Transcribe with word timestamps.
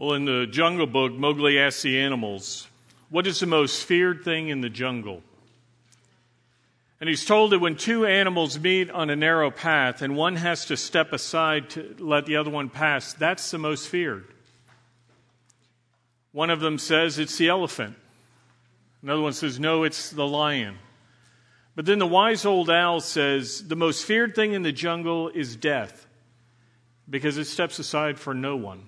Well, 0.00 0.14
in 0.14 0.24
the 0.24 0.46
Jungle 0.46 0.86
Book, 0.86 1.12
Mowgli 1.12 1.58
asks 1.58 1.82
the 1.82 2.00
animals, 2.00 2.66
What 3.10 3.26
is 3.26 3.38
the 3.40 3.44
most 3.44 3.84
feared 3.84 4.24
thing 4.24 4.48
in 4.48 4.62
the 4.62 4.70
jungle? 4.70 5.22
And 7.00 7.06
he's 7.06 7.26
told 7.26 7.52
that 7.52 7.58
when 7.58 7.76
two 7.76 8.06
animals 8.06 8.58
meet 8.58 8.90
on 8.90 9.10
a 9.10 9.16
narrow 9.16 9.50
path 9.50 10.00
and 10.00 10.16
one 10.16 10.36
has 10.36 10.64
to 10.64 10.76
step 10.78 11.12
aside 11.12 11.68
to 11.70 11.96
let 11.98 12.24
the 12.24 12.36
other 12.36 12.48
one 12.48 12.70
pass, 12.70 13.12
that's 13.12 13.50
the 13.50 13.58
most 13.58 13.88
feared. 13.88 14.24
One 16.32 16.48
of 16.48 16.60
them 16.60 16.78
says 16.78 17.18
it's 17.18 17.36
the 17.36 17.50
elephant. 17.50 17.94
Another 19.02 19.20
one 19.20 19.34
says, 19.34 19.60
No, 19.60 19.82
it's 19.82 20.08
the 20.08 20.26
lion. 20.26 20.78
But 21.76 21.84
then 21.84 21.98
the 21.98 22.06
wise 22.06 22.46
old 22.46 22.70
owl 22.70 23.00
says, 23.00 23.68
The 23.68 23.76
most 23.76 24.06
feared 24.06 24.34
thing 24.34 24.54
in 24.54 24.62
the 24.62 24.72
jungle 24.72 25.28
is 25.28 25.56
death 25.56 26.06
because 27.06 27.36
it 27.36 27.44
steps 27.44 27.78
aside 27.78 28.18
for 28.18 28.32
no 28.32 28.56
one. 28.56 28.86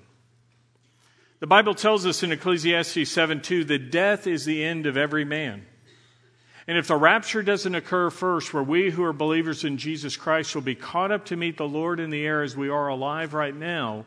The 1.43 1.49
Bible 1.49 1.75
tells 1.75 2.07
us 2.07 2.23
in 2.23 2.31
Ecclesiastes 2.31 3.11
7 3.11 3.41
2 3.41 3.65
that 3.65 3.91
death 3.91 4.29
is 4.29 4.45
the 4.45 4.63
end 4.63 4.87
of 4.87 4.97
every 4.97 5.25
man. 5.25 5.67
And 6.69 6.79
if 6.79 6.87
the 6.87 6.95
rapture 6.95 7.43
doesn't 7.43 7.75
occur 7.75 8.11
first, 8.11 8.55
where 8.55 8.63
we 8.63 8.91
who 8.91 9.03
are 9.03 9.13
believers 9.13 9.65
in 9.65 9.77
Jesus 9.77 10.17
Christ 10.17 10.55
will 10.55 10.63
be 10.63 10.77
caught 10.77 11.11
up 11.11 11.25
to 11.25 11.37
meet 11.37 11.57
the 11.57 11.67
Lord 11.67 11.99
in 11.99 12.11
the 12.11 12.25
air 12.25 12.45
as 12.45 12.57
we 12.57 12.69
are 12.69 12.87
alive 12.87 13.35
right 13.35 13.57
now, 13.57 14.05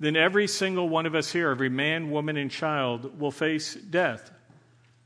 then 0.00 0.16
every 0.16 0.46
single 0.46 0.88
one 0.88 1.04
of 1.04 1.14
us 1.14 1.30
here, 1.30 1.50
every 1.50 1.68
man, 1.68 2.10
woman, 2.10 2.38
and 2.38 2.50
child, 2.50 3.20
will 3.20 3.32
face 3.32 3.74
death, 3.74 4.30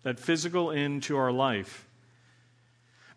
that 0.05 0.21
physical 0.21 0.71
end 0.71 1.03
to 1.03 1.17
our 1.17 1.33
life. 1.33 1.85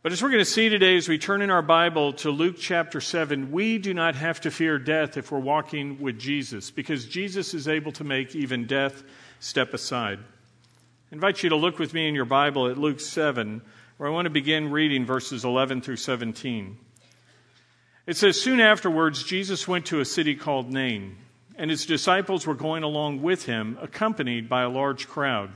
But 0.05 0.11
as 0.11 0.21
we're 0.21 0.29
going 0.29 0.37
to 0.37 0.45
see 0.45 0.69
today, 0.69 0.97
as 0.97 1.09
we 1.09 1.17
turn 1.17 1.41
in 1.41 1.49
our 1.49 1.63
Bible 1.63 2.13
to 2.13 2.29
Luke 2.29 2.57
chapter 2.59 3.01
7, 3.01 3.51
we 3.51 3.79
do 3.79 3.91
not 3.91 4.13
have 4.13 4.39
to 4.41 4.51
fear 4.51 4.77
death 4.77 5.17
if 5.17 5.31
we're 5.31 5.39
walking 5.39 5.99
with 5.99 6.19
Jesus, 6.19 6.69
because 6.69 7.07
Jesus 7.07 7.55
is 7.55 7.67
able 7.67 7.91
to 7.93 8.03
make 8.03 8.35
even 8.35 8.67
death 8.67 9.01
step 9.39 9.73
aside. 9.73 10.19
I 10.19 11.15
invite 11.15 11.41
you 11.41 11.49
to 11.49 11.55
look 11.55 11.79
with 11.79 11.95
me 11.95 12.07
in 12.07 12.13
your 12.13 12.25
Bible 12.25 12.67
at 12.67 12.77
Luke 12.77 12.99
7, 12.99 13.63
where 13.97 14.07
I 14.07 14.11
want 14.11 14.27
to 14.27 14.29
begin 14.29 14.69
reading 14.69 15.07
verses 15.07 15.43
11 15.43 15.81
through 15.81 15.95
17. 15.95 16.77
It 18.05 18.15
says, 18.15 18.39
Soon 18.39 18.59
afterwards, 18.59 19.23
Jesus 19.23 19.67
went 19.67 19.87
to 19.87 20.01
a 20.01 20.05
city 20.05 20.35
called 20.35 20.71
Nain, 20.71 21.17
and 21.57 21.71
his 21.71 21.83
disciples 21.83 22.45
were 22.45 22.53
going 22.53 22.83
along 22.83 23.23
with 23.23 23.47
him, 23.47 23.75
accompanied 23.81 24.49
by 24.49 24.61
a 24.61 24.69
large 24.69 25.07
crowd. 25.07 25.49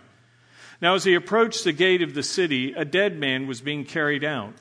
Now, 0.82 0.96
as 0.96 1.04
he 1.04 1.14
approached 1.14 1.64
the 1.64 1.74
gate 1.74 2.02
of 2.02 2.14
the 2.14 2.24
city, 2.24 2.74
a 2.74 2.86
dead 2.86 3.18
man 3.18 3.48
was 3.48 3.62
being 3.62 3.84
carried 3.84 4.24
out, 4.24 4.54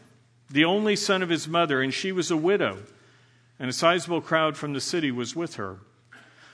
the 0.50 0.64
only 0.64 0.96
son 0.96 1.22
of 1.22 1.28
his 1.28 1.46
mother, 1.46 1.80
and 1.80 1.94
she 1.94 2.10
was 2.10 2.30
a 2.30 2.36
widow, 2.36 2.78
and 3.58 3.70
a 3.70 3.72
sizable 3.72 4.20
crowd 4.20 4.56
from 4.56 4.72
the 4.72 4.80
city 4.80 5.10
was 5.10 5.36
with 5.36 5.54
her. 5.54 5.78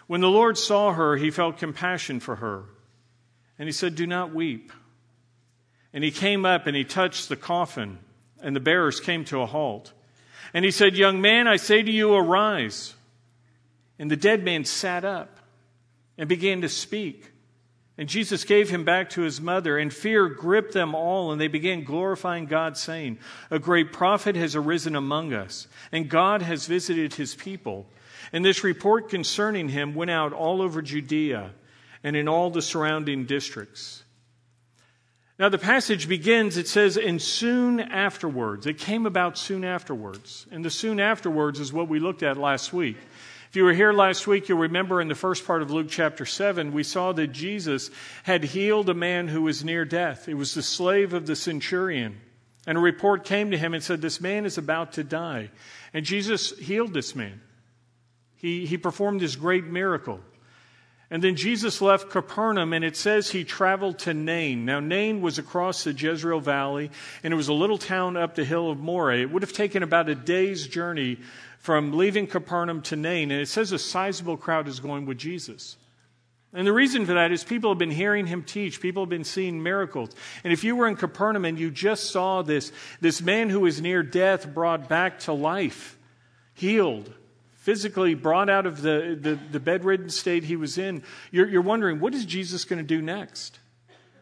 When 0.06 0.20
the 0.20 0.28
Lord 0.28 0.58
saw 0.58 0.92
her, 0.92 1.16
he 1.16 1.30
felt 1.30 1.58
compassion 1.58 2.20
for 2.20 2.36
her, 2.36 2.64
and 3.58 3.66
he 3.66 3.72
said, 3.72 3.94
Do 3.94 4.06
not 4.06 4.34
weep. 4.34 4.72
And 5.94 6.02
he 6.02 6.10
came 6.10 6.44
up 6.44 6.66
and 6.66 6.76
he 6.76 6.84
touched 6.84 7.28
the 7.28 7.36
coffin, 7.36 7.98
and 8.42 8.54
the 8.54 8.60
bearers 8.60 9.00
came 9.00 9.24
to 9.26 9.40
a 9.40 9.46
halt. 9.46 9.92
And 10.52 10.64
he 10.64 10.70
said, 10.70 10.96
Young 10.96 11.20
man, 11.20 11.48
I 11.48 11.56
say 11.56 11.82
to 11.82 11.90
you, 11.90 12.14
arise. 12.14 12.94
And 13.98 14.10
the 14.10 14.16
dead 14.16 14.44
man 14.44 14.64
sat 14.64 15.04
up 15.04 15.38
and 16.18 16.28
began 16.28 16.60
to 16.62 16.68
speak. 16.68 17.30
And 17.96 18.08
Jesus 18.08 18.42
gave 18.42 18.70
him 18.70 18.84
back 18.84 19.10
to 19.10 19.22
his 19.22 19.40
mother, 19.40 19.78
and 19.78 19.92
fear 19.92 20.28
gripped 20.28 20.72
them 20.72 20.94
all, 20.96 21.30
and 21.30 21.40
they 21.40 21.46
began 21.46 21.84
glorifying 21.84 22.46
God, 22.46 22.76
saying, 22.76 23.18
A 23.50 23.60
great 23.60 23.92
prophet 23.92 24.34
has 24.34 24.56
arisen 24.56 24.96
among 24.96 25.32
us, 25.32 25.68
and 25.92 26.08
God 26.08 26.42
has 26.42 26.66
visited 26.66 27.14
his 27.14 27.36
people. 27.36 27.86
And 28.32 28.44
this 28.44 28.64
report 28.64 29.10
concerning 29.10 29.68
him 29.68 29.94
went 29.94 30.10
out 30.10 30.32
all 30.32 30.60
over 30.60 30.82
Judea 30.82 31.52
and 32.02 32.16
in 32.16 32.26
all 32.26 32.50
the 32.50 32.62
surrounding 32.62 33.26
districts. 33.26 34.02
Now, 35.38 35.48
the 35.48 35.58
passage 35.58 36.08
begins, 36.08 36.56
it 36.56 36.68
says, 36.68 36.96
and 36.96 37.20
soon 37.20 37.80
afterwards. 37.80 38.66
It 38.66 38.78
came 38.78 39.04
about 39.04 39.36
soon 39.36 39.64
afterwards. 39.64 40.46
And 40.50 40.64
the 40.64 40.70
soon 40.70 41.00
afterwards 41.00 41.58
is 41.58 41.72
what 41.72 41.88
we 41.88 41.98
looked 41.98 42.22
at 42.22 42.36
last 42.36 42.72
week. 42.72 42.96
If 43.54 43.58
you 43.58 43.64
were 43.66 43.72
here 43.72 43.92
last 43.92 44.26
week, 44.26 44.48
you'll 44.48 44.58
remember 44.58 45.00
in 45.00 45.06
the 45.06 45.14
first 45.14 45.46
part 45.46 45.62
of 45.62 45.70
Luke 45.70 45.86
chapter 45.88 46.26
7, 46.26 46.72
we 46.72 46.82
saw 46.82 47.12
that 47.12 47.28
Jesus 47.28 47.88
had 48.24 48.42
healed 48.42 48.90
a 48.90 48.94
man 48.94 49.28
who 49.28 49.42
was 49.42 49.62
near 49.62 49.84
death. 49.84 50.28
It 50.28 50.34
was 50.34 50.54
the 50.54 50.60
slave 50.60 51.14
of 51.14 51.28
the 51.28 51.36
centurion. 51.36 52.20
And 52.66 52.76
a 52.76 52.80
report 52.80 53.24
came 53.24 53.52
to 53.52 53.56
him 53.56 53.72
and 53.72 53.80
said, 53.80 54.02
This 54.02 54.20
man 54.20 54.44
is 54.44 54.58
about 54.58 54.94
to 54.94 55.04
die. 55.04 55.52
And 55.92 56.04
Jesus 56.04 56.58
healed 56.58 56.92
this 56.92 57.14
man. 57.14 57.40
He, 58.34 58.66
he 58.66 58.76
performed 58.76 59.20
this 59.20 59.36
great 59.36 59.66
miracle. 59.66 60.18
And 61.08 61.22
then 61.22 61.36
Jesus 61.36 61.80
left 61.80 62.10
Capernaum, 62.10 62.72
and 62.72 62.84
it 62.84 62.96
says 62.96 63.30
he 63.30 63.44
traveled 63.44 64.00
to 64.00 64.14
Nain. 64.14 64.64
Now, 64.64 64.80
Nain 64.80 65.20
was 65.20 65.38
across 65.38 65.84
the 65.84 65.92
Jezreel 65.92 66.40
Valley, 66.40 66.90
and 67.22 67.32
it 67.32 67.36
was 67.36 67.46
a 67.46 67.52
little 67.52 67.78
town 67.78 68.16
up 68.16 68.34
the 68.34 68.44
hill 68.44 68.68
of 68.68 68.80
Moreh. 68.80 69.20
It 69.20 69.30
would 69.30 69.42
have 69.42 69.52
taken 69.52 69.84
about 69.84 70.08
a 70.08 70.16
day's 70.16 70.66
journey 70.66 71.18
from 71.64 71.96
leaving 71.96 72.26
Capernaum 72.26 72.82
to 72.82 72.94
Nain, 72.94 73.30
and 73.30 73.40
it 73.40 73.48
says 73.48 73.72
a 73.72 73.78
sizable 73.78 74.36
crowd 74.36 74.68
is 74.68 74.80
going 74.80 75.06
with 75.06 75.16
Jesus. 75.16 75.78
And 76.52 76.66
the 76.66 76.74
reason 76.74 77.06
for 77.06 77.14
that 77.14 77.32
is 77.32 77.42
people 77.42 77.70
have 77.70 77.78
been 77.78 77.90
hearing 77.90 78.26
him 78.26 78.42
teach. 78.42 78.82
People 78.82 79.04
have 79.04 79.08
been 79.08 79.24
seeing 79.24 79.62
miracles. 79.62 80.10
And 80.44 80.52
if 80.52 80.62
you 80.62 80.76
were 80.76 80.86
in 80.86 80.94
Capernaum 80.94 81.46
and 81.46 81.58
you 81.58 81.70
just 81.70 82.10
saw 82.10 82.42
this, 82.42 82.70
this 83.00 83.22
man 83.22 83.48
who 83.48 83.60
was 83.60 83.80
near 83.80 84.02
death 84.02 84.46
brought 84.52 84.90
back 84.90 85.20
to 85.20 85.32
life, 85.32 85.96
healed, 86.52 87.10
physically 87.54 88.12
brought 88.12 88.50
out 88.50 88.66
of 88.66 88.82
the, 88.82 89.18
the, 89.18 89.38
the 89.50 89.58
bedridden 89.58 90.10
state 90.10 90.44
he 90.44 90.56
was 90.56 90.76
in, 90.76 91.02
you're, 91.30 91.48
you're 91.48 91.62
wondering, 91.62 91.98
what 91.98 92.12
is 92.12 92.26
Jesus 92.26 92.66
going 92.66 92.78
to 92.78 92.86
do 92.86 93.00
next? 93.00 93.58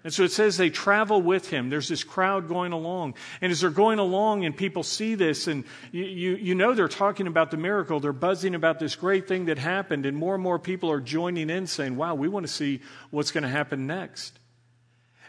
And 0.04 0.12
so 0.12 0.24
it 0.24 0.32
says 0.32 0.56
they 0.56 0.70
travel 0.70 1.22
with 1.22 1.48
him. 1.48 1.70
There's 1.70 1.88
this 1.88 2.02
crowd 2.02 2.48
going 2.48 2.72
along. 2.72 3.14
And 3.40 3.52
as 3.52 3.60
they're 3.60 3.70
going 3.70 4.00
along 4.00 4.44
and 4.44 4.56
people 4.56 4.82
see 4.82 5.14
this, 5.14 5.46
and 5.46 5.64
you, 5.92 6.04
you, 6.04 6.36
you, 6.36 6.54
know 6.56 6.74
they're 6.74 6.88
talking 6.88 7.28
about 7.28 7.52
the 7.52 7.56
miracle, 7.56 8.00
they're 8.00 8.12
buzzing 8.12 8.56
about 8.56 8.80
this 8.80 8.96
great 8.96 9.28
thing 9.28 9.44
that 9.44 9.58
happened, 9.58 10.04
and 10.04 10.16
more 10.16 10.34
and 10.34 10.42
more 10.42 10.58
people 10.58 10.90
are 10.90 11.00
joining 11.00 11.50
in 11.50 11.68
saying, 11.68 11.96
wow, 11.96 12.14
we 12.14 12.28
want 12.28 12.46
to 12.46 12.52
see 12.52 12.80
what's 13.10 13.30
going 13.30 13.44
to 13.44 13.48
happen 13.48 13.86
next. 13.86 14.40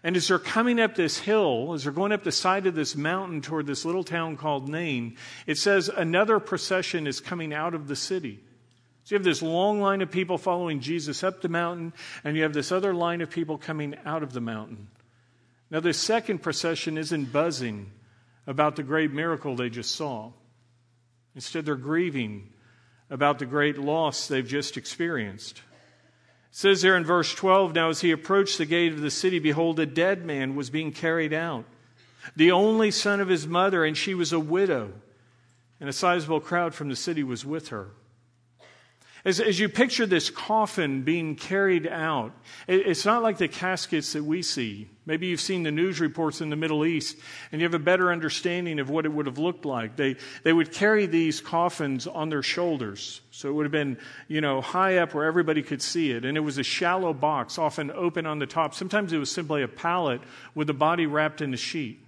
And 0.03 0.17
as 0.17 0.28
they're 0.28 0.39
coming 0.39 0.81
up 0.81 0.95
this 0.95 1.19
hill, 1.19 1.73
as 1.73 1.83
they're 1.83 1.94
going 1.94 2.12
up 2.12 2.23
the 2.23 2.31
side 2.31 2.66
of 2.67 2.75
this 2.75 2.95
mountain 2.95 3.41
toward 3.41 3.67
this 3.67 3.85
little 3.85 4.03
town 4.03 4.35
called 4.38 4.67
Nain, 4.67 5.17
it 5.47 5.57
says 5.57 5.88
another 5.88 6.39
procession 6.39 7.07
is 7.07 7.22
coming 7.22 7.53
out 7.53 7.73
of 7.73 7.88
the 7.88 7.95
city. 7.95 8.44
So 9.03 9.15
you 9.15 9.17
have 9.17 9.25
this 9.25 9.41
long 9.41 9.81
line 9.81 10.01
of 10.01 10.11
people 10.11 10.37
following 10.37 10.79
Jesus 10.79 11.23
up 11.23 11.41
the 11.41 11.49
mountain, 11.49 11.93
and 12.23 12.37
you 12.37 12.43
have 12.43 12.53
this 12.53 12.71
other 12.71 12.93
line 12.93 13.19
of 13.19 13.29
people 13.29 13.57
coming 13.57 13.95
out 14.05 14.23
of 14.23 14.31
the 14.31 14.39
mountain. 14.39 14.87
Now, 15.69 15.81
this 15.81 15.97
second 15.97 16.39
procession 16.39 16.97
isn't 16.97 17.33
buzzing 17.33 17.91
about 18.47 18.75
the 18.75 18.83
great 18.83 19.11
miracle 19.11 19.55
they 19.55 19.69
just 19.69 19.95
saw. 19.95 20.31
Instead, 21.35 21.65
they're 21.65 21.75
grieving 21.75 22.53
about 23.09 23.39
the 23.39 23.45
great 23.45 23.77
loss 23.77 24.27
they've 24.27 24.47
just 24.47 24.77
experienced. 24.77 25.57
It 25.57 25.63
says 26.51 26.81
there 26.81 26.95
in 26.95 27.03
verse 27.03 27.33
12 27.33 27.73
Now, 27.73 27.89
as 27.89 28.01
he 28.01 28.11
approached 28.11 28.57
the 28.57 28.65
gate 28.65 28.93
of 28.93 29.01
the 29.01 29.11
city, 29.11 29.39
behold, 29.39 29.79
a 29.79 29.85
dead 29.85 30.23
man 30.23 30.55
was 30.55 30.69
being 30.69 30.93
carried 30.93 31.33
out, 31.33 31.65
the 32.37 32.51
only 32.51 32.91
son 32.91 33.19
of 33.19 33.27
his 33.27 33.47
mother, 33.47 33.83
and 33.83 33.97
she 33.97 34.13
was 34.13 34.31
a 34.31 34.39
widow, 34.39 34.93
and 35.79 35.89
a 35.89 35.93
sizable 35.93 36.39
crowd 36.39 36.73
from 36.73 36.87
the 36.87 36.95
city 36.95 37.23
was 37.23 37.45
with 37.45 37.67
her. 37.69 37.89
As, 39.25 39.39
as 39.39 39.57
you 39.57 39.69
picture 39.69 40.06
this 40.06 40.29
coffin 40.29 41.03
being 41.03 41.38
carried 41.38 41.88
out, 41.88 42.34
it, 42.67 42.88
it's 42.88 43.06
not 43.06 43.23
like 43.23 43.38
the 43.38 43.47
caskets 43.47 44.11
that 44.13 44.23
we 44.25 44.41
see. 44.41 44.89
Maybe 45.06 45.28
you've 45.28 45.39
seen 45.39 45.63
the 45.63 45.72
news 45.72 46.01
reports 46.01 46.41
in 46.41 46.50
the 46.50 46.57
Middle 46.57 46.85
East 46.85 47.17
and 47.51 47.62
you 47.62 47.66
have 47.66 47.73
a 47.73 47.79
better 47.79 48.12
understanding 48.12 48.80
of 48.80 48.89
what 48.89 49.06
it 49.06 49.13
would 49.13 49.25
have 49.25 49.38
looked 49.38 49.63
like. 49.63 49.95
They, 49.95 50.18
they 50.44 50.51
would 50.51 50.74
carry 50.74 51.06
these 51.06 51.39
coffins 51.39 52.06
on 52.06 52.27
their 52.27 52.44
shoulders. 52.44 53.21
So 53.31 53.47
it 53.47 53.53
would 53.53 53.63
have 53.63 53.71
been, 53.71 53.97
you 54.27 54.42
know, 54.42 54.59
high 54.59 54.97
up 54.97 55.13
where 55.13 55.24
everybody 55.24 55.63
could 55.63 55.81
see 55.81 56.12
it. 56.12 56.25
And 56.25 56.36
it 56.36 56.42
was 56.42 56.57
a 56.57 56.63
shallow 56.63 57.13
box, 57.13 57.57
often 57.57 57.92
open 57.92 58.25
on 58.25 58.39
the 58.39 58.45
top. 58.45 58.75
Sometimes 58.75 59.13
it 59.13 59.19
was 59.19 59.31
simply 59.31 59.63
a 59.63 59.69
pallet 59.69 60.19
with 60.53 60.68
the 60.68 60.74
body 60.74 61.06
wrapped 61.06 61.39
in 61.39 61.53
a 61.53 61.57
sheet. 61.57 62.02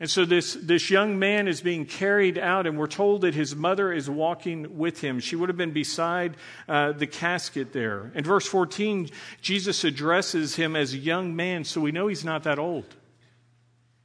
And 0.00 0.10
so 0.10 0.24
this, 0.24 0.54
this 0.54 0.90
young 0.90 1.18
man 1.20 1.46
is 1.46 1.60
being 1.60 1.86
carried 1.86 2.36
out, 2.36 2.66
and 2.66 2.76
we're 2.76 2.88
told 2.88 3.20
that 3.20 3.34
his 3.34 3.54
mother 3.54 3.92
is 3.92 4.10
walking 4.10 4.76
with 4.76 5.00
him. 5.00 5.20
She 5.20 5.36
would 5.36 5.48
have 5.48 5.56
been 5.56 5.72
beside 5.72 6.36
uh, 6.68 6.92
the 6.92 7.06
casket 7.06 7.72
there. 7.72 8.10
In 8.14 8.24
verse 8.24 8.46
14, 8.46 9.10
Jesus 9.40 9.84
addresses 9.84 10.56
him 10.56 10.74
as 10.74 10.94
a 10.94 10.98
young 10.98 11.36
man, 11.36 11.62
so 11.64 11.80
we 11.80 11.92
know 11.92 12.08
he's 12.08 12.24
not 12.24 12.42
that 12.42 12.58
old. 12.58 12.96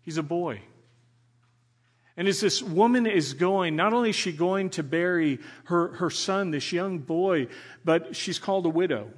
He's 0.01 0.17
a 0.17 0.23
boy. 0.23 0.61
And 2.15 2.27
as 2.27 2.39
this 2.39 2.61
woman 2.61 3.07
is 3.07 3.33
going, 3.33 3.75
not 3.75 3.93
only 3.93 4.11
is 4.11 4.15
she 4.15 4.31
going 4.31 4.69
to 4.71 4.83
bury 4.83 5.39
her, 5.65 5.93
her 5.95 6.09
son, 6.09 6.51
this 6.51 6.71
young 6.71 6.99
boy, 6.99 7.47
but 7.83 8.15
she's 8.15 8.37
called 8.37 8.65
a 8.65 8.69
widow. 8.69 9.09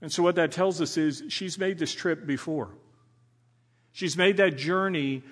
And 0.00 0.10
so 0.10 0.22
what 0.22 0.36
that 0.36 0.52
tells 0.52 0.80
us 0.80 0.96
is 0.96 1.24
she's 1.28 1.58
made 1.58 1.78
this 1.78 1.92
trip 1.92 2.24
before. 2.24 2.70
She's 3.92 4.16
made 4.16 4.36
that 4.36 4.56
journey 4.56 5.24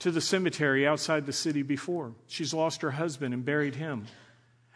to 0.00 0.10
the 0.10 0.20
cemetery 0.20 0.86
outside 0.86 1.26
the 1.26 1.32
city 1.32 1.62
before. 1.62 2.12
She's 2.26 2.52
lost 2.52 2.82
her 2.82 2.90
husband 2.90 3.32
and 3.34 3.44
buried 3.44 3.74
him. 3.74 4.06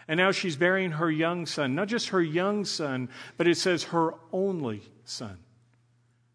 And 0.08 0.18
now 0.18 0.32
she's 0.32 0.56
burying 0.56 0.92
her 0.92 1.10
young 1.10 1.46
son, 1.46 1.74
not 1.74 1.88
just 1.88 2.08
her 2.08 2.22
young 2.22 2.64
son, 2.64 3.08
but 3.36 3.46
it 3.46 3.56
says 3.56 3.84
her 3.84 4.14
only 4.32 4.82
son. 5.04 5.38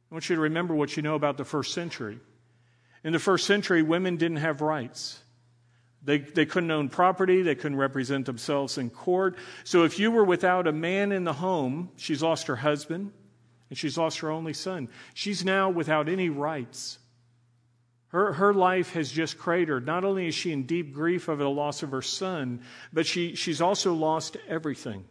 I 0.09 0.15
want 0.15 0.29
you 0.29 0.35
to 0.35 0.41
remember 0.43 0.73
what 0.73 0.95
you 0.95 1.03
know 1.03 1.15
about 1.15 1.37
the 1.37 1.43
first 1.43 1.73
century. 1.73 2.19
In 3.03 3.11
the 3.11 3.19
first 3.19 3.45
century, 3.45 3.81
women 3.81 4.17
didn't 4.17 4.37
have 4.37 4.61
rights. 4.61 5.19
They, 6.03 6.19
they 6.19 6.45
couldn't 6.45 6.69
own 6.69 6.89
property, 6.89 7.41
they 7.41 7.55
couldn't 7.55 7.77
represent 7.77 8.27
themselves 8.27 8.77
in 8.77 8.91
court. 8.91 9.35
So 9.63 9.83
if 9.83 9.97
you 9.97 10.11
were 10.11 10.23
without 10.23 10.67
a 10.67 10.71
man 10.71 11.11
in 11.11 11.23
the 11.23 11.33
home, 11.33 11.89
she's 11.97 12.21
lost 12.21 12.47
her 12.47 12.55
husband 12.55 13.11
and 13.69 13.77
she's 13.77 13.97
lost 13.97 14.19
her 14.19 14.29
only 14.29 14.53
son. 14.53 14.87
She's 15.15 15.43
now 15.43 15.69
without 15.69 16.07
any 16.07 16.29
rights. 16.29 16.99
Her, 18.15 18.31
her 18.31 18.53
life 18.53 18.93
has 18.93 19.11
just 19.11 19.37
cratered. 19.37 19.85
Not 19.85 20.05
only 20.05 20.29
is 20.29 20.35
she 20.35 20.53
in 20.53 20.63
deep 20.63 20.93
grief 20.93 21.27
over 21.27 21.43
the 21.43 21.49
loss 21.49 21.83
of 21.83 21.91
her 21.91 22.01
son, 22.01 22.61
but 22.93 23.05
she, 23.05 23.35
she's 23.35 23.59
also 23.59 23.93
lost 23.93 24.37
everything. 24.47 25.03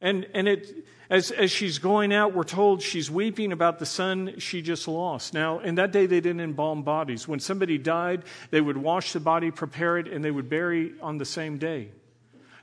And, 0.00 0.26
and 0.34 0.48
it, 0.48 0.84
as, 1.08 1.30
as 1.30 1.52
she's 1.52 1.78
going 1.78 2.12
out, 2.12 2.34
we're 2.34 2.42
told 2.42 2.82
she's 2.82 3.08
weeping 3.08 3.52
about 3.52 3.78
the 3.78 3.86
son 3.86 4.34
she 4.38 4.62
just 4.62 4.88
lost. 4.88 5.32
Now, 5.32 5.60
in 5.60 5.76
that 5.76 5.92
day, 5.92 6.06
they 6.06 6.20
didn't 6.20 6.40
embalm 6.40 6.82
bodies. 6.82 7.28
When 7.28 7.38
somebody 7.38 7.78
died, 7.78 8.24
they 8.50 8.60
would 8.60 8.76
wash 8.76 9.12
the 9.12 9.20
body, 9.20 9.52
prepare 9.52 9.96
it, 9.98 10.08
and 10.08 10.24
they 10.24 10.32
would 10.32 10.50
bury 10.50 10.94
on 11.00 11.18
the 11.18 11.24
same 11.24 11.58
day. 11.58 11.90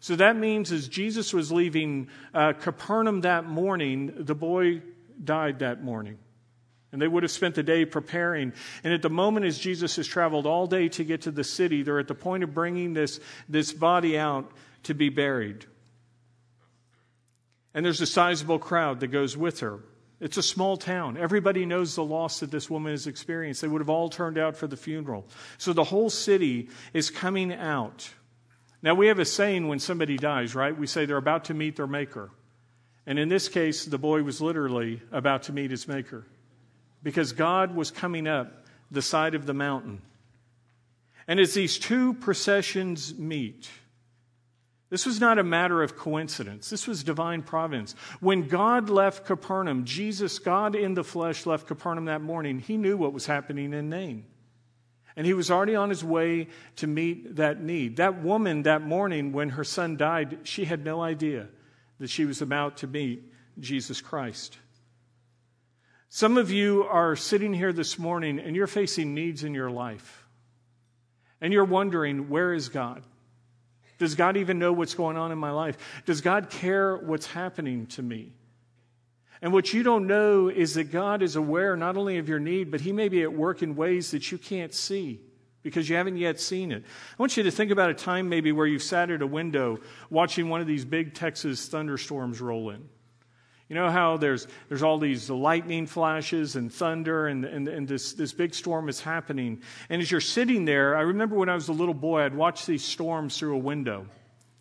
So 0.01 0.17
that 0.17 0.35
means 0.35 0.69
as 0.69 0.89
Jesus 0.89 1.33
was 1.33 1.49
leaving 1.49 2.09
uh, 2.33 2.51
Capernaum 2.51 3.21
that 3.21 3.45
morning, 3.45 4.11
the 4.17 4.35
boy 4.35 4.81
died 5.23 5.59
that 5.59 5.81
morning. 5.81 6.17
And 6.91 7.01
they 7.01 7.07
would 7.07 7.23
have 7.23 7.31
spent 7.31 7.55
the 7.55 7.63
day 7.63 7.85
preparing. 7.85 8.53
And 8.83 8.93
at 8.93 9.01
the 9.01 9.09
moment, 9.09 9.45
as 9.45 9.57
Jesus 9.57 9.95
has 9.95 10.07
traveled 10.07 10.45
all 10.45 10.67
day 10.67 10.89
to 10.89 11.03
get 11.03 11.21
to 11.21 11.31
the 11.31 11.43
city, 11.43 11.83
they're 11.83 11.99
at 11.99 12.07
the 12.07 12.15
point 12.15 12.43
of 12.43 12.53
bringing 12.53 12.93
this, 12.93 13.19
this 13.47 13.71
body 13.71 14.17
out 14.17 14.51
to 14.83 14.93
be 14.93 15.09
buried. 15.09 15.65
And 17.73 17.85
there's 17.85 18.01
a 18.01 18.05
sizable 18.05 18.59
crowd 18.59 18.99
that 18.99 19.07
goes 19.07 19.38
with 19.38 19.61
her. 19.61 19.79
It's 20.19 20.38
a 20.38 20.43
small 20.43 20.77
town. 20.77 21.17
Everybody 21.17 21.65
knows 21.65 21.95
the 21.95 22.03
loss 22.03 22.41
that 22.41 22.51
this 22.51 22.69
woman 22.69 22.91
has 22.91 23.07
experienced. 23.07 23.61
They 23.61 23.67
would 23.67 23.81
have 23.81 23.89
all 23.89 24.09
turned 24.09 24.38
out 24.38 24.55
for 24.55 24.67
the 24.67 24.77
funeral. 24.77 25.25
So 25.57 25.73
the 25.73 25.85
whole 25.85 26.09
city 26.09 26.69
is 26.93 27.09
coming 27.09 27.53
out. 27.53 28.09
Now, 28.83 28.93
we 28.95 29.07
have 29.07 29.19
a 29.19 29.25
saying 29.25 29.67
when 29.67 29.79
somebody 29.79 30.17
dies, 30.17 30.53
right? 30.53 30.77
We 30.77 30.88
say 30.88 31.05
they're 31.05 31.17
about 31.17 31.45
to 31.45 31.53
meet 31.53 31.75
their 31.75 31.88
maker. 31.88 32.31
And 33.07 33.17
in 33.17 33.29
this 33.29 33.47
case, 33.47 33.85
the 33.85 33.97
boy 33.97 34.21
was 34.23 34.41
literally 34.41 35.01
about 35.11 35.43
to 35.43 35.53
meet 35.53 35.71
his 35.71 35.88
maker 35.88 36.27
because 37.03 37.33
God 37.33 37.75
was 37.75 37.92
coming 37.92 38.27
up 38.27 38.65
the 38.89 39.01
side 39.01 39.36
of 39.36 39.45
the 39.45 39.53
mountain. 39.53 40.01
And 41.27 41.39
as 41.39 41.53
these 41.53 41.80
two 41.80 42.13
processions 42.15 43.18
meet, 43.18 43.69
this 44.89 45.06
was 45.06 45.21
not 45.21 45.39
a 45.39 45.44
matter 45.44 45.81
of 45.81 45.95
coincidence. 45.95 46.69
This 46.69 46.86
was 46.86 47.03
divine 47.03 47.44
providence. 47.44 47.95
When 48.19 48.50
God 48.50 48.89
left 48.89 49.25
Capernaum, 49.25 49.86
Jesus, 49.86 50.38
God 50.38 50.75
in 50.75 50.95
the 50.95 51.03
flesh, 51.03 51.45
left 51.45 51.68
Capernaum 51.68 52.06
that 52.06 52.21
morning, 52.21 52.59
he 52.59 52.75
knew 52.75 52.98
what 52.98 53.13
was 53.13 53.25
happening 53.25 53.74
in 53.74 53.89
Nain. 53.89 54.25
And 55.15 55.25
he 55.25 55.33
was 55.33 55.50
already 55.50 55.75
on 55.75 55.89
his 55.89 56.03
way 56.03 56.50
to 56.77 56.88
meet 56.88 57.38
that 57.38 57.62
need. 57.62 57.98
That 57.98 58.21
woman 58.21 58.63
that 58.63 58.81
morning, 58.81 59.31
when 59.31 59.50
her 59.50 59.63
son 59.63 59.95
died, 59.95 60.39
she 60.44 60.65
had 60.65 60.83
no 60.83 61.01
idea 61.01 61.48
that 62.00 62.09
she 62.09 62.25
was 62.25 62.42
about 62.42 62.77
to 62.77 62.88
meet 62.88 63.24
Jesus 63.59 64.01
Christ. 64.01 64.57
Some 66.13 66.37
of 66.37 66.51
you 66.51 66.83
are 66.89 67.15
sitting 67.15 67.53
here 67.53 67.71
this 67.71 67.97
morning 67.97 68.37
and 68.37 68.53
you're 68.53 68.67
facing 68.67 69.13
needs 69.13 69.45
in 69.45 69.53
your 69.53 69.71
life. 69.71 70.25
And 71.39 71.53
you're 71.53 71.63
wondering, 71.63 72.27
where 72.27 72.53
is 72.53 72.67
God? 72.67 73.03
Does 73.97 74.15
God 74.15 74.35
even 74.35 74.59
know 74.59 74.73
what's 74.73 74.93
going 74.93 75.15
on 75.15 75.31
in 75.31 75.37
my 75.37 75.51
life? 75.51 75.77
Does 76.05 76.19
God 76.19 76.49
care 76.49 76.97
what's 76.97 77.27
happening 77.27 77.87
to 77.87 78.01
me? 78.01 78.33
And 79.41 79.53
what 79.53 79.73
you 79.73 79.83
don't 79.83 80.05
know 80.05 80.49
is 80.49 80.73
that 80.73 80.91
God 80.91 81.23
is 81.23 81.37
aware 81.37 81.77
not 81.77 81.95
only 81.95 82.17
of 82.17 82.27
your 82.27 82.39
need, 82.39 82.71
but 82.71 82.81
He 82.81 82.91
may 82.91 83.07
be 83.07 83.21
at 83.21 83.31
work 83.31 83.63
in 83.63 83.77
ways 83.77 84.11
that 84.11 84.33
you 84.33 84.37
can't 84.37 84.73
see 84.73 85.21
because 85.63 85.87
you 85.87 85.95
haven't 85.95 86.17
yet 86.17 86.41
seen 86.41 86.73
it. 86.73 86.83
I 86.83 87.15
want 87.19 87.37
you 87.37 87.43
to 87.43 87.51
think 87.51 87.71
about 87.71 87.89
a 87.89 87.93
time 87.93 88.27
maybe 88.27 88.51
where 88.51 88.67
you've 88.67 88.83
sat 88.83 89.09
at 89.11 89.21
a 89.21 89.27
window 89.27 89.79
watching 90.09 90.49
one 90.49 90.59
of 90.59 90.67
these 90.67 90.83
big 90.83 91.13
Texas 91.13 91.69
thunderstorms 91.69 92.41
roll 92.41 92.69
in. 92.71 92.89
You 93.71 93.75
know 93.75 93.89
how 93.89 94.18
there's, 94.18 94.47
there's 94.68 94.83
all 94.83 94.97
these 94.97 95.29
lightning 95.29 95.88
flashes 95.88 96.57
and 96.57 96.69
thunder, 96.69 97.27
and, 97.27 97.45
and, 97.45 97.69
and 97.69 97.88
this, 97.88 98.12
this 98.12 98.33
big 98.33 98.53
storm 98.53 98.89
is 98.89 99.00
happening. 99.00 99.62
And 99.89 100.01
as 100.01 100.12
you're 100.12 100.19
sitting 100.19 100.65
there, 100.65 100.97
I 100.97 101.03
remember 101.03 101.38
when 101.38 101.47
I 101.47 101.53
was 101.53 101.69
a 101.69 101.71
little 101.71 101.94
boy, 101.94 102.23
I'd 102.23 102.35
watch 102.35 102.65
these 102.65 102.83
storms 102.83 103.38
through 103.38 103.56
a 103.56 103.59
window. 103.59 104.07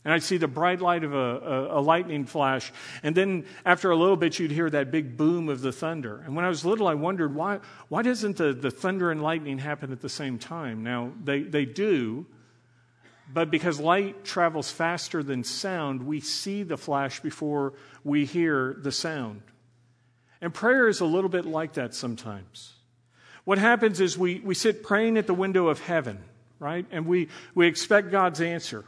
And 0.05 0.15
I'd 0.15 0.23
see 0.23 0.37
the 0.37 0.47
bright 0.47 0.81
light 0.81 1.03
of 1.03 1.13
a, 1.13 1.17
a, 1.17 1.81
a, 1.81 1.83
lightning 1.83 2.25
flash. 2.25 2.73
And 3.03 3.17
then 3.17 3.47
after 3.65 3.91
a 3.91 3.97
little 3.97 4.17
bit, 4.17 4.39
you'd 4.39 4.53
hear 4.53 4.71
that 4.71 4.93
big 4.93 5.17
boom 5.17 5.49
of 5.49 5.61
the 5.61 5.73
thunder. 5.73 6.23
And 6.25 6.37
when 6.37 6.45
I 6.45 6.49
was 6.49 6.65
little, 6.65 6.87
I 6.87 6.95
wondered 6.95 7.35
why, 7.35 7.59
why 7.89 8.03
doesn't 8.03 8.37
the, 8.37 8.53
the 8.53 8.71
thunder 8.71 9.11
and 9.11 9.21
lightning 9.21 9.59
happen 9.59 9.91
at 9.91 10.03
the 10.03 10.09
same 10.09 10.39
time? 10.39 10.85
Now, 10.85 11.11
they, 11.25 11.43
they 11.43 11.65
do, 11.65 12.27
but 13.33 13.51
because 13.51 13.79
light 13.79 14.25
travels 14.25 14.71
faster 14.71 15.23
than 15.23 15.45
sound, 15.45 16.07
we 16.07 16.21
see 16.21 16.63
the 16.63 16.77
flash 16.77 17.21
before 17.21 17.75
we 18.03 18.25
hear 18.25 18.77
the 18.83 18.93
sound. 18.93 19.43
And 20.41 20.53
prayer 20.53 20.89
is 20.89 21.01
a 21.01 21.05
little 21.05 21.31
bit 21.31 21.45
like 21.45 21.75
that 21.75 21.95
sometimes. 21.95 22.73
What 23.45 23.59
happens 23.59 24.01
is 24.01 24.17
we, 24.19 24.41
we 24.41 24.55
sit 24.55 24.83
praying 24.83 25.17
at 25.17 25.27
the 25.27 25.35
window 25.35 25.69
of 25.69 25.81
heaven, 25.81 26.23
right? 26.59 26.87
And 26.91 27.07
we, 27.07 27.29
we 27.55 27.67
expect 27.67 28.11
God's 28.11 28.41
answer. 28.41 28.85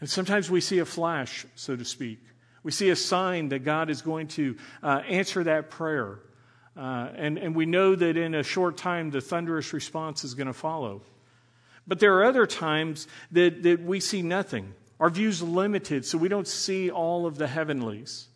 And 0.00 0.08
sometimes 0.08 0.50
we 0.50 0.60
see 0.60 0.78
a 0.78 0.84
flash, 0.84 1.46
so 1.54 1.76
to 1.76 1.84
speak. 1.84 2.20
We 2.62 2.72
see 2.72 2.90
a 2.90 2.96
sign 2.96 3.48
that 3.50 3.60
God 3.60 3.90
is 3.90 4.02
going 4.02 4.28
to 4.28 4.56
uh, 4.82 5.02
answer 5.08 5.44
that 5.44 5.70
prayer. 5.70 6.18
Uh, 6.76 7.08
and, 7.16 7.38
and 7.38 7.54
we 7.54 7.64
know 7.64 7.94
that 7.94 8.16
in 8.16 8.34
a 8.34 8.42
short 8.42 8.76
time, 8.76 9.10
the 9.10 9.20
thunderous 9.20 9.72
response 9.72 10.24
is 10.24 10.34
going 10.34 10.48
to 10.48 10.52
follow. 10.52 11.02
But 11.86 12.00
there 12.00 12.18
are 12.18 12.24
other 12.24 12.46
times 12.46 13.06
that, 13.30 13.62
that 13.62 13.82
we 13.82 14.00
see 14.00 14.22
nothing. 14.22 14.74
Our 14.98 15.10
view's 15.10 15.42
limited, 15.42 16.04
so 16.04 16.18
we 16.18 16.28
don't 16.28 16.48
see 16.48 16.90
all 16.90 17.26
of 17.26 17.38
the 17.38 17.46
heavenlies. 17.46 18.26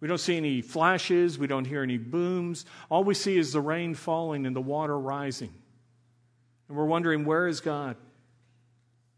We 0.00 0.06
don't 0.06 0.18
see 0.18 0.36
any 0.36 0.62
flashes, 0.62 1.38
we 1.38 1.48
don't 1.48 1.64
hear 1.64 1.82
any 1.82 1.98
booms. 1.98 2.66
All 2.88 3.02
we 3.02 3.14
see 3.14 3.36
is 3.36 3.52
the 3.52 3.60
rain 3.60 3.94
falling 3.94 4.46
and 4.46 4.54
the 4.54 4.60
water 4.60 4.98
rising. 4.98 5.52
And 6.68 6.76
we're 6.76 6.84
wondering, 6.84 7.24
where 7.24 7.48
is 7.48 7.60
God? 7.60 7.96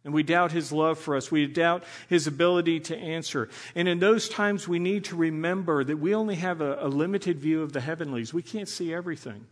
And 0.04 0.14
we 0.14 0.22
doubt 0.22 0.52
his 0.52 0.72
love 0.72 0.98
for 0.98 1.14
us. 1.14 1.30
We 1.30 1.46
doubt 1.46 1.84
his 2.08 2.26
ability 2.26 2.80
to 2.80 2.96
answer. 2.96 3.50
And 3.74 3.86
in 3.86 3.98
those 3.98 4.30
times, 4.30 4.66
we 4.66 4.78
need 4.78 5.04
to 5.04 5.16
remember 5.16 5.84
that 5.84 5.98
we 5.98 6.14
only 6.14 6.36
have 6.36 6.62
a, 6.62 6.78
a 6.80 6.88
limited 6.88 7.38
view 7.38 7.62
of 7.62 7.74
the 7.74 7.82
heavenlies. 7.82 8.32
We 8.32 8.40
can't 8.40 8.68
see 8.68 8.94
everything. 8.94 9.46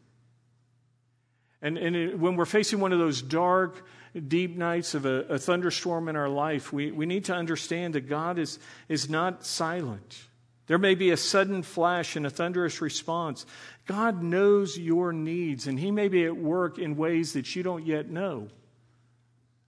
And, 1.60 1.76
and 1.76 1.94
it, 1.94 2.18
when 2.18 2.36
we're 2.36 2.46
facing 2.46 2.80
one 2.80 2.94
of 2.94 2.98
those 2.98 3.20
dark, 3.20 3.84
deep 4.26 4.56
nights 4.56 4.94
of 4.94 5.06
a, 5.06 5.22
a 5.24 5.38
thunderstorm 5.38 6.08
in 6.08 6.16
our 6.16 6.28
life, 6.28 6.72
we, 6.72 6.90
we 6.90 7.06
need 7.06 7.26
to 7.26 7.34
understand 7.34 7.94
that 7.94 8.08
God 8.08 8.38
is, 8.38 8.58
is 8.88 9.08
not 9.08 9.44
silent. 9.44 10.22
There 10.66 10.78
may 10.78 10.94
be 10.94 11.10
a 11.10 11.16
sudden 11.16 11.62
flash 11.62 12.14
and 12.14 12.26
a 12.26 12.30
thunderous 12.30 12.80
response. 12.80 13.46
God 13.86 14.22
knows 14.22 14.78
your 14.78 15.12
needs, 15.12 15.66
and 15.66 15.78
He 15.78 15.90
may 15.90 16.08
be 16.08 16.24
at 16.24 16.36
work 16.36 16.78
in 16.78 16.96
ways 16.96 17.32
that 17.32 17.56
you 17.56 17.62
don't 17.62 17.86
yet 17.86 18.08
know. 18.08 18.48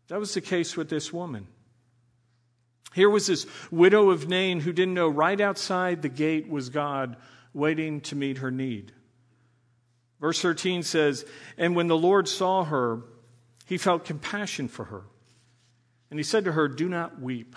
That 0.08 0.20
was 0.20 0.34
the 0.34 0.40
case 0.40 0.76
with 0.76 0.90
this 0.90 1.12
woman. 1.12 1.46
Here 2.94 3.08
was 3.08 3.28
this 3.28 3.46
widow 3.70 4.10
of 4.10 4.28
Nain 4.28 4.60
who 4.60 4.72
didn't 4.72 4.94
know 4.94 5.08
right 5.08 5.40
outside 5.40 6.02
the 6.02 6.08
gate 6.08 6.48
was 6.48 6.68
God 6.68 7.16
waiting 7.54 8.00
to 8.02 8.16
meet 8.16 8.38
her 8.38 8.50
need. 8.50 8.92
Verse 10.20 10.42
13 10.42 10.82
says, 10.82 11.24
And 11.56 11.74
when 11.74 11.86
the 11.86 11.96
Lord 11.96 12.28
saw 12.28 12.64
her, 12.64 13.02
he 13.70 13.78
felt 13.78 14.04
compassion 14.04 14.66
for 14.66 14.86
her. 14.86 15.02
And 16.10 16.18
he 16.18 16.24
said 16.24 16.44
to 16.46 16.52
her, 16.52 16.66
Do 16.66 16.88
not 16.88 17.20
weep. 17.20 17.54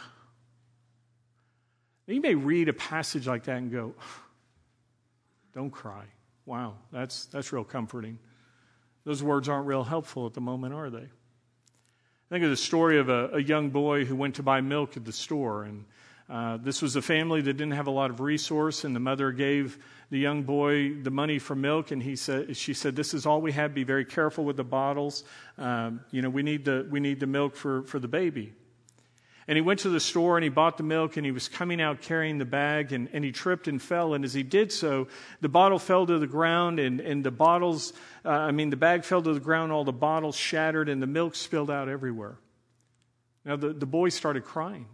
Now, 2.08 2.14
you 2.14 2.22
may 2.22 2.36
read 2.36 2.70
a 2.70 2.74
passage 2.74 3.26
like 3.26 3.46
that 3.46 3.58
and 3.58 3.72
go, 3.72 3.96
Don't 5.56 5.72
cry. 5.72 6.04
Wow, 6.46 6.76
that's, 6.92 7.26
that's 7.26 7.52
real 7.52 7.64
comforting. 7.64 8.20
Those 9.06 9.24
words 9.24 9.50
aren't 9.50 9.66
real 9.66 9.84
helpful 9.84 10.28
at 10.28 10.36
the 10.36 10.42
moment, 10.42 10.76
are 10.76 10.92
they? 10.92 11.08
Think 12.30 12.44
of 12.44 12.52
the 12.52 12.58
story 12.58 13.00
of 13.00 13.10
a, 13.10 13.30
a 13.30 13.42
young 13.42 13.72
boy 13.72 14.06
who 14.06 14.16
went 14.16 14.36
to 14.36 14.44
buy 14.44 14.62
milk 14.62 14.96
at 14.96 15.06
the 15.06 15.12
store. 15.12 15.64
And 15.64 15.84
uh, 16.34 16.58
this 16.58 16.82
was 16.82 16.96
a 16.96 17.02
family 17.02 17.42
that 17.42 17.54
didn't 17.54 17.74
have 17.74 17.86
a 17.86 17.92
lot 17.92 18.10
of 18.10 18.20
resource, 18.20 18.86
and 18.86 18.96
the 18.96 19.00
mother 19.00 19.32
gave 19.32 19.78
the 20.10 20.18
young 20.18 20.42
boy 20.42 20.96
the 20.96 21.12
money 21.12 21.38
for 21.38 21.56
milk, 21.56 21.92
and 21.92 22.02
he 22.02 22.16
said, 22.16 22.58
she 22.58 22.74
said, 22.74 22.96
"This 22.96 23.14
is 23.14 23.28
all 23.28 23.40
we 23.40 23.52
have. 23.52 23.76
Be 23.76 23.84
very 23.84 24.04
careful 24.04 24.44
with 24.44 24.58
the 24.58 24.64
bottles. 24.64 25.24
Um, 25.60 26.02
you 26.10 26.24
know, 26.24 26.32
we 26.32 26.42
need 26.42 26.66
the 26.66 26.88
we 26.90 27.00
need 27.00 27.20
the 27.20 27.28
milk 27.28 27.56
for 27.56 27.84
for 27.84 28.00
the 28.00 28.08
baby." 28.08 28.54
And 29.48 29.58
he 29.58 29.62
went 29.62 29.82
to 29.82 29.90
the 29.90 30.00
store 30.00 30.38
and 30.38 30.44
he 30.44 30.50
bought 30.50 30.78
the 30.78 30.84
milk 30.84 31.18
and 31.18 31.26
he 31.26 31.32
was 31.32 31.50
coming 31.50 31.82
out 31.82 32.02
carrying 32.02 32.38
the 32.38 32.46
bag 32.46 32.94
and, 32.94 33.10
and 33.12 33.26
he 33.26 33.34
tripped 33.34 33.68
and 33.68 33.80
fell. 33.80 34.14
And 34.14 34.24
as 34.24 34.34
he 34.34 34.42
did 34.42 34.72
so, 34.72 35.10
the 35.42 35.50
bottle 35.50 35.80
fell 35.80 36.08
to 36.08 36.18
the 36.18 36.28
ground 36.28 36.80
and, 36.80 37.02
and 37.02 37.26
the 37.26 37.30
bottles, 37.30 37.92
uh, 38.24 38.30
I 38.30 38.52
mean, 38.52 38.70
the 38.70 38.78
bag 38.78 39.04
fell 39.04 39.22
to 39.22 39.34
the 39.34 39.42
ground, 39.42 39.74
all 39.74 39.84
the 39.84 39.92
bottles 39.92 40.38
shattered 40.38 40.88
and 40.88 41.02
the 41.02 41.08
milk 41.08 41.36
spilled 41.36 41.70
out 41.70 41.90
everywhere. 41.90 42.38
Now, 43.44 43.58
the, 43.58 43.74
the 43.74 43.86
boy 43.86 44.08
started 44.08 44.46
crying. 44.46 44.86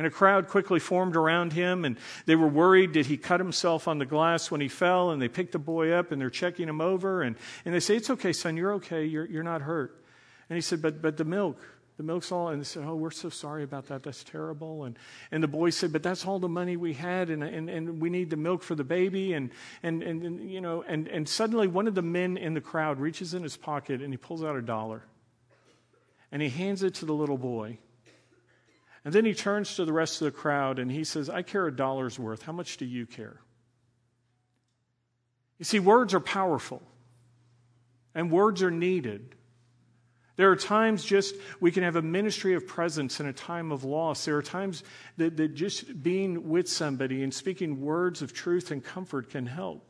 And 0.00 0.06
a 0.06 0.10
crowd 0.10 0.48
quickly 0.48 0.80
formed 0.80 1.14
around 1.14 1.52
him, 1.52 1.84
and 1.84 1.98
they 2.24 2.34
were 2.34 2.48
worried 2.48 2.92
did 2.92 3.04
he 3.04 3.18
cut 3.18 3.38
himself 3.38 3.86
on 3.86 3.98
the 3.98 4.06
glass 4.06 4.50
when 4.50 4.62
he 4.62 4.68
fell? 4.68 5.10
And 5.10 5.20
they 5.20 5.28
picked 5.28 5.52
the 5.52 5.58
boy 5.58 5.90
up 5.90 6.10
and 6.10 6.18
they're 6.18 6.30
checking 6.30 6.66
him 6.66 6.80
over. 6.80 7.20
And, 7.20 7.36
and 7.66 7.74
they 7.74 7.80
say, 7.80 7.96
It's 7.96 8.08
okay, 8.08 8.32
son, 8.32 8.56
you're 8.56 8.72
okay, 8.76 9.04
you're, 9.04 9.26
you're 9.26 9.42
not 9.42 9.60
hurt. 9.60 10.02
And 10.48 10.56
he 10.56 10.62
said, 10.62 10.80
But, 10.80 11.02
but 11.02 11.18
the 11.18 11.26
milk, 11.26 11.60
the 11.98 12.02
milk's 12.02 12.32
all. 12.32 12.48
And 12.48 12.62
they 12.62 12.64
said, 12.64 12.84
Oh, 12.86 12.94
we're 12.94 13.10
so 13.10 13.28
sorry 13.28 13.62
about 13.62 13.88
that, 13.88 14.02
that's 14.02 14.24
terrible. 14.24 14.84
And, 14.84 14.98
and 15.32 15.42
the 15.42 15.48
boy 15.48 15.68
said, 15.68 15.92
But 15.92 16.02
that's 16.02 16.24
all 16.24 16.38
the 16.38 16.48
money 16.48 16.78
we 16.78 16.94
had, 16.94 17.28
and, 17.28 17.44
and, 17.44 17.68
and 17.68 18.00
we 18.00 18.08
need 18.08 18.30
the 18.30 18.38
milk 18.38 18.62
for 18.62 18.74
the 18.74 18.84
baby. 18.84 19.34
And, 19.34 19.50
and, 19.82 20.02
and, 20.02 20.22
and, 20.22 20.50
you 20.50 20.62
know, 20.62 20.82
and, 20.88 21.08
and 21.08 21.28
suddenly 21.28 21.66
one 21.66 21.86
of 21.86 21.94
the 21.94 22.00
men 22.00 22.38
in 22.38 22.54
the 22.54 22.62
crowd 22.62 23.00
reaches 23.00 23.34
in 23.34 23.42
his 23.42 23.58
pocket 23.58 24.00
and 24.00 24.14
he 24.14 24.16
pulls 24.16 24.42
out 24.42 24.56
a 24.56 24.62
dollar. 24.62 25.02
And 26.32 26.40
he 26.40 26.48
hands 26.48 26.82
it 26.84 26.94
to 26.94 27.04
the 27.04 27.12
little 27.12 27.36
boy. 27.36 27.76
And 29.04 29.14
then 29.14 29.24
he 29.24 29.34
turns 29.34 29.76
to 29.76 29.84
the 29.84 29.92
rest 29.92 30.20
of 30.20 30.26
the 30.26 30.38
crowd 30.38 30.78
and 30.78 30.90
he 30.90 31.04
says, 31.04 31.30
I 31.30 31.42
care 31.42 31.66
a 31.66 31.74
dollar's 31.74 32.18
worth. 32.18 32.42
How 32.42 32.52
much 32.52 32.76
do 32.76 32.84
you 32.84 33.06
care? 33.06 33.40
You 35.58 35.64
see, 35.64 35.78
words 35.78 36.14
are 36.14 36.20
powerful, 36.20 36.82
and 38.14 38.30
words 38.30 38.62
are 38.62 38.70
needed. 38.70 39.34
There 40.36 40.50
are 40.50 40.56
times 40.56 41.04
just 41.04 41.34
we 41.60 41.70
can 41.70 41.82
have 41.82 41.96
a 41.96 42.02
ministry 42.02 42.54
of 42.54 42.66
presence 42.66 43.20
in 43.20 43.26
a 43.26 43.32
time 43.34 43.70
of 43.70 43.84
loss. 43.84 44.24
There 44.24 44.38
are 44.38 44.42
times 44.42 44.82
that, 45.18 45.36
that 45.36 45.54
just 45.54 46.02
being 46.02 46.48
with 46.48 46.66
somebody 46.66 47.22
and 47.22 47.32
speaking 47.32 47.82
words 47.82 48.22
of 48.22 48.32
truth 48.32 48.70
and 48.70 48.82
comfort 48.82 49.28
can 49.28 49.44
help. 49.44 49.86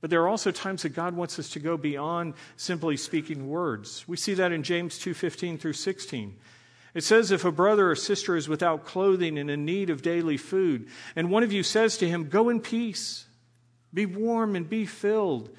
But 0.00 0.10
there 0.10 0.22
are 0.22 0.28
also 0.28 0.52
times 0.52 0.82
that 0.82 0.90
God 0.90 1.16
wants 1.16 1.36
us 1.40 1.48
to 1.50 1.58
go 1.58 1.76
beyond 1.76 2.34
simply 2.56 2.96
speaking 2.96 3.48
words. 3.48 4.06
We 4.06 4.16
see 4.16 4.34
that 4.34 4.52
in 4.52 4.62
James 4.62 5.00
2:15 5.00 5.58
through 5.58 5.72
16. 5.72 6.36
It 6.94 7.04
says, 7.04 7.30
If 7.30 7.44
a 7.44 7.52
brother 7.52 7.90
or 7.90 7.94
sister 7.94 8.36
is 8.36 8.48
without 8.48 8.84
clothing 8.84 9.38
and 9.38 9.50
in 9.50 9.64
need 9.64 9.90
of 9.90 10.02
daily 10.02 10.36
food, 10.36 10.88
and 11.14 11.30
one 11.30 11.42
of 11.42 11.52
you 11.52 11.62
says 11.62 11.96
to 11.98 12.08
him, 12.08 12.28
Go 12.28 12.48
in 12.48 12.60
peace, 12.60 13.26
be 13.92 14.06
warm 14.06 14.56
and 14.56 14.68
be 14.68 14.86
filled, 14.86 15.50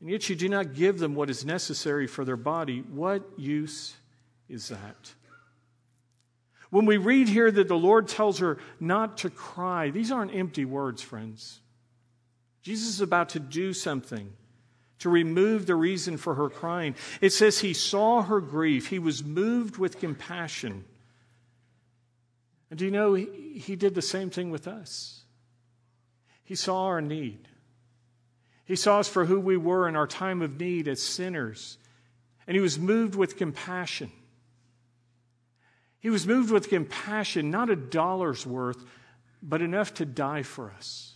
and 0.00 0.10
yet 0.10 0.28
you 0.28 0.36
do 0.36 0.48
not 0.48 0.74
give 0.74 0.98
them 0.98 1.14
what 1.14 1.30
is 1.30 1.44
necessary 1.44 2.06
for 2.06 2.24
their 2.24 2.36
body, 2.36 2.80
what 2.80 3.22
use 3.38 3.94
is 4.48 4.68
that? 4.68 5.14
When 6.70 6.84
we 6.84 6.96
read 6.96 7.28
here 7.28 7.50
that 7.50 7.68
the 7.68 7.78
Lord 7.78 8.08
tells 8.08 8.40
her 8.40 8.58
not 8.80 9.18
to 9.18 9.30
cry, 9.30 9.90
these 9.90 10.10
aren't 10.10 10.34
empty 10.34 10.64
words, 10.64 11.00
friends. 11.00 11.60
Jesus 12.62 12.88
is 12.88 13.00
about 13.00 13.30
to 13.30 13.40
do 13.40 13.72
something 13.72 14.32
to 15.00 15.10
remove 15.10 15.66
the 15.66 15.74
reason 15.74 16.16
for 16.16 16.34
her 16.34 16.48
crying. 16.48 16.94
It 17.20 17.32
says 17.32 17.58
he 17.58 17.74
saw 17.74 18.22
her 18.22 18.40
grief, 18.40 18.88
he 18.88 18.98
was 18.98 19.24
moved 19.24 19.76
with 19.76 20.00
compassion. 20.00 20.84
And 22.70 22.78
do 22.78 22.84
you 22.84 22.90
know, 22.90 23.14
he, 23.14 23.58
he 23.58 23.76
did 23.76 23.94
the 23.94 24.02
same 24.02 24.30
thing 24.30 24.50
with 24.50 24.66
us? 24.66 25.22
He 26.44 26.54
saw 26.54 26.86
our 26.86 27.00
need. 27.00 27.48
He 28.64 28.76
saw 28.76 28.98
us 28.98 29.08
for 29.08 29.24
who 29.24 29.38
we 29.38 29.56
were 29.56 29.88
in 29.88 29.94
our 29.94 30.06
time 30.06 30.42
of 30.42 30.58
need 30.58 30.88
as 30.88 31.02
sinners, 31.02 31.78
and 32.46 32.54
he 32.54 32.60
was 32.60 32.78
moved 32.78 33.14
with 33.14 33.36
compassion. 33.36 34.10
He 36.00 36.10
was 36.10 36.26
moved 36.26 36.50
with 36.50 36.68
compassion, 36.68 37.50
not 37.50 37.70
a 37.70 37.76
dollar's 37.76 38.46
worth, 38.46 38.84
but 39.42 39.62
enough 39.62 39.94
to 39.94 40.04
die 40.04 40.42
for 40.42 40.70
us. 40.70 41.15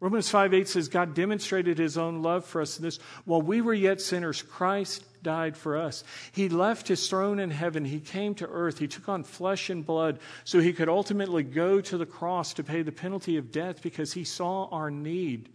Romans 0.00 0.30
5 0.30 0.54
8 0.54 0.66
says, 0.68 0.88
God 0.88 1.14
demonstrated 1.14 1.76
his 1.76 1.98
own 1.98 2.22
love 2.22 2.46
for 2.46 2.62
us 2.62 2.78
in 2.78 2.84
this. 2.84 2.98
While 3.26 3.42
we 3.42 3.60
were 3.60 3.74
yet 3.74 4.00
sinners, 4.00 4.40
Christ 4.40 5.04
died 5.22 5.58
for 5.58 5.76
us. 5.76 6.02
He 6.32 6.48
left 6.48 6.88
his 6.88 7.06
throne 7.06 7.38
in 7.38 7.50
heaven. 7.50 7.84
He 7.84 8.00
came 8.00 8.34
to 8.36 8.48
earth. 8.48 8.78
He 8.78 8.88
took 8.88 9.10
on 9.10 9.24
flesh 9.24 9.68
and 9.68 9.84
blood 9.84 10.18
so 10.44 10.58
he 10.58 10.72
could 10.72 10.88
ultimately 10.88 11.42
go 11.42 11.82
to 11.82 11.98
the 11.98 12.06
cross 12.06 12.54
to 12.54 12.64
pay 12.64 12.80
the 12.80 12.92
penalty 12.92 13.36
of 13.36 13.52
death 13.52 13.82
because 13.82 14.14
he 14.14 14.24
saw 14.24 14.68
our 14.70 14.90
need. 14.90 15.50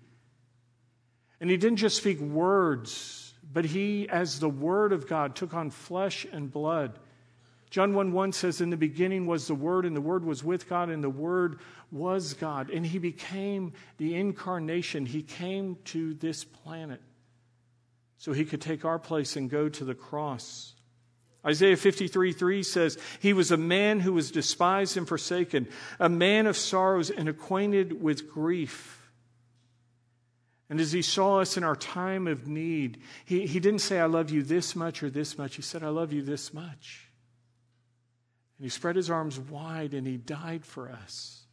And 1.42 1.50
he 1.50 1.58
didn't 1.58 1.78
just 1.78 1.98
speak 1.98 2.20
words, 2.20 3.34
but 3.52 3.66
he, 3.66 4.08
as 4.08 4.40
the 4.40 4.50
Word 4.50 4.94
of 4.94 5.08
God, 5.08 5.36
took 5.36 5.56
on 5.56 5.72
flesh 5.72 6.26
and 6.32 6.52
blood. 6.52 7.00
John 7.76 7.94
1 7.94 8.14
1 8.14 8.32
says, 8.32 8.62
In 8.62 8.70
the 8.70 8.78
beginning 8.78 9.26
was 9.26 9.48
the 9.48 9.54
Word, 9.54 9.84
and 9.84 9.94
the 9.94 10.00
Word 10.00 10.24
was 10.24 10.42
with 10.42 10.70
God, 10.70 10.90
and 10.90 11.04
the 11.04 11.10
Word 11.10 11.60
was 11.92 12.34
God. 12.34 12.70
And 12.70 12.86
He 12.86 13.00
became 13.00 13.74
the 13.98 14.16
incarnation. 14.16 15.06
He 15.06 15.22
came 15.22 15.76
to 15.88 16.14
this 16.14 16.46
planet 16.46 17.02
so 18.18 18.32
He 18.32 18.46
could 18.46 18.62
take 18.62 18.86
our 18.86 18.98
place 18.98 19.36
and 19.36 19.50
go 19.50 19.68
to 19.68 19.84
the 19.84 19.94
cross. 19.94 20.74
Isaiah 21.46 21.76
53 21.76 22.32
3 22.32 22.64
says, 22.64 22.98
He 23.20 23.34
was 23.34 23.52
a 23.52 23.58
man 23.58 24.00
who 24.00 24.14
was 24.14 24.32
despised 24.32 24.96
and 24.96 25.06
forsaken, 25.06 25.68
a 26.00 26.08
man 26.08 26.48
of 26.48 26.56
sorrows 26.56 27.10
and 27.10 27.28
acquainted 27.28 28.02
with 28.02 28.32
grief. 28.32 29.12
And 30.70 30.80
as 30.80 30.94
he 30.94 31.02
saw 31.02 31.42
us 31.42 31.58
in 31.58 31.66
our 31.66 31.76
time 31.76 32.26
of 32.26 32.48
need, 32.48 33.02
he, 33.26 33.46
he 33.46 33.60
didn't 33.60 33.80
say, 33.80 34.00
I 34.00 34.06
love 34.06 34.30
you 34.30 34.44
this 34.44 34.78
much 34.78 35.04
or 35.04 35.10
this 35.10 35.38
much. 35.38 35.58
He 35.58 35.62
said, 35.62 35.84
I 35.84 35.90
love 35.90 36.14
you 36.14 36.22
this 36.22 36.54
much. 36.54 37.05
And 38.58 38.66
he 38.66 38.70
spread 38.70 38.96
his 38.96 39.10
arms 39.10 39.40
wide 39.40 39.94
and 39.94 40.08
he 40.08 40.18
died 40.18 40.66
for 40.66 40.90
us. 40.90 41.46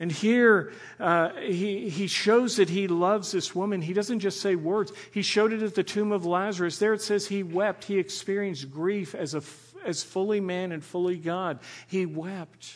And 0.00 0.10
here, 0.10 0.72
uh, 0.98 1.30
he, 1.34 1.88
he 1.88 2.08
shows 2.08 2.56
that 2.56 2.68
he 2.68 2.88
loves 2.88 3.30
this 3.30 3.54
woman. 3.54 3.80
He 3.80 3.92
doesn't 3.92 4.20
just 4.20 4.40
say 4.40 4.56
words, 4.56 4.92
he 5.12 5.22
showed 5.22 5.52
it 5.52 5.62
at 5.62 5.74
the 5.74 5.84
tomb 5.84 6.12
of 6.12 6.26
Lazarus. 6.26 6.78
There 6.78 6.94
it 6.94 7.02
says 7.02 7.26
he 7.26 7.42
wept. 7.42 7.84
He 7.84 7.98
experienced 7.98 8.70
grief 8.70 9.14
as, 9.14 9.34
a, 9.34 9.42
as 9.84 10.02
fully 10.02 10.40
man 10.40 10.72
and 10.72 10.84
fully 10.84 11.16
God. 11.16 11.60
He 11.86 12.06
wept. 12.06 12.74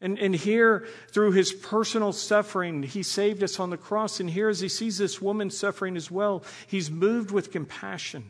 And, 0.00 0.18
and 0.18 0.34
here, 0.34 0.86
through 1.10 1.32
his 1.32 1.52
personal 1.52 2.12
suffering, 2.12 2.82
he 2.82 3.02
saved 3.02 3.42
us 3.42 3.58
on 3.60 3.70
the 3.70 3.78
cross. 3.78 4.20
And 4.20 4.28
here, 4.28 4.48
as 4.48 4.60
he 4.60 4.68
sees 4.68 4.98
this 4.98 5.20
woman 5.22 5.50
suffering 5.50 5.96
as 5.96 6.10
well, 6.10 6.42
he's 6.66 6.90
moved 6.90 7.30
with 7.30 7.50
compassion. 7.50 8.24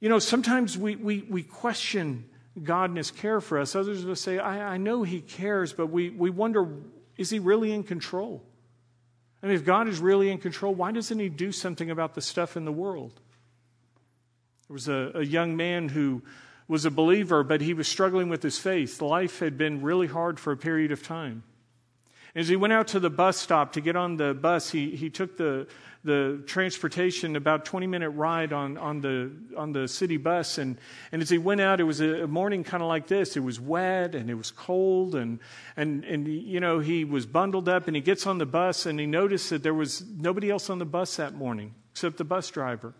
You 0.00 0.08
know, 0.08 0.18
sometimes 0.18 0.76
we, 0.76 0.96
we, 0.96 1.24
we 1.28 1.42
question 1.42 2.24
God 2.62 2.90
and 2.90 2.96
his 2.96 3.10
care 3.10 3.40
for 3.40 3.58
us. 3.58 3.74
Others 3.74 4.04
will 4.04 4.16
say, 4.16 4.38
I, 4.38 4.74
I 4.74 4.76
know 4.76 5.02
he 5.02 5.20
cares, 5.20 5.72
but 5.72 5.86
we, 5.86 6.10
we 6.10 6.30
wonder, 6.30 6.68
is 7.16 7.30
he 7.30 7.38
really 7.38 7.72
in 7.72 7.82
control? 7.82 8.42
I 9.42 9.46
mean, 9.46 9.56
if 9.56 9.64
God 9.64 9.88
is 9.88 10.00
really 10.00 10.30
in 10.30 10.38
control, 10.38 10.74
why 10.74 10.92
doesn't 10.92 11.18
he 11.18 11.28
do 11.28 11.52
something 11.52 11.90
about 11.90 12.14
the 12.14 12.20
stuff 12.20 12.56
in 12.56 12.64
the 12.64 12.72
world? 12.72 13.12
There 14.68 14.74
was 14.74 14.88
a, 14.88 15.12
a 15.14 15.24
young 15.24 15.56
man 15.56 15.88
who 15.88 16.22
was 16.68 16.84
a 16.84 16.90
believer, 16.90 17.44
but 17.44 17.60
he 17.60 17.74
was 17.74 17.86
struggling 17.86 18.28
with 18.28 18.42
his 18.42 18.58
faith. 18.58 19.00
Life 19.00 19.38
had 19.38 19.56
been 19.56 19.82
really 19.82 20.08
hard 20.08 20.40
for 20.40 20.52
a 20.52 20.56
period 20.56 20.90
of 20.90 21.02
time. 21.02 21.42
As 22.36 22.48
he 22.48 22.56
went 22.56 22.74
out 22.74 22.88
to 22.88 23.00
the 23.00 23.08
bus 23.08 23.38
stop 23.38 23.72
to 23.72 23.80
get 23.80 23.96
on 23.96 24.18
the 24.18 24.34
bus, 24.34 24.70
he, 24.70 24.90
he 24.90 25.08
took 25.08 25.38
the, 25.38 25.66
the 26.04 26.42
transportation, 26.44 27.34
about 27.34 27.64
20 27.64 27.86
minute 27.86 28.10
ride 28.10 28.52
on, 28.52 28.76
on, 28.76 29.00
the, 29.00 29.32
on 29.56 29.72
the 29.72 29.88
city 29.88 30.18
bus. 30.18 30.58
And, 30.58 30.76
and 31.12 31.22
as 31.22 31.30
he 31.30 31.38
went 31.38 31.62
out, 31.62 31.80
it 31.80 31.84
was 31.84 32.02
a 32.02 32.26
morning 32.26 32.62
kind 32.62 32.82
of 32.82 32.90
like 32.90 33.06
this. 33.06 33.38
It 33.38 33.40
was 33.40 33.58
wet 33.58 34.14
and 34.14 34.28
it 34.28 34.34
was 34.34 34.50
cold. 34.50 35.14
And, 35.14 35.40
and, 35.78 36.04
and, 36.04 36.28
you 36.28 36.60
know, 36.60 36.78
he 36.78 37.06
was 37.06 37.24
bundled 37.24 37.70
up 37.70 37.86
and 37.86 37.96
he 37.96 38.02
gets 38.02 38.26
on 38.26 38.36
the 38.36 38.44
bus 38.44 38.84
and 38.84 39.00
he 39.00 39.06
noticed 39.06 39.48
that 39.48 39.62
there 39.62 39.72
was 39.72 40.04
nobody 40.06 40.50
else 40.50 40.68
on 40.68 40.78
the 40.78 40.84
bus 40.84 41.16
that 41.16 41.34
morning 41.34 41.74
except 41.92 42.18
the 42.18 42.24
bus 42.24 42.50
driver. 42.50 42.92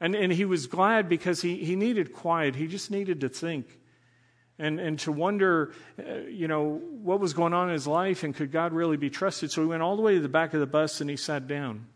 And, 0.00 0.14
and 0.14 0.30
he 0.30 0.44
was 0.44 0.66
glad 0.66 1.08
because 1.08 1.40
he, 1.40 1.64
he 1.64 1.76
needed 1.76 2.12
quiet. 2.12 2.56
He 2.56 2.66
just 2.66 2.90
needed 2.90 3.22
to 3.22 3.30
think 3.30 3.78
and, 4.58 4.78
and 4.78 4.98
to 5.00 5.12
wonder, 5.12 5.72
uh, 5.98 6.18
you 6.28 6.48
know, 6.48 6.80
what 7.02 7.20
was 7.20 7.34
going 7.34 7.52
on 7.52 7.68
in 7.68 7.72
his 7.72 7.86
life 7.86 8.22
and 8.22 8.34
could 8.34 8.52
God 8.52 8.72
really 8.72 8.96
be 8.96 9.10
trusted. 9.10 9.50
So 9.50 9.62
he 9.62 9.68
went 9.68 9.82
all 9.82 9.96
the 9.96 10.02
way 10.02 10.14
to 10.14 10.20
the 10.20 10.28
back 10.28 10.54
of 10.54 10.60
the 10.60 10.66
bus 10.66 11.00
and 11.00 11.10
he 11.10 11.16
sat 11.16 11.46
down. 11.46 11.86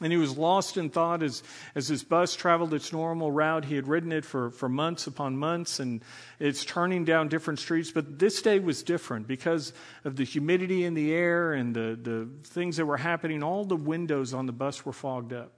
And 0.00 0.12
he 0.12 0.18
was 0.18 0.36
lost 0.36 0.76
in 0.76 0.90
thought 0.90 1.22
as, 1.22 1.44
as 1.76 1.86
his 1.86 2.02
bus 2.02 2.34
traveled 2.34 2.74
its 2.74 2.92
normal 2.92 3.30
route. 3.30 3.64
He 3.64 3.76
had 3.76 3.86
ridden 3.86 4.10
it 4.10 4.24
for, 4.24 4.50
for 4.50 4.68
months 4.68 5.06
upon 5.06 5.36
months, 5.36 5.78
and 5.78 6.02
it's 6.40 6.64
turning 6.64 7.04
down 7.04 7.28
different 7.28 7.60
streets. 7.60 7.92
But 7.92 8.18
this 8.18 8.42
day 8.42 8.58
was 8.58 8.82
different 8.82 9.28
because 9.28 9.72
of 10.04 10.16
the 10.16 10.24
humidity 10.24 10.84
in 10.84 10.94
the 10.94 11.14
air 11.14 11.52
and 11.52 11.76
the, 11.76 11.96
the 12.02 12.28
things 12.42 12.76
that 12.78 12.86
were 12.86 12.96
happening. 12.96 13.44
All 13.44 13.64
the 13.64 13.76
windows 13.76 14.34
on 14.34 14.46
the 14.46 14.52
bus 14.52 14.84
were 14.84 14.92
fogged 14.92 15.32
up. 15.32 15.53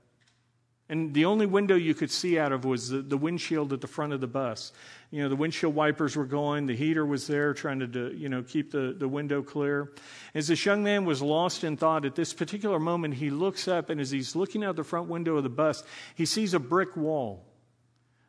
And 0.88 1.12
the 1.12 1.24
only 1.24 1.46
window 1.46 1.74
you 1.74 1.94
could 1.94 2.12
see 2.12 2.38
out 2.38 2.52
of 2.52 2.64
was 2.64 2.90
the, 2.90 3.02
the, 3.02 3.16
windshield 3.16 3.72
at 3.72 3.80
the 3.80 3.88
front 3.88 4.12
of 4.12 4.20
the 4.20 4.28
bus. 4.28 4.72
You 5.10 5.22
know, 5.22 5.28
the 5.28 5.34
windshield 5.34 5.74
wipers 5.74 6.14
were 6.14 6.24
going, 6.24 6.66
the 6.66 6.76
heater 6.76 7.04
was 7.04 7.26
there 7.26 7.52
trying 7.54 7.80
to, 7.80 8.14
you 8.14 8.28
know, 8.28 8.44
keep 8.44 8.70
the, 8.70 8.94
the 8.96 9.08
window 9.08 9.42
clear. 9.42 9.92
As 10.32 10.46
this 10.46 10.64
young 10.64 10.84
man 10.84 11.04
was 11.04 11.20
lost 11.20 11.64
in 11.64 11.76
thought, 11.76 12.04
at 12.04 12.14
this 12.14 12.32
particular 12.32 12.78
moment, 12.78 13.14
he 13.14 13.30
looks 13.30 13.66
up, 13.66 13.90
and 13.90 14.00
as 14.00 14.12
he's 14.12 14.36
looking 14.36 14.62
out 14.62 14.76
the 14.76 14.84
front 14.84 15.08
window 15.08 15.36
of 15.36 15.42
the 15.42 15.48
bus, 15.48 15.82
he 16.14 16.24
sees 16.24 16.54
a 16.54 16.60
brick 16.60 16.96
wall. 16.96 17.44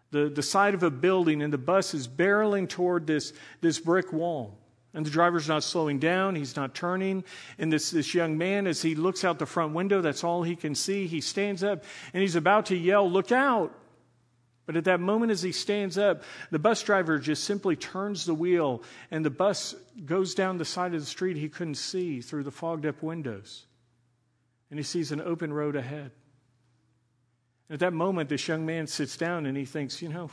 The, 0.10 0.30
the 0.30 0.44
side 0.44 0.74
of 0.74 0.82
a 0.82 0.90
building, 0.90 1.44
and 1.44 1.54
the 1.54 1.60
bus 1.60 1.94
is 1.94 2.08
barreling 2.08 2.68
toward 2.68 3.06
this, 3.06 3.34
this 3.62 3.78
brick 3.78 4.12
wall. 4.12 4.58
And 4.94 5.06
the 5.06 5.10
driver's 5.12 5.48
not 5.48 5.64
slowing 5.64 6.00
down, 6.00 6.36
he's 6.36 6.56
not 6.56 6.74
turning. 6.74 7.24
And 7.60 7.72
this, 7.72 7.92
this 7.92 8.14
young 8.14 8.38
man, 8.38 8.68
as 8.68 8.82
he 8.82 8.96
looks 8.96 9.24
out 9.24 9.38
the 9.38 9.46
front 9.46 9.74
window, 9.74 10.02
that's 10.02 10.24
all 10.24 10.44
he 10.44 10.56
can 10.56 10.76
see. 10.76 11.08
He 11.08 11.22
stands 11.22 11.64
up 11.64 11.84
and 12.14 12.22
he's 12.22 12.36
about 12.36 12.68
to 12.68 12.76
yell, 12.76 13.10
Look 13.10 13.32
out! 13.32 13.78
But 14.68 14.76
at 14.76 14.84
that 14.84 15.00
moment, 15.00 15.32
as 15.32 15.42
he 15.42 15.54
stands 15.54 15.98
up, 15.98 16.24
the 16.52 16.60
bus 16.60 16.84
driver 16.84 17.20
just 17.20 17.46
simply 17.46 17.78
turns 17.78 18.26
the 18.26 18.34
wheel, 18.34 18.84
and 19.10 19.24
the 19.24 19.30
bus 19.30 19.74
goes 20.06 20.36
down 20.36 20.58
the 20.58 20.66
side 20.66 20.94
of 20.94 21.00
the 21.00 21.06
street 21.06 21.38
he 21.38 21.48
couldn't 21.48 21.76
see 21.76 22.20
through 22.20 22.44
the 22.44 22.52
fogged 22.52 22.86
up 22.86 23.02
windows. 23.02 23.66
And 24.70 24.78
he 24.78 24.84
sees 24.84 25.14
an 25.14 25.22
open 25.22 25.54
road 25.54 25.78
ahead. 25.78 26.12
At 27.70 27.80
that 27.80 27.94
moment, 27.94 28.28
this 28.28 28.46
young 28.46 28.66
man 28.66 28.88
sits 28.88 29.16
down 29.16 29.46
and 29.46 29.58
he 29.58 29.64
thinks, 29.64 30.02
you 30.02 30.10
know, 30.10 30.30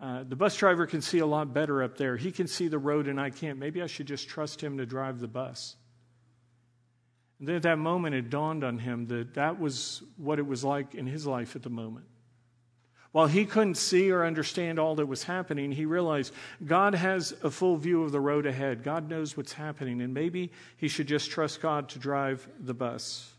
uh, 0.00 0.24
the 0.28 0.36
bus 0.36 0.56
driver 0.56 0.86
can 0.86 1.00
see 1.00 1.20
a 1.20 1.26
lot 1.26 1.54
better 1.54 1.82
up 1.82 1.96
there. 1.96 2.16
He 2.16 2.30
can 2.30 2.46
see 2.46 2.68
the 2.68 2.78
road 2.78 3.08
and 3.08 3.20
I 3.20 3.30
can't. 3.30 3.58
Maybe 3.58 3.82
I 3.82 3.86
should 3.86 4.06
just 4.06 4.28
trust 4.28 4.62
him 4.62 4.78
to 4.78 4.86
drive 4.86 5.20
the 5.20 5.28
bus. 5.28 5.76
And 7.38 7.48
then 7.48 7.56
at 7.56 7.62
that 7.62 7.78
moment, 7.78 8.14
it 8.14 8.30
dawned 8.30 8.64
on 8.64 8.78
him 8.78 9.06
that 9.06 9.34
that 9.34 9.60
was 9.60 10.02
what 10.16 10.38
it 10.38 10.46
was 10.46 10.64
like 10.64 10.94
in 10.94 11.06
his 11.06 11.26
life 11.26 11.56
at 11.56 11.62
the 11.62 11.70
moment. 11.70 12.06
While 13.12 13.26
he 13.26 13.46
couldn't 13.46 13.76
see 13.76 14.10
or 14.10 14.26
understand 14.26 14.78
all 14.78 14.96
that 14.96 15.06
was 15.06 15.22
happening, 15.22 15.72
he 15.72 15.86
realized 15.86 16.34
God 16.64 16.94
has 16.94 17.34
a 17.42 17.50
full 17.50 17.76
view 17.78 18.02
of 18.02 18.12
the 18.12 18.20
road 18.20 18.44
ahead. 18.44 18.82
God 18.82 19.08
knows 19.08 19.36
what's 19.36 19.54
happening, 19.54 20.02
and 20.02 20.12
maybe 20.12 20.52
he 20.76 20.88
should 20.88 21.06
just 21.06 21.30
trust 21.30 21.62
God 21.62 21.88
to 21.90 21.98
drive 21.98 22.46
the 22.60 22.74
bus. 22.74 23.32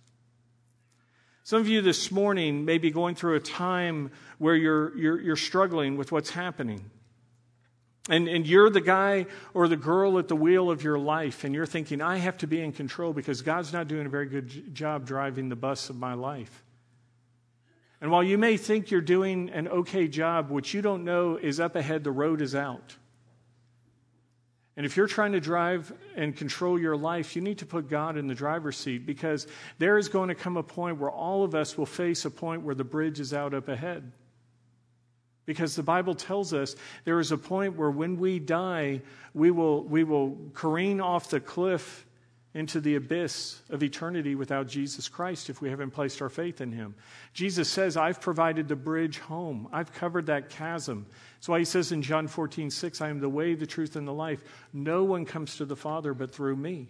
Some 1.48 1.62
of 1.62 1.70
you 1.70 1.80
this 1.80 2.12
morning 2.12 2.66
may 2.66 2.78
be 2.78 2.92
going 2.92 3.16
through 3.16 3.36
a 3.36 3.40
time 3.40 4.12
where 4.38 4.54
you're, 4.54 4.98
you're, 4.98 5.22
you're 5.22 5.36
struggling 5.38 5.96
with 5.96 6.12
what's 6.12 6.30
happening. 6.30 6.92
And, 8.10 8.28
and 8.28 8.46
you're 8.46 8.70
the 8.70 8.82
guy 8.82 9.28
or 9.54 9.70
the 9.70 9.78
girl 9.78 10.20
at 10.20 10.28
the 10.28 10.36
wheel 10.36 10.70
of 10.70 10.84
your 10.84 11.00
life, 11.00 11.46
and 11.46 11.56
you're 11.56 11.66
thinking, 11.66 12.02
I 12.02 12.18
have 12.18 12.38
to 12.40 12.48
be 12.48 12.60
in 12.60 12.74
control 12.74 13.14
because 13.14 13.44
God's 13.44 13.72
not 13.72 13.88
doing 13.88 14.06
a 14.06 14.10
very 14.10 14.26
good 14.26 14.76
job 14.76 15.06
driving 15.06 15.48
the 15.48 15.56
bus 15.56 15.90
of 15.90 15.96
my 15.96 16.16
life. 16.16 16.66
And 18.02 18.12
while 18.12 18.24
you 18.26 18.38
may 18.38 18.58
think 18.58 18.92
you're 18.92 19.00
doing 19.00 19.50
an 19.52 19.70
okay 19.70 20.10
job, 20.10 20.50
what 20.50 20.74
you 20.74 20.82
don't 20.82 21.06
know 21.06 21.38
is 21.38 21.62
up 21.62 21.78
ahead, 21.78 22.04
the 22.04 22.12
road 22.12 22.42
is 22.42 22.56
out. 22.56 22.98
And 24.78 24.86
if 24.86 24.96
you're 24.96 25.08
trying 25.08 25.32
to 25.32 25.40
drive 25.40 25.92
and 26.16 26.36
control 26.36 26.80
your 26.80 26.96
life, 26.96 27.36
you 27.36 27.42
need 27.42 27.58
to 27.58 27.66
put 27.66 27.90
God 27.90 28.16
in 28.16 28.28
the 28.28 28.36
driver's 28.36 28.78
seat 28.78 29.08
because 29.08 29.48
there 29.80 29.98
is 29.98 30.08
going 30.08 30.30
to 30.30 30.36
come 30.36 30.56
a 30.56 30.62
point 30.62 31.00
where 31.00 31.10
all 31.10 31.44
of 31.44 31.56
us 31.56 31.76
will 31.78 31.88
face 31.88 32.26
a 32.26 32.32
point 32.32 32.62
where 32.62 32.76
the 32.76 32.84
bridge 32.84 33.20
is 33.20 33.34
out 33.34 33.56
up 33.56 33.70
ahead. 33.70 34.12
Because 35.48 35.76
the 35.76 35.84
Bible 35.84 36.14
tells 36.14 36.54
us 36.54 36.76
there 37.06 37.20
is 37.20 37.32
a 37.32 37.38
point 37.38 37.76
where 37.76 37.90
when 37.90 38.18
we 38.18 38.38
die, 38.38 39.02
we 39.34 39.50
will, 39.50 39.84
we 39.84 40.04
will 40.04 40.38
careen 40.54 41.02
off 41.02 41.32
the 41.32 41.40
cliff 41.40 42.06
into 42.54 42.80
the 42.80 42.96
abyss 42.96 43.62
of 43.70 43.84
eternity 43.84 44.36
without 44.36 44.68
Jesus 44.68 45.10
Christ 45.10 45.50
if 45.50 45.62
we 45.62 45.70
haven't 45.70 45.92
placed 45.92 46.22
our 46.22 46.30
faith 46.30 46.62
in 46.62 46.72
him. 46.72 46.96
Jesus 47.34 47.70
says, 47.70 47.98
I've 47.98 48.22
provided 48.22 48.68
the 48.68 48.76
bridge 48.76 49.20
home. 49.20 49.68
I've 49.72 49.94
covered 49.94 50.26
that 50.28 50.50
chasm. 50.50 51.06
That's 51.36 51.50
why 51.50 51.60
he 51.60 51.66
says 51.66 51.92
in 51.92 52.02
John 52.02 52.28
14, 52.28 52.72
6, 52.72 53.02
I 53.02 53.10
am 53.10 53.20
the 53.20 53.30
way, 53.30 53.54
the 53.54 53.68
truth, 53.68 53.96
and 53.96 54.08
the 54.08 54.14
life. 54.14 54.44
No 54.74 55.04
one 55.04 55.26
comes 55.26 55.58
to 55.58 55.66
the 55.66 55.76
Father 55.76 56.14
but 56.14 56.34
through 56.34 56.56
me. 56.56 56.90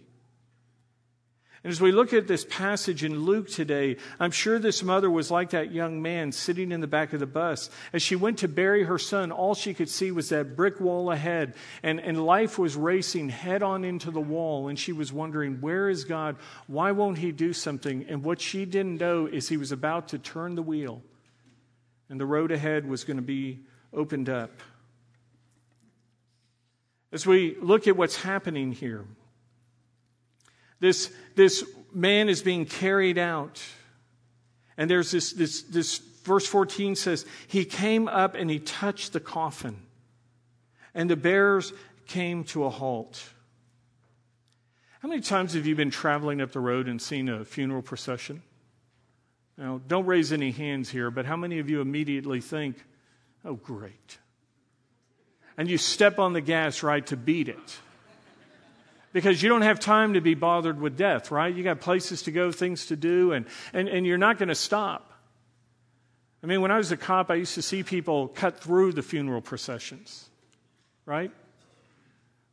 And 1.64 1.72
as 1.72 1.80
we 1.80 1.90
look 1.90 2.12
at 2.12 2.28
this 2.28 2.44
passage 2.44 3.02
in 3.02 3.24
Luke 3.24 3.48
today, 3.48 3.96
I'm 4.20 4.30
sure 4.30 4.60
this 4.60 4.84
mother 4.84 5.10
was 5.10 5.28
like 5.28 5.50
that 5.50 5.72
young 5.72 6.00
man 6.00 6.30
sitting 6.30 6.70
in 6.70 6.80
the 6.80 6.86
back 6.86 7.12
of 7.12 7.18
the 7.18 7.26
bus. 7.26 7.68
As 7.92 8.00
she 8.00 8.14
went 8.14 8.38
to 8.38 8.48
bury 8.48 8.84
her 8.84 8.98
son, 8.98 9.32
all 9.32 9.56
she 9.56 9.74
could 9.74 9.88
see 9.88 10.12
was 10.12 10.28
that 10.28 10.54
brick 10.54 10.78
wall 10.78 11.10
ahead, 11.10 11.54
and, 11.82 11.98
and 11.98 12.24
life 12.24 12.60
was 12.60 12.76
racing 12.76 13.28
head 13.28 13.64
on 13.64 13.84
into 13.84 14.12
the 14.12 14.20
wall. 14.20 14.68
And 14.68 14.78
she 14.78 14.92
was 14.92 15.12
wondering, 15.12 15.60
Where 15.60 15.88
is 15.88 16.04
God? 16.04 16.36
Why 16.68 16.92
won't 16.92 17.18
He 17.18 17.32
do 17.32 17.52
something? 17.52 18.06
And 18.08 18.22
what 18.22 18.40
she 18.40 18.64
didn't 18.64 19.00
know 19.00 19.26
is 19.26 19.48
He 19.48 19.56
was 19.56 19.72
about 19.72 20.08
to 20.08 20.18
turn 20.18 20.54
the 20.54 20.62
wheel, 20.62 21.02
and 22.08 22.20
the 22.20 22.26
road 22.26 22.52
ahead 22.52 22.88
was 22.88 23.02
going 23.02 23.16
to 23.16 23.22
be 23.22 23.58
opened 23.92 24.28
up. 24.28 24.52
As 27.10 27.26
we 27.26 27.56
look 27.60 27.88
at 27.88 27.96
what's 27.96 28.22
happening 28.22 28.70
here, 28.70 29.06
this, 30.80 31.10
this 31.34 31.64
man 31.92 32.28
is 32.28 32.42
being 32.42 32.66
carried 32.66 33.18
out. 33.18 33.62
And 34.76 34.90
there's 34.90 35.10
this, 35.10 35.32
this, 35.32 35.62
this 35.62 35.98
verse 35.98 36.46
14 36.46 36.94
says, 36.94 37.26
He 37.48 37.64
came 37.64 38.08
up 38.08 38.34
and 38.34 38.50
he 38.50 38.58
touched 38.58 39.12
the 39.12 39.20
coffin, 39.20 39.76
and 40.94 41.10
the 41.10 41.16
bearers 41.16 41.72
came 42.06 42.44
to 42.44 42.64
a 42.64 42.70
halt. 42.70 43.22
How 45.00 45.08
many 45.08 45.20
times 45.20 45.54
have 45.54 45.66
you 45.66 45.76
been 45.76 45.90
traveling 45.90 46.40
up 46.40 46.52
the 46.52 46.60
road 46.60 46.88
and 46.88 47.00
seen 47.00 47.28
a 47.28 47.44
funeral 47.44 47.82
procession? 47.82 48.42
Now, 49.56 49.80
don't 49.86 50.06
raise 50.06 50.32
any 50.32 50.50
hands 50.50 50.88
here, 50.90 51.10
but 51.10 51.26
how 51.26 51.36
many 51.36 51.58
of 51.58 51.68
you 51.68 51.80
immediately 51.80 52.40
think, 52.40 52.84
oh, 53.44 53.54
great? 53.54 54.18
And 55.56 55.68
you 55.68 55.78
step 55.78 56.20
on 56.20 56.32
the 56.32 56.40
gas 56.40 56.84
right 56.84 57.04
to 57.06 57.16
beat 57.16 57.48
it 57.48 57.80
because 59.18 59.42
you 59.42 59.48
don't 59.48 59.62
have 59.62 59.80
time 59.80 60.14
to 60.14 60.20
be 60.20 60.34
bothered 60.34 60.80
with 60.80 60.96
death, 60.96 61.32
right? 61.32 61.52
You 61.52 61.64
got 61.64 61.80
places 61.80 62.22
to 62.22 62.30
go, 62.30 62.52
things 62.52 62.86
to 62.86 62.94
do, 62.94 63.32
and, 63.32 63.46
and, 63.72 63.88
and 63.88 64.06
you're 64.06 64.16
not 64.16 64.38
going 64.38 64.48
to 64.48 64.54
stop. 64.54 65.12
I 66.40 66.46
mean, 66.46 66.60
when 66.60 66.70
I 66.70 66.76
was 66.76 66.92
a 66.92 66.96
cop, 66.96 67.28
I 67.28 67.34
used 67.34 67.54
to 67.56 67.62
see 67.62 67.82
people 67.82 68.28
cut 68.28 68.60
through 68.60 68.92
the 68.92 69.02
funeral 69.02 69.40
processions, 69.40 70.30
right? 71.04 71.32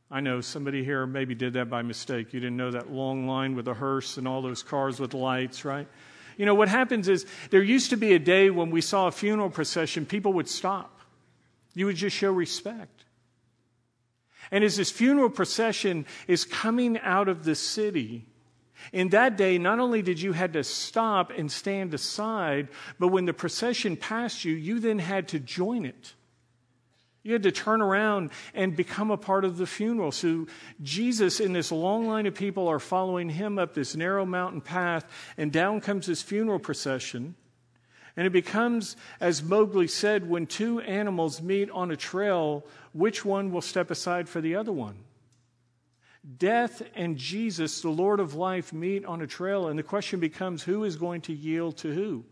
I 0.09 0.21
know 0.21 0.41
somebody 0.41 0.83
here 0.83 1.05
maybe 1.05 1.35
did 1.35 1.53
that 1.53 1.69
by 1.69 1.83
mistake. 1.83 2.33
You 2.33 2.39
didn't 2.39 2.57
know 2.57 2.71
that 2.71 2.91
long 2.91 3.27
line 3.27 3.55
with 3.55 3.67
a 3.67 3.75
hearse 3.75 4.17
and 4.17 4.27
all 4.27 4.41
those 4.41 4.63
cars 4.63 4.99
with 4.99 5.13
lights, 5.13 5.65
right? 5.65 5.87
You 6.35 6.47
know, 6.47 6.55
what 6.55 6.67
happens 6.67 7.07
is 7.07 7.27
there 7.51 7.61
used 7.61 7.91
to 7.91 7.95
be 7.95 8.13
a 8.13 8.19
day 8.19 8.49
when 8.49 8.71
we 8.71 8.81
saw 8.81 9.05
a 9.05 9.11
funeral 9.11 9.51
procession, 9.51 10.07
people 10.07 10.33
would 10.33 10.49
stop. 10.49 10.99
You 11.75 11.85
would 11.85 11.95
just 11.95 12.15
show 12.15 12.31
respect. 12.31 12.94
And 14.51 14.63
as 14.63 14.77
this 14.77 14.91
funeral 14.91 15.29
procession 15.29 16.05
is 16.27 16.45
coming 16.45 16.99
out 16.99 17.27
of 17.27 17.43
the 17.43 17.55
city, 17.55 18.25
in 18.91 19.09
that 19.09 19.37
day, 19.37 19.57
not 19.57 19.79
only 19.79 20.01
did 20.01 20.21
you 20.21 20.33
had 20.33 20.53
to 20.53 20.63
stop 20.63 21.31
and 21.31 21.51
stand 21.51 21.93
aside, 21.93 22.67
but 22.99 23.07
when 23.07 23.25
the 23.25 23.33
procession 23.33 23.97
passed 23.97 24.45
you, 24.45 24.53
you 24.53 24.79
then 24.79 24.99
had 24.99 25.29
to 25.29 25.39
join 25.39 25.85
it. 25.85 26.13
You 27.23 27.33
had 27.33 27.43
to 27.43 27.51
turn 27.51 27.81
around 27.81 28.29
and 28.53 28.75
become 28.75 29.09
a 29.09 29.17
part 29.17 29.45
of 29.45 29.57
the 29.57 29.65
funeral. 29.65 30.11
So 30.11 30.45
Jesus 30.83 31.39
and 31.39 31.55
this 31.55 31.71
long 31.71 32.07
line 32.07 32.27
of 32.27 32.35
people 32.35 32.67
are 32.67 32.79
following 32.79 33.29
him 33.29 33.57
up 33.57 33.73
this 33.73 33.95
narrow 33.95 34.25
mountain 34.25 34.61
path, 34.61 35.05
and 35.35 35.51
down 35.51 35.81
comes 35.81 36.05
this 36.05 36.21
funeral 36.21 36.59
procession. 36.59 37.35
And 38.17 38.25
it 38.25 38.31
becomes, 38.31 38.95
as 39.19 39.43
Mowgli 39.43 39.87
said, 39.87 40.29
when 40.29 40.47
two 40.47 40.79
animals 40.79 41.41
meet 41.41 41.69
on 41.71 41.91
a 41.91 41.97
trail, 41.97 42.65
which 42.93 43.25
one 43.25 43.51
will 43.51 43.61
step 43.61 43.91
aside 43.91 44.29
for 44.29 44.39
the 44.39 44.55
other 44.55 44.71
one? 44.71 44.95
Death 46.37 46.81
and 46.95 47.17
Jesus, 47.17 47.81
the 47.81 47.89
Lord 47.89 48.19
of 48.19 48.33
life, 48.33 48.73
meet 48.73 49.05
on 49.05 49.21
a 49.21 49.27
trail, 49.27 49.67
and 49.67 49.77
the 49.77 49.83
question 49.83 50.19
becomes 50.19 50.63
who 50.63 50.83
is 50.83 50.95
going 50.95 51.21
to 51.21 51.33
yield 51.33 51.77
to 51.77 51.93
who? 51.93 52.23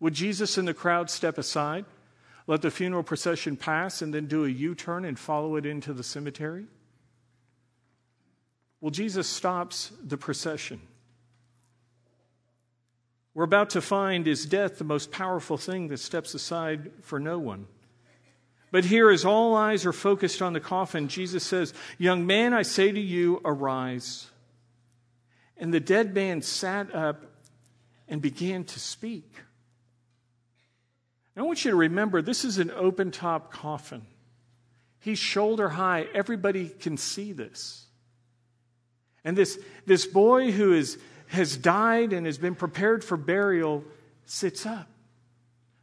Would 0.00 0.14
Jesus 0.14 0.56
and 0.58 0.66
the 0.66 0.74
crowd 0.74 1.10
step 1.10 1.38
aside, 1.38 1.84
let 2.46 2.62
the 2.62 2.70
funeral 2.70 3.02
procession 3.02 3.56
pass, 3.56 4.00
and 4.00 4.12
then 4.12 4.26
do 4.26 4.46
a 4.46 4.48
U 4.48 4.74
turn 4.74 5.04
and 5.04 5.18
follow 5.18 5.56
it 5.56 5.66
into 5.66 5.92
the 5.92 6.02
cemetery? 6.02 6.64
Well, 8.80 8.90
Jesus 8.90 9.28
stops 9.28 9.92
the 10.02 10.16
procession. 10.16 10.80
We're 13.38 13.44
about 13.44 13.70
to 13.70 13.80
find 13.80 14.26
is 14.26 14.46
death 14.46 14.78
the 14.78 14.84
most 14.84 15.12
powerful 15.12 15.56
thing 15.56 15.86
that 15.88 15.98
steps 15.98 16.34
aside 16.34 16.90
for 17.02 17.20
no 17.20 17.38
one. 17.38 17.68
But 18.72 18.84
here, 18.84 19.10
as 19.10 19.24
all 19.24 19.54
eyes 19.54 19.86
are 19.86 19.92
focused 19.92 20.42
on 20.42 20.54
the 20.54 20.60
coffin, 20.60 21.06
Jesus 21.06 21.44
says, 21.44 21.72
Young 21.98 22.26
man, 22.26 22.52
I 22.52 22.62
say 22.62 22.90
to 22.90 22.98
you, 22.98 23.40
arise. 23.44 24.26
And 25.56 25.72
the 25.72 25.78
dead 25.78 26.14
man 26.14 26.42
sat 26.42 26.92
up 26.92 27.26
and 28.08 28.20
began 28.20 28.64
to 28.64 28.80
speak. 28.80 29.32
I 31.36 31.42
want 31.42 31.64
you 31.64 31.70
to 31.70 31.76
remember 31.76 32.20
this 32.20 32.44
is 32.44 32.58
an 32.58 32.72
open 32.72 33.12
top 33.12 33.52
coffin. 33.52 34.02
He's 34.98 35.20
shoulder 35.20 35.68
high. 35.68 36.08
Everybody 36.12 36.70
can 36.70 36.96
see 36.96 37.32
this. 37.32 37.86
And 39.24 39.38
this, 39.38 39.60
this 39.86 40.06
boy 40.06 40.50
who 40.50 40.72
is, 40.72 40.98
has 41.28 41.56
died 41.56 42.12
and 42.12 42.26
has 42.26 42.38
been 42.38 42.54
prepared 42.54 43.04
for 43.04 43.16
burial 43.16 43.84
sits 44.26 44.66
up. 44.66 44.88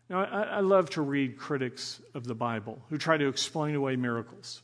Now, 0.09 0.23
I, 0.23 0.41
I 0.43 0.59
love 0.59 0.91
to 0.91 1.01
read 1.01 1.37
critics 1.37 1.99
of 2.13 2.25
the 2.25 2.35
Bible 2.35 2.79
who 2.89 2.97
try 2.97 3.17
to 3.17 3.27
explain 3.27 3.75
away 3.75 3.95
miracles. 3.95 4.61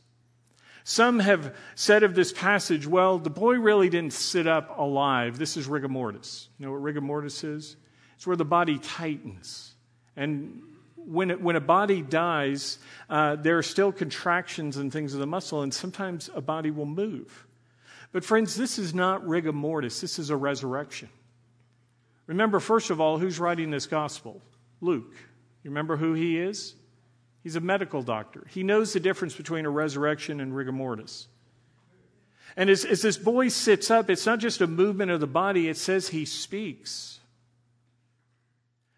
Some 0.84 1.20
have 1.20 1.54
said 1.74 2.02
of 2.02 2.14
this 2.14 2.32
passage, 2.32 2.86
well, 2.86 3.18
the 3.18 3.30
boy 3.30 3.54
really 3.54 3.88
didn't 3.88 4.12
sit 4.12 4.46
up 4.46 4.78
alive. 4.78 5.38
This 5.38 5.56
is 5.56 5.66
rigor 5.66 5.88
mortis. 5.88 6.48
You 6.58 6.66
know 6.66 6.72
what 6.72 6.82
rigor 6.82 7.00
mortis 7.00 7.44
is? 7.44 7.76
It's 8.16 8.26
where 8.26 8.36
the 8.36 8.44
body 8.44 8.78
tightens. 8.78 9.74
And 10.16 10.62
when, 10.96 11.30
it, 11.30 11.40
when 11.40 11.56
a 11.56 11.60
body 11.60 12.02
dies, 12.02 12.78
uh, 13.08 13.36
there 13.36 13.58
are 13.58 13.62
still 13.62 13.92
contractions 13.92 14.76
and 14.76 14.92
things 14.92 15.14
of 15.14 15.20
the 15.20 15.26
muscle, 15.26 15.62
and 15.62 15.72
sometimes 15.72 16.30
a 16.34 16.40
body 16.40 16.70
will 16.70 16.86
move. 16.86 17.46
But, 18.12 18.24
friends, 18.24 18.54
this 18.54 18.78
is 18.78 18.94
not 18.94 19.26
rigor 19.26 19.52
mortis, 19.52 20.00
this 20.00 20.18
is 20.18 20.30
a 20.30 20.36
resurrection. 20.36 21.08
Remember, 22.26 22.60
first 22.60 22.90
of 22.90 23.00
all, 23.00 23.18
who's 23.18 23.40
writing 23.40 23.70
this 23.70 23.86
gospel? 23.86 24.40
Luke. 24.80 25.14
You 25.62 25.70
remember 25.70 25.96
who 25.96 26.14
he 26.14 26.38
is? 26.38 26.74
He's 27.42 27.56
a 27.56 27.60
medical 27.60 28.02
doctor. 28.02 28.46
He 28.50 28.62
knows 28.62 28.92
the 28.92 29.00
difference 29.00 29.34
between 29.34 29.64
a 29.64 29.70
resurrection 29.70 30.40
and 30.40 30.54
rigor 30.54 30.72
mortis. 30.72 31.28
And 32.56 32.68
as, 32.68 32.84
as 32.84 33.02
this 33.02 33.16
boy 33.16 33.48
sits 33.48 33.90
up, 33.90 34.10
it's 34.10 34.26
not 34.26 34.38
just 34.38 34.60
a 34.60 34.66
movement 34.66 35.10
of 35.10 35.20
the 35.20 35.26
body, 35.26 35.68
it 35.68 35.76
says 35.76 36.08
he 36.08 36.24
speaks. 36.24 37.20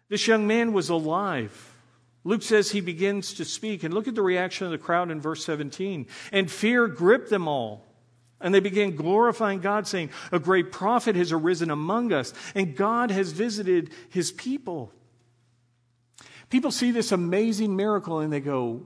This 0.09 0.27
young 0.27 0.45
man 0.45 0.73
was 0.73 0.89
alive. 0.89 1.73
Luke 2.23 2.41
says 2.41 2.71
he 2.71 2.81
begins 2.81 3.35
to 3.35 3.45
speak. 3.45 3.83
And 3.83 3.93
look 3.93 4.07
at 4.07 4.15
the 4.15 4.21
reaction 4.21 4.65
of 4.65 4.71
the 4.71 4.77
crowd 4.77 5.09
in 5.11 5.21
verse 5.21 5.45
17. 5.45 6.07
And 6.31 6.51
fear 6.51 6.87
gripped 6.87 7.29
them 7.29 7.47
all. 7.47 7.85
And 8.41 8.53
they 8.53 8.59
began 8.59 8.95
glorifying 8.95 9.59
God, 9.59 9.87
saying, 9.87 10.09
A 10.31 10.39
great 10.39 10.71
prophet 10.71 11.15
has 11.15 11.31
arisen 11.31 11.71
among 11.71 12.11
us, 12.11 12.33
and 12.53 12.75
God 12.75 13.11
has 13.11 13.31
visited 13.31 13.91
his 14.09 14.31
people. 14.31 14.91
People 16.49 16.71
see 16.71 16.91
this 16.91 17.11
amazing 17.11 17.75
miracle 17.75 18.19
and 18.19 18.31
they 18.31 18.39
go, 18.39 18.85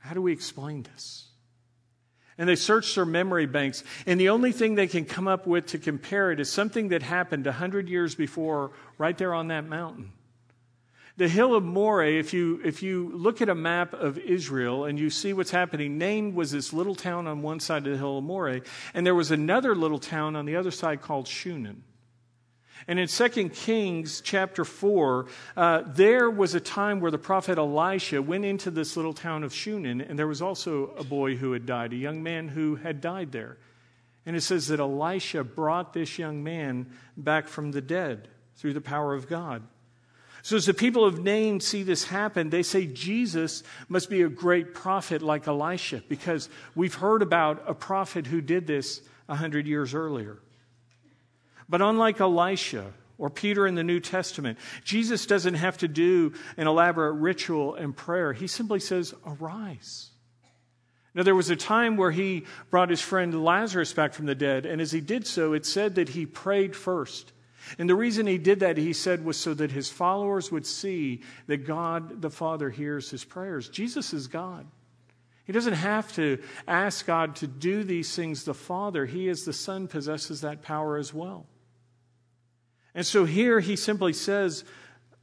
How 0.00 0.14
do 0.14 0.22
we 0.22 0.32
explain 0.32 0.82
this? 0.82 1.28
And 2.36 2.48
they 2.48 2.56
search 2.56 2.94
their 2.94 3.04
memory 3.04 3.46
banks, 3.46 3.84
and 4.06 4.18
the 4.18 4.30
only 4.30 4.50
thing 4.50 4.74
they 4.74 4.88
can 4.88 5.04
come 5.04 5.28
up 5.28 5.46
with 5.46 5.66
to 5.66 5.78
compare 5.78 6.32
it 6.32 6.40
is 6.40 6.50
something 6.50 6.88
that 6.88 7.02
happened 7.02 7.46
100 7.46 7.88
years 7.88 8.16
before, 8.16 8.72
right 8.98 9.16
there 9.16 9.32
on 9.34 9.48
that 9.48 9.66
mountain. 9.66 10.12
The 11.16 11.28
hill 11.28 11.54
of 11.54 11.62
Moreh, 11.62 12.18
if 12.18 12.32
you, 12.32 12.60
if 12.64 12.82
you 12.82 13.12
look 13.14 13.40
at 13.40 13.48
a 13.48 13.54
map 13.54 13.92
of 13.92 14.18
Israel 14.18 14.84
and 14.84 14.98
you 14.98 15.10
see 15.10 15.32
what's 15.32 15.52
happening, 15.52 15.96
Nain 15.96 16.34
was 16.34 16.50
this 16.50 16.72
little 16.72 16.96
town 16.96 17.28
on 17.28 17.40
one 17.40 17.60
side 17.60 17.86
of 17.86 17.92
the 17.92 17.98
hill 17.98 18.18
of 18.18 18.24
Moreh, 18.24 18.62
and 18.94 19.06
there 19.06 19.14
was 19.14 19.30
another 19.30 19.76
little 19.76 20.00
town 20.00 20.34
on 20.34 20.44
the 20.44 20.56
other 20.56 20.72
side 20.72 21.02
called 21.02 21.28
Shunem. 21.28 21.84
And 22.88 22.98
in 22.98 23.06
2 23.06 23.48
Kings 23.50 24.20
chapter 24.20 24.64
4, 24.64 25.26
uh, 25.56 25.82
there 25.86 26.28
was 26.28 26.54
a 26.54 26.60
time 26.60 26.98
where 26.98 27.12
the 27.12 27.18
prophet 27.18 27.58
Elisha 27.58 28.20
went 28.20 28.44
into 28.44 28.72
this 28.72 28.96
little 28.96 29.14
town 29.14 29.44
of 29.44 29.54
Shunem, 29.54 30.00
and 30.00 30.18
there 30.18 30.26
was 30.26 30.42
also 30.42 30.90
a 30.98 31.04
boy 31.04 31.36
who 31.36 31.52
had 31.52 31.64
died, 31.64 31.92
a 31.92 31.96
young 31.96 32.24
man 32.24 32.48
who 32.48 32.74
had 32.74 33.00
died 33.00 33.30
there. 33.30 33.56
And 34.26 34.34
it 34.34 34.40
says 34.40 34.66
that 34.66 34.80
Elisha 34.80 35.44
brought 35.44 35.92
this 35.92 36.18
young 36.18 36.42
man 36.42 36.90
back 37.16 37.46
from 37.46 37.70
the 37.70 37.80
dead 37.80 38.28
through 38.56 38.72
the 38.72 38.80
power 38.80 39.14
of 39.14 39.28
God. 39.28 39.62
So, 40.44 40.56
as 40.56 40.66
the 40.66 40.74
people 40.74 41.06
of 41.06 41.20
Nain 41.20 41.58
see 41.60 41.84
this 41.84 42.04
happen, 42.04 42.50
they 42.50 42.62
say 42.62 42.84
Jesus 42.84 43.62
must 43.88 44.10
be 44.10 44.20
a 44.20 44.28
great 44.28 44.74
prophet 44.74 45.22
like 45.22 45.48
Elisha 45.48 46.02
because 46.06 46.50
we've 46.74 46.92
heard 46.92 47.22
about 47.22 47.64
a 47.66 47.72
prophet 47.72 48.26
who 48.26 48.42
did 48.42 48.66
this 48.66 49.00
a 49.26 49.36
hundred 49.36 49.66
years 49.66 49.94
earlier. 49.94 50.36
But 51.66 51.80
unlike 51.80 52.20
Elisha 52.20 52.92
or 53.16 53.30
Peter 53.30 53.66
in 53.66 53.74
the 53.74 53.82
New 53.82 54.00
Testament, 54.00 54.58
Jesus 54.84 55.24
doesn't 55.24 55.54
have 55.54 55.78
to 55.78 55.88
do 55.88 56.34
an 56.58 56.66
elaborate 56.66 57.14
ritual 57.14 57.74
and 57.74 57.96
prayer. 57.96 58.34
He 58.34 58.46
simply 58.46 58.80
says, 58.80 59.14
Arise. 59.26 60.10
Now, 61.14 61.22
there 61.22 61.34
was 61.34 61.48
a 61.48 61.56
time 61.56 61.96
where 61.96 62.10
he 62.10 62.44
brought 62.68 62.90
his 62.90 63.00
friend 63.00 63.42
Lazarus 63.42 63.94
back 63.94 64.12
from 64.12 64.26
the 64.26 64.34
dead, 64.34 64.66
and 64.66 64.82
as 64.82 64.92
he 64.92 65.00
did 65.00 65.26
so, 65.26 65.54
it 65.54 65.64
said 65.64 65.94
that 65.94 66.10
he 66.10 66.26
prayed 66.26 66.76
first. 66.76 67.32
And 67.78 67.88
the 67.88 67.94
reason 67.94 68.26
he 68.26 68.38
did 68.38 68.60
that, 68.60 68.76
he 68.76 68.92
said, 68.92 69.24
was 69.24 69.36
so 69.36 69.54
that 69.54 69.72
his 69.72 69.90
followers 69.90 70.52
would 70.52 70.66
see 70.66 71.22
that 71.46 71.66
God 71.66 72.20
the 72.20 72.30
Father 72.30 72.70
hears 72.70 73.10
his 73.10 73.24
prayers. 73.24 73.68
Jesus 73.68 74.12
is 74.12 74.26
God. 74.26 74.66
He 75.44 75.52
doesn't 75.52 75.74
have 75.74 76.12
to 76.14 76.42
ask 76.66 77.06
God 77.06 77.36
to 77.36 77.46
do 77.46 77.84
these 77.84 78.14
things, 78.14 78.44
the 78.44 78.54
Father. 78.54 79.04
He, 79.04 79.28
as 79.28 79.44
the 79.44 79.52
Son, 79.52 79.88
possesses 79.88 80.40
that 80.40 80.62
power 80.62 80.96
as 80.96 81.12
well. 81.12 81.46
And 82.94 83.04
so 83.04 83.24
here 83.24 83.60
he 83.60 83.76
simply 83.76 84.12
says, 84.12 84.64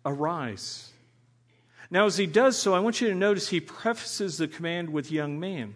Arise. 0.06 0.91
Now, 1.89 2.06
as 2.06 2.17
he 2.17 2.25
does 2.25 2.58
so, 2.58 2.73
I 2.73 2.80
want 2.80 3.01
you 3.01 3.10
to 3.10 3.15
notice 3.15 3.49
he 3.49 3.60
prefaces 3.60 4.38
the 4.38 4.47
command 4.47 4.89
with 4.89 5.12
young 5.12 5.39
man. 5.39 5.75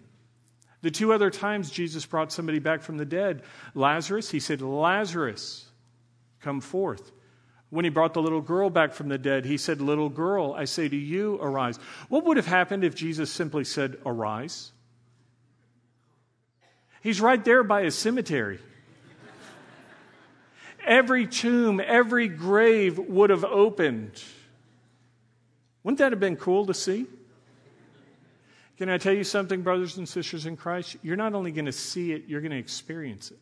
The 0.81 0.91
two 0.91 1.11
other 1.11 1.29
times 1.29 1.71
Jesus 1.71 2.05
brought 2.05 2.31
somebody 2.31 2.59
back 2.59 2.81
from 2.81 2.97
the 2.97 3.05
dead, 3.05 3.43
Lazarus, 3.73 4.29
he 4.29 4.39
said, 4.39 4.61
Lazarus, 4.61 5.67
Come 6.45 6.61
forth. 6.61 7.11
When 7.71 7.85
he 7.85 7.89
brought 7.89 8.13
the 8.13 8.21
little 8.21 8.39
girl 8.39 8.69
back 8.69 8.93
from 8.93 9.09
the 9.09 9.17
dead, 9.17 9.45
he 9.45 9.57
said, 9.57 9.81
Little 9.81 10.09
girl, 10.09 10.53
I 10.53 10.65
say 10.65 10.87
to 10.87 10.95
you, 10.95 11.39
arise. 11.41 11.77
What 12.07 12.23
would 12.25 12.37
have 12.37 12.45
happened 12.45 12.83
if 12.83 12.93
Jesus 12.93 13.31
simply 13.31 13.63
said, 13.63 13.97
Arise? 14.05 14.71
He's 17.01 17.19
right 17.19 17.43
there 17.43 17.63
by 17.63 17.81
a 17.81 17.89
cemetery. 17.89 18.59
every 20.85 21.25
tomb, 21.25 21.81
every 21.83 22.27
grave 22.27 22.99
would 22.99 23.31
have 23.31 23.43
opened. 23.43 24.23
Wouldn't 25.81 25.97
that 25.97 26.11
have 26.11 26.19
been 26.19 26.35
cool 26.35 26.67
to 26.67 26.75
see? 26.75 27.07
Can 28.77 28.87
I 28.89 28.99
tell 28.99 29.13
you 29.13 29.23
something, 29.23 29.63
brothers 29.63 29.97
and 29.97 30.07
sisters 30.07 30.45
in 30.45 30.57
Christ? 30.57 30.97
You're 31.01 31.15
not 31.15 31.33
only 31.33 31.51
going 31.51 31.65
to 31.65 31.71
see 31.71 32.11
it, 32.11 32.25
you're 32.27 32.41
going 32.41 32.51
to 32.51 32.59
experience 32.59 33.31
it. 33.31 33.39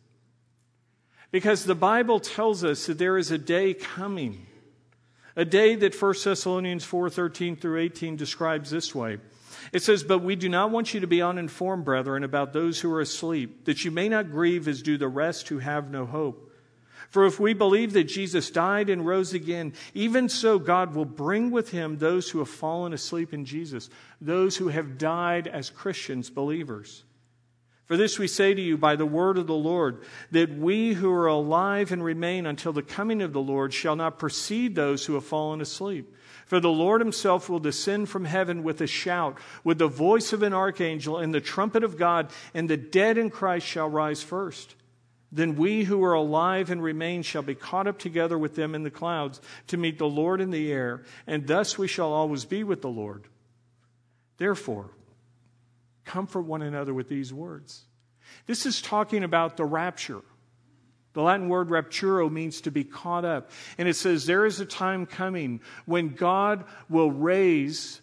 Because 1.34 1.64
the 1.64 1.74
Bible 1.74 2.20
tells 2.20 2.62
us 2.62 2.86
that 2.86 2.98
there 2.98 3.18
is 3.18 3.32
a 3.32 3.38
day 3.38 3.74
coming, 3.74 4.46
a 5.34 5.44
day 5.44 5.74
that 5.74 5.92
1 5.92 6.14
Thessalonians 6.22 6.84
4:13 6.84 7.56
through 7.56 7.80
18 7.80 8.14
describes 8.14 8.70
this 8.70 8.94
way. 8.94 9.18
It 9.72 9.82
says, 9.82 10.04
But 10.04 10.20
we 10.20 10.36
do 10.36 10.48
not 10.48 10.70
want 10.70 10.94
you 10.94 11.00
to 11.00 11.08
be 11.08 11.20
uninformed, 11.20 11.84
brethren, 11.84 12.22
about 12.22 12.52
those 12.52 12.80
who 12.80 12.92
are 12.92 13.00
asleep, 13.00 13.64
that 13.64 13.84
you 13.84 13.90
may 13.90 14.08
not 14.08 14.30
grieve 14.30 14.68
as 14.68 14.80
do 14.80 14.96
the 14.96 15.08
rest 15.08 15.48
who 15.48 15.58
have 15.58 15.90
no 15.90 16.06
hope. 16.06 16.52
For 17.10 17.26
if 17.26 17.40
we 17.40 17.52
believe 17.52 17.94
that 17.94 18.04
Jesus 18.04 18.48
died 18.48 18.88
and 18.88 19.04
rose 19.04 19.34
again, 19.34 19.72
even 19.92 20.28
so 20.28 20.60
God 20.60 20.94
will 20.94 21.04
bring 21.04 21.50
with 21.50 21.72
him 21.72 21.98
those 21.98 22.30
who 22.30 22.38
have 22.38 22.48
fallen 22.48 22.92
asleep 22.92 23.34
in 23.34 23.44
Jesus, 23.44 23.90
those 24.20 24.58
who 24.58 24.68
have 24.68 24.98
died 24.98 25.48
as 25.48 25.68
Christians, 25.68 26.30
believers. 26.30 27.02
For 27.86 27.96
this 27.98 28.18
we 28.18 28.28
say 28.28 28.54
to 28.54 28.62
you 28.62 28.78
by 28.78 28.96
the 28.96 29.04
word 29.04 29.36
of 29.36 29.46
the 29.46 29.54
Lord, 29.54 30.02
that 30.30 30.56
we 30.56 30.94
who 30.94 31.10
are 31.12 31.26
alive 31.26 31.92
and 31.92 32.02
remain 32.02 32.46
until 32.46 32.72
the 32.72 32.82
coming 32.82 33.20
of 33.20 33.32
the 33.32 33.42
Lord 33.42 33.74
shall 33.74 33.94
not 33.94 34.18
precede 34.18 34.74
those 34.74 35.04
who 35.04 35.14
have 35.14 35.24
fallen 35.24 35.60
asleep. 35.60 36.14
For 36.46 36.60
the 36.60 36.70
Lord 36.70 37.00
himself 37.00 37.48
will 37.48 37.60
descend 37.60 38.08
from 38.08 38.24
heaven 38.24 38.62
with 38.62 38.80
a 38.80 38.86
shout, 38.86 39.38
with 39.64 39.78
the 39.78 39.88
voice 39.88 40.32
of 40.32 40.42
an 40.42 40.54
archangel, 40.54 41.18
and 41.18 41.34
the 41.34 41.40
trumpet 41.40 41.84
of 41.84 41.98
God, 41.98 42.30
and 42.54 42.68
the 42.68 42.76
dead 42.76 43.18
in 43.18 43.28
Christ 43.30 43.66
shall 43.66 43.88
rise 43.88 44.22
first. 44.22 44.76
Then 45.32 45.56
we 45.56 45.84
who 45.84 46.02
are 46.04 46.14
alive 46.14 46.70
and 46.70 46.82
remain 46.82 47.22
shall 47.22 47.42
be 47.42 47.54
caught 47.54 47.86
up 47.86 47.98
together 47.98 48.38
with 48.38 48.54
them 48.54 48.74
in 48.74 48.82
the 48.82 48.90
clouds 48.90 49.40
to 49.66 49.76
meet 49.76 49.98
the 49.98 50.08
Lord 50.08 50.40
in 50.40 50.50
the 50.50 50.70
air, 50.70 51.02
and 51.26 51.46
thus 51.46 51.76
we 51.76 51.88
shall 51.88 52.12
always 52.12 52.44
be 52.44 52.62
with 52.62 52.82
the 52.82 52.88
Lord. 52.88 53.24
Therefore, 54.38 54.90
Comfort 56.04 56.42
one 56.42 56.62
another 56.62 56.94
with 56.94 57.08
these 57.08 57.32
words. 57.32 57.84
This 58.46 58.66
is 58.66 58.82
talking 58.82 59.24
about 59.24 59.56
the 59.56 59.64
rapture. 59.64 60.22
The 61.14 61.22
Latin 61.22 61.48
word 61.48 61.68
rapturo 61.68 62.30
means 62.30 62.60
to 62.62 62.70
be 62.70 62.84
caught 62.84 63.24
up. 63.24 63.50
And 63.78 63.88
it 63.88 63.94
says, 63.94 64.26
There 64.26 64.44
is 64.44 64.60
a 64.60 64.66
time 64.66 65.06
coming 65.06 65.60
when 65.86 66.10
God 66.10 66.64
will 66.88 67.10
raise 67.10 68.00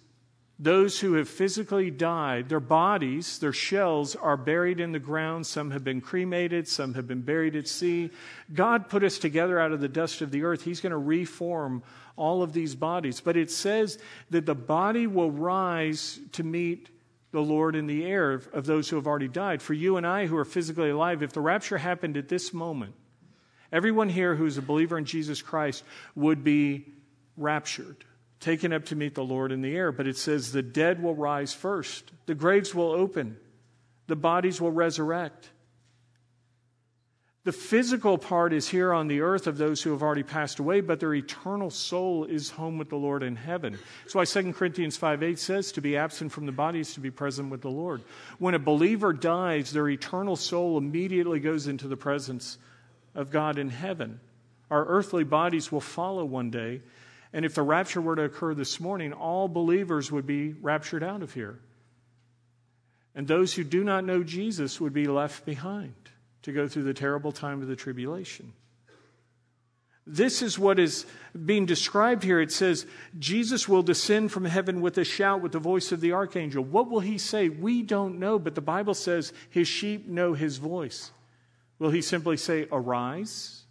those 0.58 1.00
who 1.00 1.14
have 1.14 1.28
physically 1.28 1.90
died. 1.90 2.48
Their 2.48 2.60
bodies, 2.60 3.40
their 3.40 3.52
shells, 3.52 4.16
are 4.16 4.38
buried 4.38 4.80
in 4.80 4.92
the 4.92 5.00
ground. 5.00 5.48
Some 5.48 5.72
have 5.72 5.84
been 5.84 6.02
cremated, 6.02 6.68
some 6.68 6.94
have 6.94 7.08
been 7.08 7.22
buried 7.22 7.56
at 7.56 7.68
sea. 7.68 8.12
God 8.54 8.88
put 8.88 9.04
us 9.04 9.18
together 9.18 9.60
out 9.60 9.72
of 9.72 9.82
the 9.82 9.90
dust 9.90 10.22
of 10.22 10.30
the 10.30 10.44
earth. 10.44 10.64
He's 10.64 10.80
going 10.80 10.92
to 10.92 10.98
reform 10.98 11.82
all 12.16 12.44
of 12.44 12.54
these 12.54 12.76
bodies. 12.76 13.20
But 13.22 13.38
it 13.38 13.50
says 13.50 13.98
that 14.30 14.46
the 14.46 14.56
body 14.56 15.08
will 15.08 15.32
rise 15.32 16.20
to 16.34 16.44
meet 16.44 16.90
the 17.32 17.42
Lord 17.42 17.76
in 17.76 17.88
the 17.88 18.06
air 18.06 18.34
of, 18.34 18.48
of 18.54 18.66
those 18.66 18.90
who 18.90 18.98
have 18.98 19.08
already 19.08 19.28
died. 19.28 19.62
For 19.62 19.74
you 19.74 19.98
and 19.98 20.06
I 20.06 20.26
who 20.26 20.38
are 20.38 20.46
physically 20.46 20.90
alive, 20.90 21.24
if 21.24 21.34
the 21.34 21.42
rapture 21.42 21.78
happened 21.78 22.18
at 22.18 22.28
this 22.28 22.54
moment, 22.54 22.94
everyone 23.72 24.10
here 24.10 24.36
who's 24.36 24.58
a 24.58 24.62
believer 24.62 24.98
in 24.98 25.06
Jesus 25.06 25.42
Christ 25.42 25.84
would 26.16 26.44
be 26.44 26.86
raptured, 27.38 28.04
taken 28.40 28.74
up 28.74 28.86
to 28.86 28.96
meet 28.96 29.16
the 29.16 29.24
Lord 29.24 29.52
in 29.52 29.62
the 29.62 29.76
air. 29.76 29.92
But 29.92 30.08
it 30.08 30.18
says 30.18 30.52
the 30.52 30.62
dead 30.62 31.02
will 31.02 31.16
rise 31.16 31.54
first, 31.54 32.12
the 32.26 32.36
graves 32.36 32.76
will 32.76 32.92
open, 32.92 33.38
the 34.08 34.16
bodies 34.16 34.60
will 34.60 34.72
resurrect. 34.72 35.50
The 37.44 37.52
physical 37.52 38.20
part 38.20 38.54
is 38.54 38.68
here 38.68 38.94
on 38.94 39.08
the 39.08 39.22
earth 39.22 39.48
of 39.48 39.58
those 39.58 39.82
who 39.82 39.90
have 39.92 40.04
already 40.04 40.22
passed 40.22 40.60
away, 40.60 40.82
but 40.82 41.00
their 41.00 41.16
eternal 41.16 41.72
soul 41.72 42.26
is 42.26 42.52
home 42.52 42.78
with 42.78 42.90
the 42.90 42.98
Lord 42.98 43.24
in 43.24 43.36
heaven. 43.36 43.80
That's 44.04 44.14
why 44.14 44.26
2 44.26 44.54
Corinthians 44.54 44.96
5 44.96 45.24
8 45.24 45.40
says 45.40 45.72
to 45.72 45.82
be 45.82 45.98
absent 45.98 46.32
from 46.32 46.46
the 46.46 46.52
body 46.52 46.82
is 46.82 46.94
to 46.94 47.00
be 47.00 47.10
present 47.10 47.50
with 47.50 47.62
the 47.62 47.72
Lord. 47.72 48.04
When 48.38 48.54
a 48.54 48.60
believer 48.60 49.12
dies, 49.12 49.72
their 49.72 49.90
eternal 49.90 50.36
soul 50.36 50.78
immediately 50.78 51.40
goes 51.40 51.66
into 51.66 51.88
the 51.88 51.98
presence 51.98 52.60
of 53.16 53.32
God 53.32 53.58
in 53.58 53.72
heaven. 53.72 54.20
Our 54.70 54.86
earthly 54.86 55.24
bodies 55.24 55.72
will 55.72 55.82
follow 55.82 56.24
one 56.24 56.52
day. 56.52 56.82
And 57.34 57.44
if 57.44 57.56
the 57.56 57.64
rapture 57.64 58.02
were 58.02 58.16
to 58.18 58.24
occur 58.24 58.54
this 58.54 58.80
morning, 58.80 59.14
all 59.14 59.48
believers 59.48 60.12
would 60.12 60.28
be 60.28 60.54
raptured 60.54 61.04
out 61.04 61.24
of 61.24 61.34
here. 61.34 61.60
And 63.16 63.28
those 63.28 63.56
who 63.56 63.64
do 63.64 63.84
not 63.84 64.06
know 64.06 64.22
Jesus 64.22 64.80
would 64.80 64.94
be 64.94 65.08
left 65.08 65.44
behind 65.44 65.96
to 66.44 66.52
go 66.52 66.68
through 66.68 66.84
the 66.84 66.94
terrible 66.94 67.32
time 67.32 67.62
of 67.62 67.68
the 67.68 67.76
tribulation. 67.76 68.54
This 70.08 70.42
is 70.42 70.58
what 70.58 70.80
is 70.80 71.06
being 71.46 71.66
described 71.66 72.24
here. 72.24 72.42
It 72.42 72.52
says, 72.52 72.88
Jesus 73.20 73.70
will 73.70 73.84
descend 73.84 74.32
from 74.32 74.46
heaven 74.46 74.82
with 74.82 74.98
a 74.98 75.04
shout 75.04 75.42
with 75.42 75.52
the 75.52 75.60
voice 75.60 75.92
of 75.92 76.02
the 76.02 76.14
archangel. 76.14 76.64
What 76.64 76.90
will 76.90 77.02
he 77.02 77.18
say? 77.18 77.50
We 77.50 77.84
don't 77.84 78.18
know, 78.18 78.40
but 78.40 78.56
the 78.56 78.62
Bible 78.62 78.96
says 78.96 79.32
his 79.50 79.68
sheep 79.68 80.08
know 80.08 80.34
his 80.34 80.58
voice. 80.58 81.12
Will 81.78 81.92
he 81.92 82.02
simply 82.02 82.38
say, 82.38 82.68
Arise? 82.72 83.64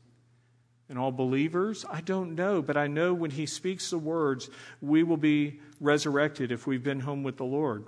And 0.89 0.99
all 0.99 1.13
believers? 1.13 1.85
I 1.89 2.01
don't 2.01 2.35
know, 2.35 2.63
but 2.63 2.77
I 2.77 2.87
know 2.87 3.15
when 3.15 3.31
he 3.31 3.47
speaks 3.47 3.91
the 3.91 3.99
words, 3.99 4.51
we 4.81 5.03
will 5.03 5.17
be 5.17 5.61
resurrected 5.81 6.51
if 6.51 6.67
we've 6.67 6.83
been 6.83 7.01
home 7.01 7.23
with 7.23 7.37
the 7.37 7.45
Lord. 7.45 7.87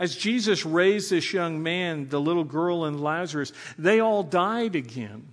As 0.00 0.16
Jesus 0.16 0.64
raised 0.64 1.10
this 1.10 1.30
young 1.34 1.62
man, 1.62 2.08
the 2.08 2.20
little 2.20 2.42
girl, 2.42 2.86
and 2.86 3.02
Lazarus, 3.02 3.52
they 3.78 4.00
all 4.00 4.22
died 4.22 4.74
again. 4.74 5.28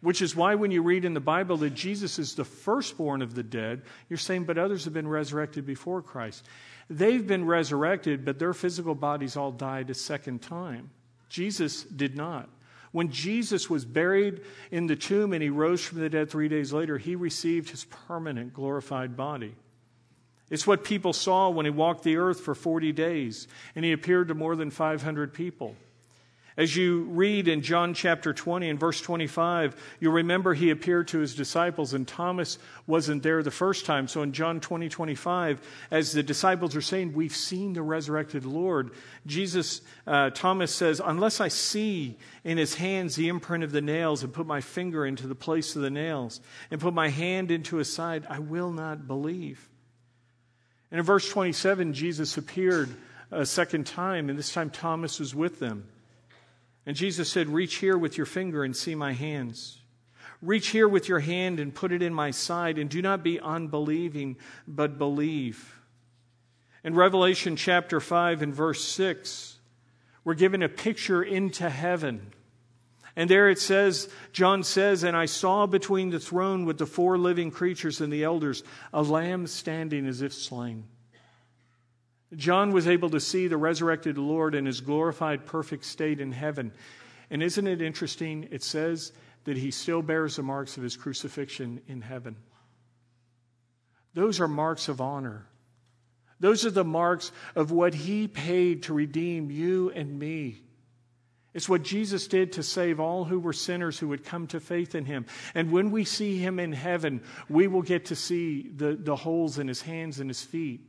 Which 0.00 0.22
is 0.22 0.34
why 0.34 0.54
when 0.54 0.70
you 0.70 0.82
read 0.82 1.04
in 1.04 1.12
the 1.12 1.20
Bible 1.20 1.58
that 1.58 1.74
Jesus 1.74 2.18
is 2.18 2.34
the 2.34 2.44
firstborn 2.44 3.20
of 3.20 3.34
the 3.34 3.42
dead, 3.42 3.82
you're 4.08 4.16
saying, 4.16 4.44
but 4.44 4.56
others 4.56 4.84
have 4.84 4.94
been 4.94 5.08
resurrected 5.08 5.66
before 5.66 6.00
Christ. 6.00 6.46
They've 6.88 7.26
been 7.26 7.44
resurrected, 7.44 8.24
but 8.24 8.38
their 8.38 8.54
physical 8.54 8.94
bodies 8.94 9.36
all 9.36 9.52
died 9.52 9.90
a 9.90 9.94
second 9.94 10.40
time. 10.40 10.90
Jesus 11.28 11.82
did 11.82 12.16
not. 12.16 12.48
When 12.92 13.10
Jesus 13.10 13.68
was 13.68 13.84
buried 13.84 14.40
in 14.70 14.86
the 14.86 14.96
tomb 14.96 15.34
and 15.34 15.42
he 15.42 15.50
rose 15.50 15.84
from 15.84 15.98
the 15.98 16.08
dead 16.08 16.30
three 16.30 16.48
days 16.48 16.72
later, 16.72 16.96
he 16.96 17.14
received 17.14 17.68
his 17.68 17.84
permanent 17.84 18.54
glorified 18.54 19.16
body. 19.16 19.54
It's 20.50 20.66
what 20.66 20.84
people 20.84 21.12
saw 21.12 21.50
when 21.50 21.66
he 21.66 21.70
walked 21.70 22.04
the 22.04 22.16
earth 22.16 22.40
for 22.40 22.54
40 22.54 22.92
days 22.92 23.48
and 23.74 23.84
he 23.84 23.92
appeared 23.92 24.28
to 24.28 24.34
more 24.34 24.56
than 24.56 24.70
500 24.70 25.34
people. 25.34 25.76
As 26.58 26.74
you 26.74 27.02
read 27.02 27.46
in 27.46 27.62
John 27.62 27.94
chapter 27.94 28.34
20 28.34 28.68
and 28.68 28.80
verse 28.80 29.00
25, 29.00 29.76
you'll 30.00 30.14
remember 30.14 30.54
he 30.54 30.70
appeared 30.70 31.06
to 31.08 31.20
his 31.20 31.36
disciples, 31.36 31.94
and 31.94 32.06
Thomas 32.06 32.58
wasn't 32.84 33.22
there 33.22 33.44
the 33.44 33.52
first 33.52 33.86
time. 33.86 34.08
So 34.08 34.22
in 34.22 34.32
John 34.32 34.58
20, 34.58 34.88
25, 34.88 35.60
as 35.92 36.10
the 36.10 36.22
disciples 36.24 36.74
are 36.74 36.80
saying, 36.80 37.12
We've 37.12 37.34
seen 37.34 37.74
the 37.74 37.82
resurrected 37.82 38.44
Lord, 38.44 38.90
Jesus, 39.24 39.82
uh, 40.04 40.30
Thomas 40.30 40.74
says, 40.74 41.00
Unless 41.02 41.40
I 41.40 41.46
see 41.46 42.18
in 42.42 42.58
his 42.58 42.74
hands 42.74 43.14
the 43.14 43.28
imprint 43.28 43.62
of 43.62 43.70
the 43.70 43.80
nails, 43.80 44.24
and 44.24 44.32
put 44.32 44.44
my 44.44 44.60
finger 44.60 45.06
into 45.06 45.28
the 45.28 45.36
place 45.36 45.76
of 45.76 45.82
the 45.82 45.90
nails, 45.90 46.40
and 46.72 46.80
put 46.80 46.92
my 46.92 47.08
hand 47.08 47.52
into 47.52 47.76
his 47.76 47.92
side, 47.92 48.26
I 48.28 48.40
will 48.40 48.72
not 48.72 49.06
believe. 49.06 49.68
And 50.90 50.98
in 50.98 51.04
verse 51.04 51.28
27, 51.28 51.92
Jesus 51.92 52.36
appeared 52.36 52.88
a 53.30 53.44
second 53.44 53.86
time, 53.86 54.30
and 54.30 54.38
this 54.38 54.52
time 54.52 54.70
Thomas 54.70 55.20
was 55.20 55.34
with 55.34 55.58
them. 55.58 55.86
And 56.86 56.96
Jesus 56.96 57.30
said, 57.30 57.48
Reach 57.48 57.76
here 57.76 57.98
with 57.98 58.16
your 58.16 58.26
finger 58.26 58.64
and 58.64 58.74
see 58.74 58.94
my 58.94 59.12
hands. 59.12 59.78
Reach 60.40 60.68
here 60.68 60.88
with 60.88 61.08
your 61.08 61.18
hand 61.18 61.60
and 61.60 61.74
put 61.74 61.92
it 61.92 62.00
in 62.00 62.14
my 62.14 62.30
side, 62.30 62.78
and 62.78 62.88
do 62.88 63.02
not 63.02 63.22
be 63.22 63.40
unbelieving, 63.40 64.36
but 64.66 64.96
believe. 64.96 65.80
In 66.84 66.94
Revelation 66.94 67.56
chapter 67.56 68.00
5 68.00 68.40
and 68.40 68.54
verse 68.54 68.82
6, 68.84 69.58
we're 70.24 70.34
given 70.34 70.62
a 70.62 70.68
picture 70.68 71.22
into 71.22 71.68
heaven. 71.68 72.32
And 73.18 73.28
there 73.28 73.48
it 73.48 73.58
says, 73.58 74.08
John 74.32 74.62
says, 74.62 75.02
And 75.02 75.16
I 75.16 75.26
saw 75.26 75.66
between 75.66 76.10
the 76.10 76.20
throne 76.20 76.64
with 76.64 76.78
the 76.78 76.86
four 76.86 77.18
living 77.18 77.50
creatures 77.50 78.00
and 78.00 78.12
the 78.12 78.22
elders 78.22 78.62
a 78.92 79.02
lamb 79.02 79.48
standing 79.48 80.06
as 80.06 80.22
if 80.22 80.32
slain. 80.32 80.84
John 82.36 82.70
was 82.70 82.86
able 82.86 83.10
to 83.10 83.18
see 83.18 83.48
the 83.48 83.56
resurrected 83.56 84.18
Lord 84.18 84.54
in 84.54 84.66
his 84.66 84.80
glorified, 84.80 85.46
perfect 85.46 85.84
state 85.84 86.20
in 86.20 86.30
heaven. 86.30 86.70
And 87.28 87.42
isn't 87.42 87.66
it 87.66 87.82
interesting? 87.82 88.46
It 88.52 88.62
says 88.62 89.10
that 89.46 89.56
he 89.56 89.72
still 89.72 90.00
bears 90.00 90.36
the 90.36 90.44
marks 90.44 90.76
of 90.76 90.84
his 90.84 90.96
crucifixion 90.96 91.80
in 91.88 92.02
heaven. 92.02 92.36
Those 94.14 94.38
are 94.40 94.46
marks 94.46 94.86
of 94.86 95.00
honor. 95.00 95.44
Those 96.38 96.64
are 96.64 96.70
the 96.70 96.84
marks 96.84 97.32
of 97.56 97.72
what 97.72 97.94
he 97.94 98.28
paid 98.28 98.84
to 98.84 98.94
redeem 98.94 99.50
you 99.50 99.90
and 99.90 100.20
me. 100.20 100.62
It's 101.54 101.68
what 101.68 101.82
Jesus 101.82 102.28
did 102.28 102.52
to 102.52 102.62
save 102.62 103.00
all 103.00 103.24
who 103.24 103.40
were 103.40 103.52
sinners 103.52 103.98
who 103.98 104.08
would 104.08 104.24
come 104.24 104.46
to 104.48 104.60
faith 104.60 104.94
in 104.94 105.06
him. 105.06 105.26
And 105.54 105.72
when 105.72 105.90
we 105.90 106.04
see 106.04 106.38
him 106.38 106.60
in 106.60 106.72
heaven, 106.72 107.22
we 107.48 107.66
will 107.68 107.82
get 107.82 108.06
to 108.06 108.16
see 108.16 108.68
the, 108.68 108.94
the 108.94 109.16
holes 109.16 109.58
in 109.58 109.66
his 109.66 109.82
hands 109.82 110.20
and 110.20 110.28
his 110.28 110.42
feet 110.42 110.80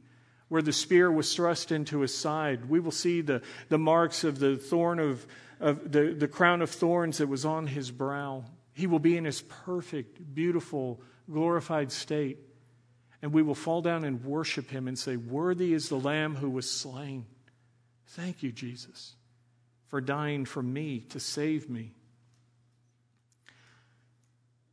where 0.49 0.61
the 0.61 0.73
spear 0.73 1.11
was 1.11 1.33
thrust 1.33 1.71
into 1.71 2.01
his 2.01 2.15
side. 2.15 2.69
We 2.69 2.79
will 2.79 2.91
see 2.91 3.21
the, 3.21 3.41
the 3.69 3.77
marks 3.77 4.23
of 4.23 4.39
the 4.39 4.57
thorn 4.57 4.99
of, 4.99 5.25
of 5.59 5.91
the, 5.91 6.13
the 6.13 6.27
crown 6.27 6.61
of 6.61 6.71
thorns 6.71 7.19
that 7.19 7.27
was 7.27 7.45
on 7.45 7.67
his 7.67 7.91
brow. 7.91 8.43
He 8.73 8.87
will 8.87 8.99
be 8.99 9.15
in 9.15 9.25
his 9.25 9.41
perfect, 9.41 10.33
beautiful, 10.33 11.01
glorified 11.31 11.91
state. 11.91 12.39
And 13.21 13.31
we 13.31 13.43
will 13.43 13.55
fall 13.55 13.81
down 13.81 14.05
and 14.05 14.23
worship 14.23 14.69
him 14.69 14.87
and 14.87 14.97
say, 14.97 15.17
Worthy 15.17 15.73
is 15.73 15.89
the 15.89 15.99
Lamb 15.99 16.35
who 16.35 16.49
was 16.49 16.69
slain. 16.69 17.25
Thank 18.07 18.41
you, 18.41 18.51
Jesus, 18.51 19.15
for 19.89 19.99
dying 19.99 20.45
for 20.45 20.63
me 20.63 21.02
to 21.10 21.19
save 21.19 21.69
me. 21.69 21.91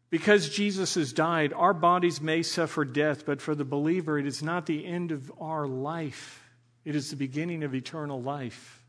Because 0.08 0.48
Jesus 0.48 0.94
has 0.94 1.12
died, 1.12 1.52
our 1.52 1.74
bodies 1.74 2.20
may 2.20 2.42
suffer 2.42 2.84
death, 2.84 3.26
but 3.26 3.42
for 3.42 3.54
the 3.54 3.64
believer, 3.64 4.18
it 4.18 4.26
is 4.26 4.42
not 4.42 4.66
the 4.66 4.86
end 4.86 5.10
of 5.10 5.32
our 5.40 5.66
life, 5.66 6.42
it 6.84 6.94
is 6.94 7.10
the 7.10 7.16
beginning 7.16 7.64
of 7.64 7.74
eternal 7.74 8.22
life. 8.22 8.82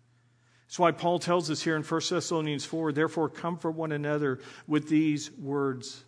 That's 0.68 0.78
why 0.78 0.92
Paul 0.92 1.20
tells 1.20 1.50
us 1.50 1.62
here 1.62 1.78
in 1.78 1.84
1 1.84 2.02
Thessalonians 2.10 2.66
4 2.66 2.92
therefore, 2.92 3.30
comfort 3.30 3.72
one 3.72 3.94
another 3.94 4.40
with 4.68 4.90
these 4.90 5.32
words. 5.32 6.04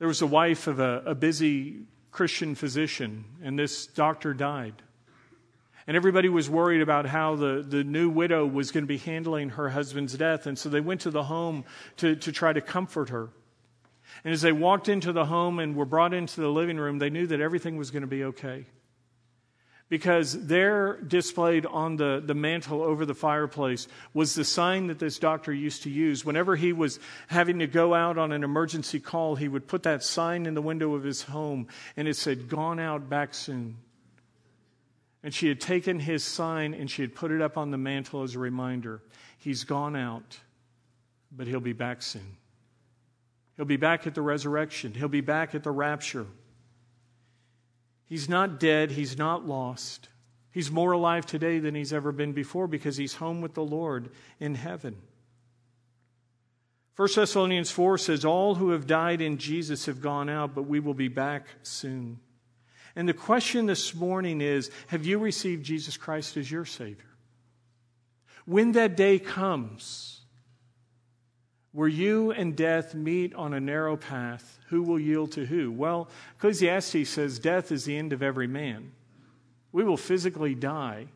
There 0.00 0.08
was 0.08 0.20
a 0.20 0.26
wife 0.26 0.66
of 0.66 0.80
a, 0.80 1.02
a 1.06 1.14
busy 1.14 1.82
Christian 2.10 2.54
physician, 2.54 3.24
and 3.42 3.58
this 3.58 3.86
doctor 3.86 4.34
died. 4.34 4.82
And 5.86 5.96
everybody 5.96 6.28
was 6.28 6.48
worried 6.48 6.80
about 6.80 7.06
how 7.06 7.36
the, 7.36 7.64
the 7.66 7.84
new 7.84 8.08
widow 8.08 8.46
was 8.46 8.70
going 8.70 8.84
to 8.84 8.88
be 8.88 8.98
handling 8.98 9.50
her 9.50 9.68
husband's 9.68 10.16
death. 10.16 10.46
And 10.46 10.58
so 10.58 10.68
they 10.68 10.80
went 10.80 11.02
to 11.02 11.10
the 11.10 11.24
home 11.24 11.64
to, 11.98 12.16
to 12.16 12.32
try 12.32 12.52
to 12.52 12.60
comfort 12.60 13.10
her. 13.10 13.28
And 14.24 14.32
as 14.32 14.42
they 14.42 14.52
walked 14.52 14.88
into 14.88 15.12
the 15.12 15.26
home 15.26 15.58
and 15.58 15.76
were 15.76 15.84
brought 15.84 16.14
into 16.14 16.40
the 16.40 16.48
living 16.48 16.78
room, 16.78 16.98
they 16.98 17.10
knew 17.10 17.26
that 17.26 17.40
everything 17.40 17.76
was 17.76 17.90
going 17.90 18.02
to 18.02 18.06
be 18.06 18.24
okay. 18.24 18.66
Because 19.90 20.46
there, 20.46 20.96
displayed 21.02 21.66
on 21.66 21.96
the, 21.96 22.22
the 22.24 22.34
mantle 22.34 22.82
over 22.82 23.04
the 23.04 23.14
fireplace, 23.14 23.86
was 24.14 24.34
the 24.34 24.44
sign 24.44 24.86
that 24.86 24.98
this 24.98 25.18
doctor 25.18 25.52
used 25.52 25.82
to 25.82 25.90
use. 25.90 26.24
Whenever 26.24 26.56
he 26.56 26.72
was 26.72 26.98
having 27.28 27.58
to 27.58 27.66
go 27.66 27.92
out 27.92 28.16
on 28.16 28.32
an 28.32 28.44
emergency 28.44 28.98
call, 28.98 29.36
he 29.36 29.46
would 29.46 29.68
put 29.68 29.82
that 29.82 30.02
sign 30.02 30.46
in 30.46 30.54
the 30.54 30.62
window 30.62 30.94
of 30.94 31.04
his 31.04 31.22
home, 31.22 31.68
and 31.96 32.08
it 32.08 32.16
said, 32.16 32.48
Gone 32.48 32.80
out, 32.80 33.10
back 33.10 33.34
soon. 33.34 33.76
And 35.24 35.32
she 35.32 35.48
had 35.48 35.58
taken 35.58 35.98
his 35.98 36.22
sign 36.22 36.74
and 36.74 36.88
she 36.88 37.00
had 37.00 37.14
put 37.14 37.32
it 37.32 37.40
up 37.40 37.56
on 37.56 37.70
the 37.70 37.78
mantle 37.78 38.22
as 38.22 38.34
a 38.34 38.38
reminder. 38.38 39.02
He's 39.38 39.64
gone 39.64 39.96
out, 39.96 40.38
but 41.32 41.46
he'll 41.46 41.60
be 41.60 41.72
back 41.72 42.02
soon. 42.02 42.36
He'll 43.56 43.64
be 43.64 43.78
back 43.78 44.06
at 44.06 44.14
the 44.14 44.22
resurrection, 44.22 44.92
he'll 44.94 45.08
be 45.08 45.22
back 45.22 45.54
at 45.54 45.64
the 45.64 45.70
rapture. 45.70 46.26
He's 48.06 48.28
not 48.28 48.60
dead, 48.60 48.90
he's 48.90 49.16
not 49.16 49.46
lost. 49.46 50.08
He's 50.50 50.70
more 50.70 50.92
alive 50.92 51.26
today 51.26 51.58
than 51.58 51.74
he's 51.74 51.92
ever 51.92 52.12
been 52.12 52.32
before 52.32 52.68
because 52.68 52.96
he's 52.96 53.14
home 53.14 53.40
with 53.40 53.54
the 53.54 53.64
Lord 53.64 54.10
in 54.38 54.54
heaven. 54.54 54.96
1 56.96 57.08
Thessalonians 57.16 57.72
4 57.72 57.98
says, 57.98 58.24
All 58.24 58.54
who 58.54 58.70
have 58.70 58.86
died 58.86 59.20
in 59.20 59.38
Jesus 59.38 59.86
have 59.86 60.00
gone 60.00 60.28
out, 60.28 60.54
but 60.54 60.62
we 60.62 60.78
will 60.78 60.94
be 60.94 61.08
back 61.08 61.46
soon. 61.62 62.20
And 62.96 63.08
the 63.08 63.14
question 63.14 63.66
this 63.66 63.94
morning 63.94 64.40
is 64.40 64.70
Have 64.88 65.04
you 65.04 65.18
received 65.18 65.64
Jesus 65.64 65.96
Christ 65.96 66.36
as 66.36 66.50
your 66.50 66.64
Savior? 66.64 67.04
When 68.44 68.72
that 68.72 68.96
day 68.96 69.18
comes, 69.18 70.20
where 71.72 71.88
you 71.88 72.30
and 72.30 72.54
death 72.54 72.94
meet 72.94 73.34
on 73.34 73.52
a 73.52 73.60
narrow 73.60 73.96
path, 73.96 74.60
who 74.68 74.82
will 74.82 75.00
yield 75.00 75.32
to 75.32 75.44
who? 75.44 75.72
Well, 75.72 76.08
Ecclesiastes 76.36 77.08
says 77.08 77.38
death 77.40 77.72
is 77.72 77.84
the 77.84 77.96
end 77.96 78.12
of 78.12 78.22
every 78.22 78.46
man. 78.46 78.92
We 79.72 79.82
will 79.82 79.96
physically 79.96 80.54
die 80.54 81.06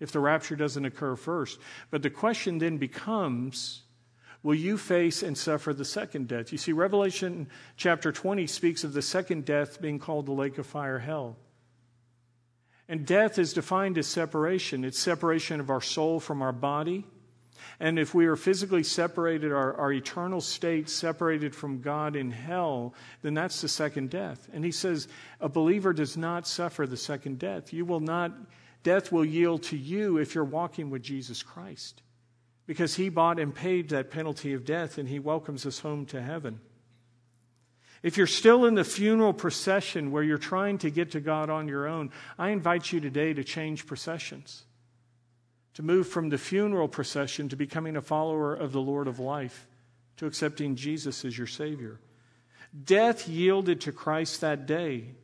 if 0.00 0.10
the 0.10 0.18
rapture 0.18 0.56
doesn't 0.56 0.84
occur 0.84 1.14
first. 1.14 1.60
But 1.92 2.02
the 2.02 2.10
question 2.10 2.58
then 2.58 2.78
becomes 2.78 3.83
will 4.44 4.54
you 4.54 4.78
face 4.78 5.24
and 5.24 5.36
suffer 5.36 5.74
the 5.74 5.84
second 5.84 6.28
death? 6.28 6.52
You 6.52 6.58
see, 6.58 6.72
Revelation 6.72 7.48
chapter 7.76 8.12
20 8.12 8.46
speaks 8.46 8.84
of 8.84 8.92
the 8.92 9.02
second 9.02 9.44
death 9.44 9.80
being 9.80 9.98
called 9.98 10.26
the 10.26 10.32
lake 10.32 10.58
of 10.58 10.66
fire, 10.66 11.00
hell. 11.00 11.36
And 12.88 13.06
death 13.06 13.38
is 13.38 13.54
defined 13.54 13.98
as 13.98 14.06
separation 14.06 14.84
it's 14.84 14.98
separation 15.00 15.58
of 15.58 15.70
our 15.70 15.80
soul 15.80 16.20
from 16.20 16.42
our 16.42 16.52
body. 16.52 17.06
And 17.80 17.98
if 17.98 18.14
we 18.14 18.26
are 18.26 18.36
physically 18.36 18.82
separated, 18.82 19.50
our, 19.50 19.74
our 19.74 19.92
eternal 19.92 20.42
state 20.42 20.90
separated 20.90 21.54
from 21.54 21.80
God 21.80 22.14
in 22.14 22.30
hell, 22.30 22.94
then 23.22 23.32
that's 23.32 23.62
the 23.62 23.68
second 23.68 24.10
death. 24.10 24.48
And 24.52 24.64
he 24.64 24.70
says, 24.70 25.08
a 25.40 25.48
believer 25.48 25.94
does 25.94 26.16
not 26.16 26.46
suffer 26.46 26.86
the 26.86 26.98
second 26.98 27.38
death. 27.38 27.72
You 27.72 27.86
will 27.86 28.00
not, 28.00 28.32
death 28.82 29.10
will 29.10 29.24
yield 29.24 29.62
to 29.64 29.78
you 29.78 30.18
if 30.18 30.34
you're 30.34 30.44
walking 30.44 30.90
with 30.90 31.02
Jesus 31.02 31.42
Christ. 31.42 32.02
Because 32.66 32.96
he 32.96 33.08
bought 33.08 33.38
and 33.38 33.54
paid 33.54 33.90
that 33.90 34.10
penalty 34.10 34.54
of 34.54 34.64
death 34.64 34.98
and 34.98 35.08
he 35.08 35.18
welcomes 35.18 35.66
us 35.66 35.80
home 35.80 36.06
to 36.06 36.22
heaven. 36.22 36.60
If 38.02 38.18
you're 38.18 38.26
still 38.26 38.66
in 38.66 38.74
the 38.74 38.84
funeral 38.84 39.32
procession 39.32 40.10
where 40.10 40.22
you're 40.22 40.36
trying 40.36 40.78
to 40.78 40.90
get 40.90 41.12
to 41.12 41.20
God 41.20 41.48
on 41.48 41.68
your 41.68 41.86
own, 41.86 42.10
I 42.38 42.50
invite 42.50 42.92
you 42.92 43.00
today 43.00 43.32
to 43.32 43.42
change 43.42 43.86
processions, 43.86 44.64
to 45.74 45.82
move 45.82 46.06
from 46.06 46.28
the 46.28 46.38
funeral 46.38 46.88
procession 46.88 47.48
to 47.48 47.56
becoming 47.56 47.96
a 47.96 48.02
follower 48.02 48.54
of 48.54 48.72
the 48.72 48.80
Lord 48.80 49.08
of 49.08 49.18
life, 49.18 49.66
to 50.18 50.26
accepting 50.26 50.76
Jesus 50.76 51.24
as 51.24 51.36
your 51.36 51.46
Savior. 51.46 51.98
Death 52.84 53.26
yielded 53.26 53.80
to 53.82 53.92
Christ 53.92 54.42
that 54.42 54.66
day 54.66 55.14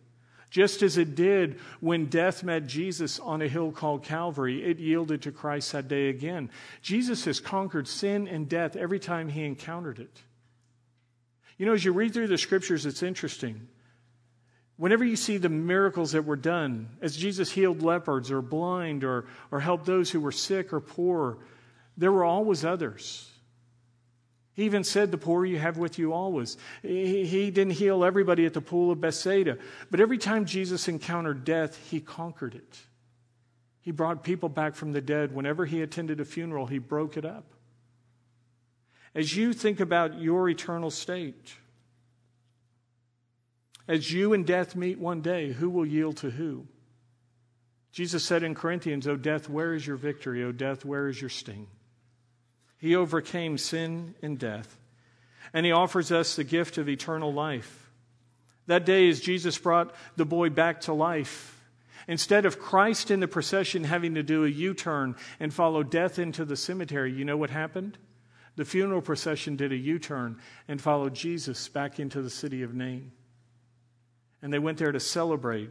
just 0.51 0.83
as 0.83 0.99
it 0.99 1.15
did 1.15 1.61
when 1.79 2.07
death 2.07 2.43
met 2.43 2.67
Jesus 2.67 3.21
on 3.21 3.41
a 3.41 3.49
hill 3.49 3.71
called 3.71 4.03
Calvary, 4.03 4.65
it 4.65 4.79
yielded 4.79 5.23
to 5.23 5.33
Christ 5.33 5.73
that 5.73 5.89
day 5.89 6.09
again. 6.09 6.51
Jesus 6.83 7.25
has 7.25 7.39
conquered 7.39 7.87
sin 7.87 8.27
and 8.27 8.49
death 8.49 8.75
every 8.75 8.99
time 8.99 9.29
he 9.29 9.45
encountered 9.45 10.01
it. 10.01 10.23
You 11.57 11.67
know, 11.67 11.73
as 11.73 11.85
you 11.85 11.93
read 11.93 12.13
through 12.13 12.27
the 12.27 12.39
scriptures, 12.39 12.85
it's 12.85 13.03
interesting. 13.03 13.69
Whenever 14.77 15.05
you 15.05 15.15
see 15.15 15.37
the 15.37 15.49
miracles 15.49 16.13
that 16.13 16.25
were 16.25 16.37
done, 16.37 16.89
as 17.01 17.17
Jesus 17.17 17.53
healed 17.53 17.83
leopards 17.83 18.31
or 18.31 18.43
blind 18.43 19.05
or, 19.05 19.27
or 19.53 19.61
helped 19.61 19.85
those 19.85 20.11
who 20.11 20.21
were 20.21 20.33
sick 20.33 20.73
or 20.73 20.81
poor, 20.81 21.39
there 21.97 22.11
were 22.11 22.25
always 22.25 22.65
others 22.65 23.30
he 24.55 24.65
even 24.65 24.85
said, 24.85 25.11
The 25.11 25.19
poor 25.19 25.45
you 25.45 25.59
have 25.59 25.79
with 25.79 25.99
you 25.99 26.13
always. 26.13 26.57
He, 26.83 27.51
didn't 27.51 27.75
heal 27.75 28.05
everybody 28.05 28.47
at 28.47 28.55
the 28.55 28.61
pool 28.61 28.91
of 28.91 29.01
Bethsaida, 29.01 29.59
but 29.91 30.01
every 30.01 30.19
time 30.19 30.45
Jesus 30.45 30.89
encountered 30.89 31.45
death, 31.45 31.79
he 31.91 32.01
conquered 32.01 32.55
it. 32.55 32.79
He 33.81 33.93
brought 33.93 34.23
people 34.23 34.49
back 34.49 34.75
from 34.75 34.93
the 34.93 35.01
dead. 35.01 35.35
Whenever 35.35 35.65
he 35.65 35.83
attended 35.83 36.21
a 36.21 36.25
funeral, 36.25 36.67
he 36.67 36.79
broke 36.79 37.17
it 37.17 37.25
up. 37.25 37.55
As 39.15 39.37
you 39.37 39.53
think 39.53 39.81
about 39.81 40.21
your 40.21 40.49
eternal 40.49 40.91
state, 40.91 41.55
as 43.89 44.13
you 44.13 44.33
and 44.33 44.47
death 44.47 44.77
meet 44.77 44.99
one 44.99 45.21
day, 45.21 45.53
who 45.53 45.69
will 45.71 45.87
yield 45.87 46.19
to 46.19 46.31
who? 46.31 46.67
Jesus 47.91 48.25
said 48.25 48.45
in 48.45 48.55
Corinthians, 48.55 49.09
O 49.09 49.17
death, 49.17 49.49
where 49.49 49.75
is 49.75 49.85
your 49.85 49.97
victory? 49.97 50.45
O 50.45 50.53
death, 50.53 50.85
where 50.85 51.09
is 51.09 51.21
your 51.21 51.31
sting? 51.31 51.67
He 52.81 52.97
overcame 52.97 53.59
sin 53.59 54.15
and 54.23 54.39
death. 54.39 54.79
And 55.53 55.67
he 55.67 55.73
offers 55.73 56.11
us 56.11 56.35
the 56.35 56.45
gift 56.45 56.79
of 56.79 56.89
eternal 56.89 57.33
life. 57.33 57.91
That 58.67 58.87
day, 58.87 59.09
as 59.09 59.21
Jesus 59.21 59.59
brought 59.59 59.95
the 60.17 60.25
boy 60.25 60.49
back 60.49 60.83
to 60.83 60.93
life, 60.93 61.61
instead 62.09 62.47
of 62.47 62.59
Christ 62.59 63.11
in 63.11 63.21
the 63.21 63.29
procession 63.29 63.85
having 63.85 64.15
to 64.15 64.23
do 64.23 64.45
a 64.45 64.49
U 64.49 64.75
turn 64.75 65.17
and 65.39 65.53
follow 65.53 65.83
death 65.83 66.19
into 66.19 66.45
the 66.45 66.57
cemetery, 66.57 67.13
you 67.13 67.25
know 67.25 67.37
what 67.37 67.51
happened? 67.51 67.99
The 68.57 68.65
funeral 68.65 69.03
procession 69.03 69.57
did 69.57 69.73
a 69.73 69.77
U 69.77 69.99
turn 69.99 70.39
and 70.67 70.81
followed 70.81 71.15
Jesus 71.15 71.69
back 71.69 72.01
into 72.01 72.23
the 72.23 72.31
city 72.31 72.63
of 72.63 72.75
Nain. 72.75 73.13
And 74.41 74.53
they 74.53 74.59
went 74.59 74.79
there 74.79 74.93
to 74.93 75.01
celebrate 75.01 75.71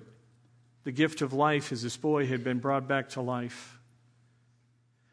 the 0.83 0.91
gift 0.91 1.21
of 1.21 1.33
life 1.33 1.71
as 1.71 1.81
this 1.81 1.97
boy 1.97 2.27
had 2.27 2.43
been 2.43 2.59
brought 2.59 2.87
back 2.87 3.09
to 3.09 3.21
life. 3.21 3.78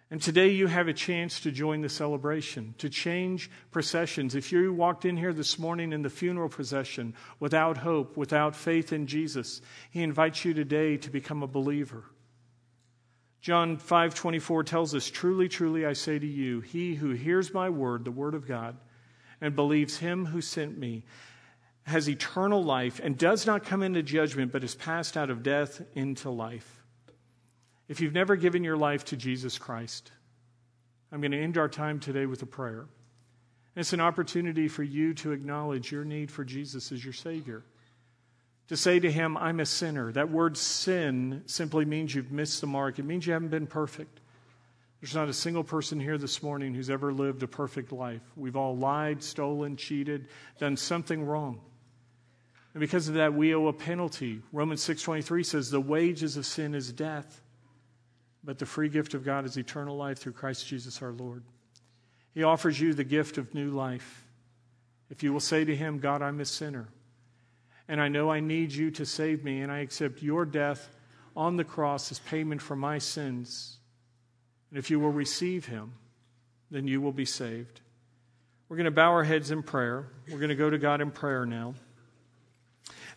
And 0.09 0.23
today 0.23 0.51
you 0.51 0.69
have 0.69 0.87
a 0.87 0.92
chance 0.92 1.40
to 1.40 1.51
join 1.51 1.81
the 1.81 1.88
celebration, 1.88 2.77
to 2.79 2.88
change 2.88 3.51
processions. 3.73 4.37
If 4.37 4.53
you 4.53 4.73
walked 4.73 5.05
in 5.05 5.16
here 5.16 5.33
this 5.33 5.59
morning 5.59 5.92
in 5.92 6.03
the 6.03 6.11
funeral 6.11 6.49
procession 6.49 7.14
without 7.40 7.79
hope, 7.79 8.16
without 8.16 8.55
faith 8.55 8.92
in 8.92 9.09
Jesus, 9.09 9.61
he 9.90 10.05
invites 10.05 10.45
you 10.45 10.55
today 10.55 10.97
to 10.99 11.11
become 11.11 11.42
a 11.42 11.49
believer. 11.49 12.05
John 13.40 13.79
5:24 13.79 14.62
tells 14.62 14.95
us, 14.95 15.11
"Truly, 15.11 15.49
truly 15.49 15.85
I 15.85 15.92
say 15.92 16.21
to 16.21 16.27
you, 16.27 16.61
he 16.61 16.95
who 16.95 17.11
hears 17.11 17.53
my 17.53 17.69
word, 17.69 18.05
the 18.05 18.12
word 18.12 18.35
of 18.35 18.47
God, 18.47 18.77
and 19.40 19.57
believes 19.57 19.99
him 19.99 20.27
who 20.27 20.40
sent 20.40 20.79
me, 20.79 21.05
has 21.83 22.09
eternal 22.09 22.62
life 22.62 23.01
and 23.03 23.19
does 23.19 23.45
not 23.45 23.64
come 23.64 23.83
into 23.83 24.03
judgment, 24.03 24.53
but 24.53 24.64
is 24.64 24.77
passed 24.77 25.16
out 25.16 25.31
of 25.31 25.42
death 25.42 25.83
into 25.95 26.31
life." 26.31 26.85
If 27.88 28.01
you've 28.01 28.14
never 28.14 28.37
given 28.37 28.64
your 28.64 28.77
life 28.77 29.05
to 29.07 29.16
Jesus 29.16 29.59
Christ, 29.59 30.11
I'm 31.12 31.20
going 31.20 31.33
to 31.33 31.40
end 31.40 31.57
our 31.57 31.68
time 31.68 32.01
today 32.01 32.27
with 32.27 32.42
a 32.42 32.46
prayer. 32.46 32.87
It's 33.77 33.92
an 33.92 34.01
opportunity 34.01 34.68
for 34.68 34.83
you 34.83 35.14
to 35.14 35.33
acknowledge 35.33 35.92
your 35.92 36.05
need 36.05 36.31
for 36.31 36.44
Jesus 36.44 36.90
as 36.90 37.05
your 37.05 37.12
Savior. 37.12 37.62
To 38.68 38.77
say 38.77 38.99
to 38.99 39.12
Him, 39.12 39.37
I'm 39.37 39.61
a 39.61 39.66
sinner. 39.66 40.11
That 40.11 40.31
word 40.31 40.57
sin 40.57 41.42
simply 41.46 41.85
means 41.85 42.14
you've 42.14 42.33
missed 42.33 42.61
the 42.61 42.66
mark, 42.66 42.99
it 42.99 43.05
means 43.05 43.27
you 43.27 43.35
haven't 43.35 43.51
been 43.51 43.66
perfect. 43.66 44.20
There's 45.01 45.14
not 45.14 45.29
a 45.29 45.35
single 45.35 45.62
person 45.62 46.01
here 46.01 46.18
this 46.18 46.42
morning 46.42 46.75
who's 46.75 46.90
ever 46.90 47.12
lived 47.12 47.42
a 47.42 47.46
perfect 47.46 47.92
life. 47.92 48.22
We've 48.35 48.57
all 48.57 48.77
lied, 48.77 49.22
stolen, 49.22 49.77
cheated, 49.77 50.27
done 50.59 50.77
something 50.77 51.25
wrong. 51.25 51.61
And 52.75 52.81
because 52.81 53.07
of 53.07 53.14
that, 53.14 53.35
we 53.35 53.55
owe 53.55 53.68
a 53.68 53.72
penalty. 53.72 54.40
Romans 54.53 54.83
6.23 54.85 55.46
says, 55.46 55.70
the 55.70 55.81
wages 55.81 56.37
of 56.37 56.46
sin 56.46 56.75
is 56.75 56.90
death 56.90 57.42
but 58.46 58.59
the 58.61 58.64
free 58.64 58.88
gift 58.88 59.12
of 59.12 59.24
God 59.24 59.44
is 59.44 59.56
eternal 59.56 59.96
life 59.96 60.18
through 60.18 60.32
Christ 60.32 60.66
Jesus 60.68 61.02
our 61.02 61.12
Lord. 61.12 61.42
He 62.32 62.44
offers 62.44 62.80
you 62.80 62.94
the 62.94 63.04
gift 63.04 63.38
of 63.38 63.52
new 63.54 63.70
life. 63.70 64.24
If 65.11 65.22
you 65.24 65.32
will 65.32 65.40
say 65.40 65.64
to 65.64 65.74
Him, 65.74 65.98
God, 65.98 66.22
I'm 66.22 66.40
a 66.40 66.44
sinner, 66.44 66.88
and 67.88 68.00
I 68.00 68.09
know 68.09 68.30
I 68.30 68.40
need 68.40 68.72
you 68.72 68.92
to 68.92 69.04
save 69.04 69.42
me, 69.42 69.61
and 69.61 69.72
I 69.72 69.80
accept 69.80 70.22
your 70.22 70.44
death 70.44 70.88
on 71.37 71.56
the 71.56 71.64
cross 71.64 72.11
as 72.12 72.20
payment 72.20 72.62
for 72.62 72.76
my 72.76 72.98
sins. 72.98 73.78
And 74.70 74.78
if 74.78 74.90
you 74.90 75.00
will 75.00 75.11
receive 75.11 75.66
Him, 75.66 75.94
then 76.70 76.87
you 76.87 77.00
will 77.00 77.12
be 77.12 77.24
saved. 77.24 77.80
We're 78.68 78.76
going 78.76 78.85
to 78.85 78.90
bow 78.90 79.11
our 79.11 79.24
heads 79.24 79.50
in 79.50 79.62
prayer. 79.62 80.09
We're 80.30 80.38
going 80.38 80.50
to 80.50 80.56
go 80.56 80.70
to 80.70 80.78
God 80.78 81.00
in 81.00 81.11
prayer 81.11 81.46
now. 81.46 81.74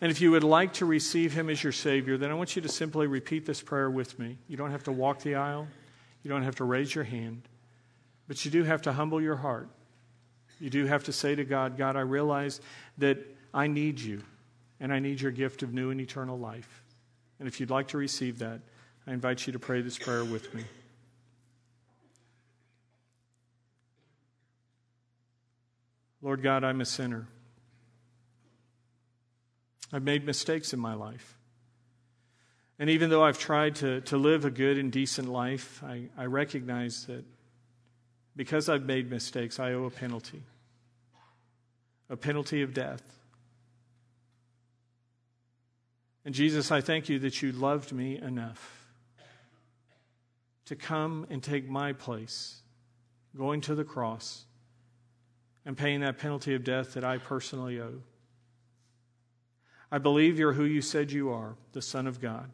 And 0.00 0.10
if 0.10 0.20
you 0.20 0.30
would 0.30 0.44
like 0.44 0.74
to 0.74 0.86
receive 0.86 1.34
him 1.34 1.50
as 1.50 1.62
your 1.62 1.72
Savior, 1.72 2.16
then 2.16 2.30
I 2.30 2.34
want 2.34 2.56
you 2.56 2.62
to 2.62 2.68
simply 2.68 3.06
repeat 3.06 3.44
this 3.44 3.60
prayer 3.60 3.90
with 3.90 4.18
me. 4.18 4.38
You 4.48 4.56
don't 4.56 4.70
have 4.70 4.84
to 4.84 4.92
walk 4.92 5.20
the 5.20 5.34
aisle, 5.34 5.68
you 6.22 6.30
don't 6.30 6.42
have 6.42 6.56
to 6.56 6.64
raise 6.64 6.94
your 6.94 7.04
hand, 7.04 7.42
but 8.26 8.44
you 8.44 8.50
do 8.50 8.64
have 8.64 8.82
to 8.82 8.92
humble 8.92 9.20
your 9.20 9.36
heart. 9.36 9.68
You 10.58 10.70
do 10.70 10.86
have 10.86 11.04
to 11.04 11.12
say 11.12 11.34
to 11.34 11.44
God, 11.44 11.76
God, 11.76 11.96
I 11.96 12.00
realize 12.00 12.60
that 12.98 13.18
I 13.52 13.66
need 13.66 13.98
you, 13.98 14.22
and 14.78 14.92
I 14.92 14.98
need 14.98 15.20
your 15.20 15.32
gift 15.32 15.62
of 15.62 15.72
new 15.72 15.90
and 15.90 16.00
eternal 16.00 16.38
life. 16.38 16.82
And 17.38 17.48
if 17.48 17.60
you'd 17.60 17.70
like 17.70 17.88
to 17.88 17.98
receive 17.98 18.38
that, 18.38 18.60
I 19.06 19.12
invite 19.12 19.46
you 19.46 19.52
to 19.54 19.58
pray 19.58 19.80
this 19.80 19.98
prayer 19.98 20.24
with 20.24 20.54
me. 20.54 20.64
Lord 26.22 26.42
God, 26.42 26.64
I'm 26.64 26.82
a 26.82 26.84
sinner. 26.84 27.26
I've 29.92 30.02
made 30.02 30.24
mistakes 30.24 30.72
in 30.72 30.80
my 30.80 30.94
life. 30.94 31.36
And 32.78 32.88
even 32.88 33.10
though 33.10 33.22
I've 33.22 33.38
tried 33.38 33.74
to, 33.76 34.00
to 34.02 34.16
live 34.16 34.44
a 34.44 34.50
good 34.50 34.78
and 34.78 34.90
decent 34.90 35.28
life, 35.28 35.82
I, 35.84 36.08
I 36.16 36.26
recognize 36.26 37.04
that 37.06 37.24
because 38.36 38.68
I've 38.68 38.86
made 38.86 39.10
mistakes, 39.10 39.58
I 39.58 39.72
owe 39.72 39.84
a 39.84 39.90
penalty 39.90 40.42
a 42.10 42.16
penalty 42.16 42.62
of 42.62 42.74
death. 42.74 43.02
And 46.24 46.34
Jesus, 46.34 46.70
I 46.70 46.80
thank 46.80 47.08
you 47.08 47.20
that 47.20 47.40
you 47.40 47.52
loved 47.52 47.92
me 47.92 48.18
enough 48.18 48.88
to 50.66 50.76
come 50.76 51.26
and 51.30 51.42
take 51.42 51.68
my 51.68 51.92
place, 51.92 52.62
going 53.36 53.60
to 53.62 53.74
the 53.74 53.84
cross 53.84 54.44
and 55.64 55.76
paying 55.76 56.00
that 56.00 56.18
penalty 56.18 56.54
of 56.54 56.64
death 56.64 56.94
that 56.94 57.04
I 57.04 57.18
personally 57.18 57.80
owe. 57.80 58.02
I 59.92 59.98
believe 59.98 60.38
you're 60.38 60.52
who 60.52 60.64
you 60.64 60.82
said 60.82 61.10
you 61.10 61.30
are, 61.30 61.56
the 61.72 61.82
Son 61.82 62.06
of 62.06 62.20
God. 62.20 62.50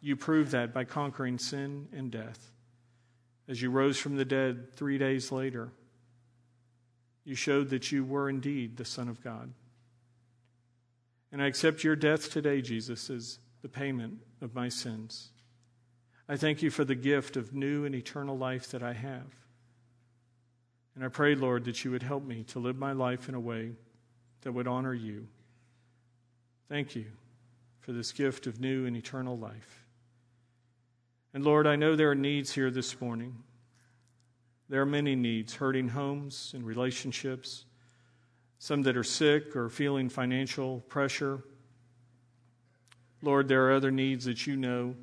You 0.00 0.16
proved 0.16 0.50
that 0.52 0.72
by 0.72 0.84
conquering 0.84 1.38
sin 1.38 1.88
and 1.92 2.10
death. 2.10 2.52
As 3.48 3.60
you 3.60 3.70
rose 3.70 3.98
from 3.98 4.16
the 4.16 4.24
dead 4.24 4.74
three 4.74 4.98
days 4.98 5.30
later, 5.30 5.70
you 7.24 7.34
showed 7.34 7.70
that 7.70 7.90
you 7.92 8.04
were 8.04 8.28
indeed 8.28 8.76
the 8.76 8.84
Son 8.84 9.08
of 9.08 9.22
God. 9.22 9.52
And 11.32 11.42
I 11.42 11.46
accept 11.46 11.84
your 11.84 11.96
death 11.96 12.30
today, 12.30 12.62
Jesus, 12.62 13.10
as 13.10 13.38
the 13.62 13.68
payment 13.68 14.18
of 14.40 14.54
my 14.54 14.68
sins. 14.68 15.30
I 16.28 16.36
thank 16.36 16.62
you 16.62 16.70
for 16.70 16.84
the 16.84 16.94
gift 16.94 17.36
of 17.36 17.54
new 17.54 17.84
and 17.84 17.94
eternal 17.94 18.36
life 18.38 18.70
that 18.70 18.82
I 18.82 18.92
have. 18.92 19.26
And 20.94 21.04
I 21.04 21.08
pray, 21.08 21.34
Lord, 21.34 21.64
that 21.64 21.84
you 21.84 21.90
would 21.90 22.02
help 22.02 22.24
me 22.24 22.44
to 22.44 22.58
live 22.58 22.76
my 22.76 22.92
life 22.92 23.28
in 23.28 23.34
a 23.34 23.40
way 23.40 23.72
that 24.42 24.52
would 24.52 24.68
honor 24.68 24.94
you. 24.94 25.26
Thank 26.68 26.96
you 26.96 27.04
for 27.80 27.92
this 27.92 28.12
gift 28.12 28.46
of 28.46 28.58
new 28.58 28.86
and 28.86 28.96
eternal 28.96 29.36
life. 29.36 29.84
And 31.34 31.44
Lord, 31.44 31.66
I 31.66 31.76
know 31.76 31.94
there 31.94 32.10
are 32.10 32.14
needs 32.14 32.52
here 32.52 32.70
this 32.70 33.00
morning. 33.00 33.42
There 34.70 34.80
are 34.80 34.86
many 34.86 35.14
needs 35.14 35.56
hurting 35.56 35.88
homes 35.88 36.52
and 36.54 36.64
relationships, 36.64 37.66
some 38.58 38.82
that 38.84 38.96
are 38.96 39.04
sick 39.04 39.54
or 39.54 39.68
feeling 39.68 40.08
financial 40.08 40.80
pressure. 40.88 41.44
Lord, 43.20 43.46
there 43.48 43.66
are 43.66 43.72
other 43.74 43.90
needs 43.90 44.24
that 44.24 44.46
you 44.46 44.56
know. 44.56 44.94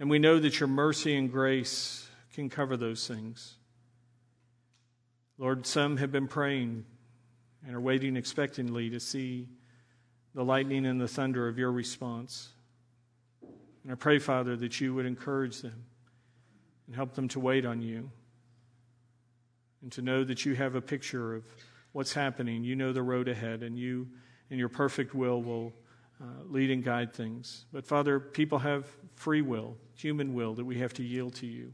And 0.00 0.08
we 0.08 0.18
know 0.18 0.38
that 0.38 0.58
your 0.58 0.68
mercy 0.68 1.16
and 1.16 1.30
grace 1.30 2.08
can 2.32 2.48
cover 2.48 2.78
those 2.78 3.06
things. 3.06 3.56
Lord, 5.36 5.66
some 5.66 5.98
have 5.98 6.12
been 6.12 6.28
praying 6.28 6.86
and 7.66 7.76
are 7.76 7.80
waiting 7.80 8.16
expectantly 8.16 8.88
to 8.88 9.00
see 9.00 9.48
the 10.36 10.44
lightning 10.44 10.84
and 10.84 11.00
the 11.00 11.08
thunder 11.08 11.48
of 11.48 11.58
your 11.58 11.72
response. 11.72 12.50
And 13.82 13.90
I 13.90 13.94
pray, 13.94 14.18
Father, 14.18 14.54
that 14.56 14.80
you 14.82 14.94
would 14.94 15.06
encourage 15.06 15.62
them 15.62 15.86
and 16.86 16.94
help 16.94 17.14
them 17.14 17.26
to 17.28 17.40
wait 17.40 17.64
on 17.64 17.80
you 17.80 18.10
and 19.80 19.90
to 19.92 20.02
know 20.02 20.24
that 20.24 20.44
you 20.44 20.54
have 20.54 20.74
a 20.74 20.80
picture 20.80 21.34
of 21.34 21.44
what's 21.92 22.12
happening. 22.12 22.64
You 22.64 22.76
know 22.76 22.92
the 22.92 23.02
road 23.02 23.28
ahead, 23.28 23.62
and 23.62 23.78
you, 23.78 24.08
in 24.50 24.58
your 24.58 24.68
perfect 24.68 25.14
will, 25.14 25.42
will 25.42 25.72
uh, 26.20 26.44
lead 26.50 26.70
and 26.70 26.84
guide 26.84 27.14
things. 27.14 27.64
But, 27.72 27.86
Father, 27.86 28.20
people 28.20 28.58
have 28.58 28.86
free 29.14 29.40
will, 29.40 29.78
human 29.94 30.34
will, 30.34 30.52
that 30.54 30.66
we 30.66 30.78
have 30.80 30.92
to 30.94 31.02
yield 31.02 31.34
to 31.36 31.46
you. 31.46 31.72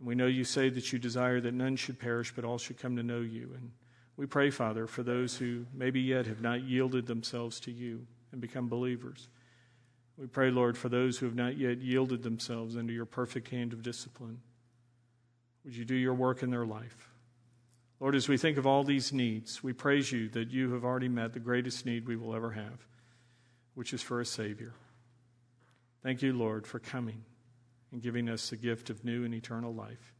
And 0.00 0.08
we 0.08 0.16
know 0.16 0.26
you 0.26 0.42
say 0.42 0.70
that 0.70 0.92
you 0.92 0.98
desire 0.98 1.40
that 1.40 1.54
none 1.54 1.76
should 1.76 2.00
perish, 2.00 2.32
but 2.34 2.44
all 2.44 2.58
should 2.58 2.78
come 2.78 2.96
to 2.96 3.04
know 3.04 3.20
you. 3.20 3.52
And 3.54 3.70
we 4.18 4.26
pray, 4.26 4.50
Father, 4.50 4.88
for 4.88 5.04
those 5.04 5.36
who 5.36 5.64
maybe 5.72 6.00
yet 6.00 6.26
have 6.26 6.42
not 6.42 6.64
yielded 6.64 7.06
themselves 7.06 7.60
to 7.60 7.70
you 7.70 8.04
and 8.32 8.40
become 8.40 8.68
believers. 8.68 9.28
We 10.16 10.26
pray, 10.26 10.50
Lord, 10.50 10.76
for 10.76 10.88
those 10.88 11.18
who 11.18 11.26
have 11.26 11.36
not 11.36 11.56
yet 11.56 11.78
yielded 11.78 12.24
themselves 12.24 12.76
under 12.76 12.92
your 12.92 13.06
perfect 13.06 13.48
hand 13.48 13.72
of 13.72 13.84
discipline. 13.84 14.40
Would 15.64 15.76
you 15.76 15.84
do 15.84 15.94
your 15.94 16.14
work 16.14 16.42
in 16.42 16.50
their 16.50 16.66
life? 16.66 17.12
Lord, 18.00 18.16
as 18.16 18.28
we 18.28 18.36
think 18.36 18.58
of 18.58 18.66
all 18.66 18.82
these 18.82 19.12
needs, 19.12 19.62
we 19.62 19.72
praise 19.72 20.10
you 20.10 20.28
that 20.30 20.50
you 20.50 20.72
have 20.72 20.84
already 20.84 21.08
met 21.08 21.32
the 21.32 21.38
greatest 21.38 21.86
need 21.86 22.08
we 22.08 22.16
will 22.16 22.34
ever 22.34 22.50
have, 22.50 22.86
which 23.74 23.92
is 23.92 24.02
for 24.02 24.20
a 24.20 24.26
Savior. 24.26 24.74
Thank 26.02 26.22
you, 26.22 26.32
Lord, 26.32 26.66
for 26.66 26.80
coming 26.80 27.22
and 27.92 28.02
giving 28.02 28.28
us 28.28 28.50
the 28.50 28.56
gift 28.56 28.90
of 28.90 29.04
new 29.04 29.24
and 29.24 29.32
eternal 29.32 29.72
life. 29.72 30.12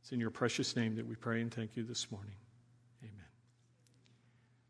It's 0.00 0.10
in 0.10 0.18
your 0.18 0.30
precious 0.30 0.74
name 0.74 0.96
that 0.96 1.06
we 1.06 1.14
pray 1.14 1.40
and 1.40 1.54
thank 1.54 1.76
you 1.76 1.84
this 1.84 2.10
morning. 2.10 2.34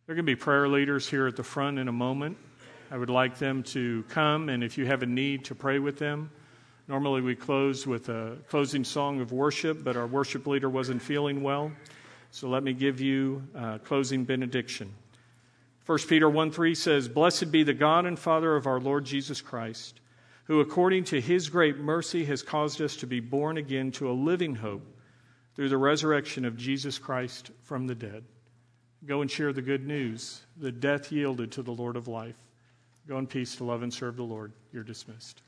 There 0.06 0.14
are 0.14 0.16
going 0.16 0.26
to 0.26 0.32
be 0.32 0.36
prayer 0.36 0.68
leaders 0.68 1.08
here 1.08 1.26
at 1.26 1.36
the 1.36 1.42
front 1.42 1.78
in 1.78 1.88
a 1.88 1.92
moment. 1.92 2.36
I 2.90 2.96
would 2.96 3.10
like 3.10 3.38
them 3.38 3.62
to 3.64 4.04
come, 4.08 4.48
and 4.48 4.64
if 4.64 4.76
you 4.76 4.86
have 4.86 5.02
a 5.02 5.06
need, 5.06 5.44
to 5.46 5.54
pray 5.54 5.78
with 5.78 5.98
them. 5.98 6.30
Normally, 6.88 7.20
we 7.20 7.34
close 7.34 7.86
with 7.86 8.08
a 8.08 8.36
closing 8.48 8.84
song 8.84 9.20
of 9.20 9.32
worship, 9.32 9.84
but 9.84 9.96
our 9.96 10.06
worship 10.06 10.46
leader 10.46 10.68
wasn't 10.68 11.02
feeling 11.02 11.42
well. 11.42 11.72
So 12.30 12.48
let 12.48 12.62
me 12.62 12.72
give 12.72 13.00
you 13.00 13.42
a 13.54 13.78
closing 13.78 14.24
benediction. 14.24 14.92
1 15.86 15.98
Peter 16.08 16.28
1 16.28 16.50
3 16.50 16.74
says, 16.74 17.08
Blessed 17.08 17.52
be 17.52 17.62
the 17.62 17.74
God 17.74 18.06
and 18.06 18.18
Father 18.18 18.56
of 18.56 18.66
our 18.66 18.80
Lord 18.80 19.04
Jesus 19.04 19.40
Christ 19.40 20.00
who, 20.44 20.60
according 20.60 21.04
to 21.04 21.20
his 21.20 21.48
great 21.48 21.78
mercy, 21.78 22.24
has 22.24 22.42
caused 22.42 22.80
us 22.80 22.96
to 22.96 23.06
be 23.06 23.20
born 23.20 23.56
again 23.56 23.92
to 23.92 24.10
a 24.10 24.12
living 24.12 24.56
hope 24.56 24.82
through 25.54 25.68
the 25.68 25.78
resurrection 25.78 26.44
of 26.44 26.56
Jesus 26.56 26.98
Christ 26.98 27.50
from 27.62 27.86
the 27.86 27.94
dead. 27.94 28.24
Go 29.06 29.20
and 29.20 29.30
share 29.30 29.52
the 29.52 29.62
good 29.62 29.86
news 29.86 30.42
that 30.58 30.80
death 30.80 31.10
yielded 31.10 31.50
to 31.52 31.62
the 31.62 31.72
Lord 31.72 31.96
of 31.96 32.06
life. 32.06 32.36
Go 33.08 33.18
in 33.18 33.26
peace 33.26 33.56
to 33.56 33.64
love 33.64 33.82
and 33.82 33.92
serve 33.92 34.16
the 34.16 34.22
Lord. 34.22 34.52
You're 34.72 34.84
dismissed. 34.84 35.42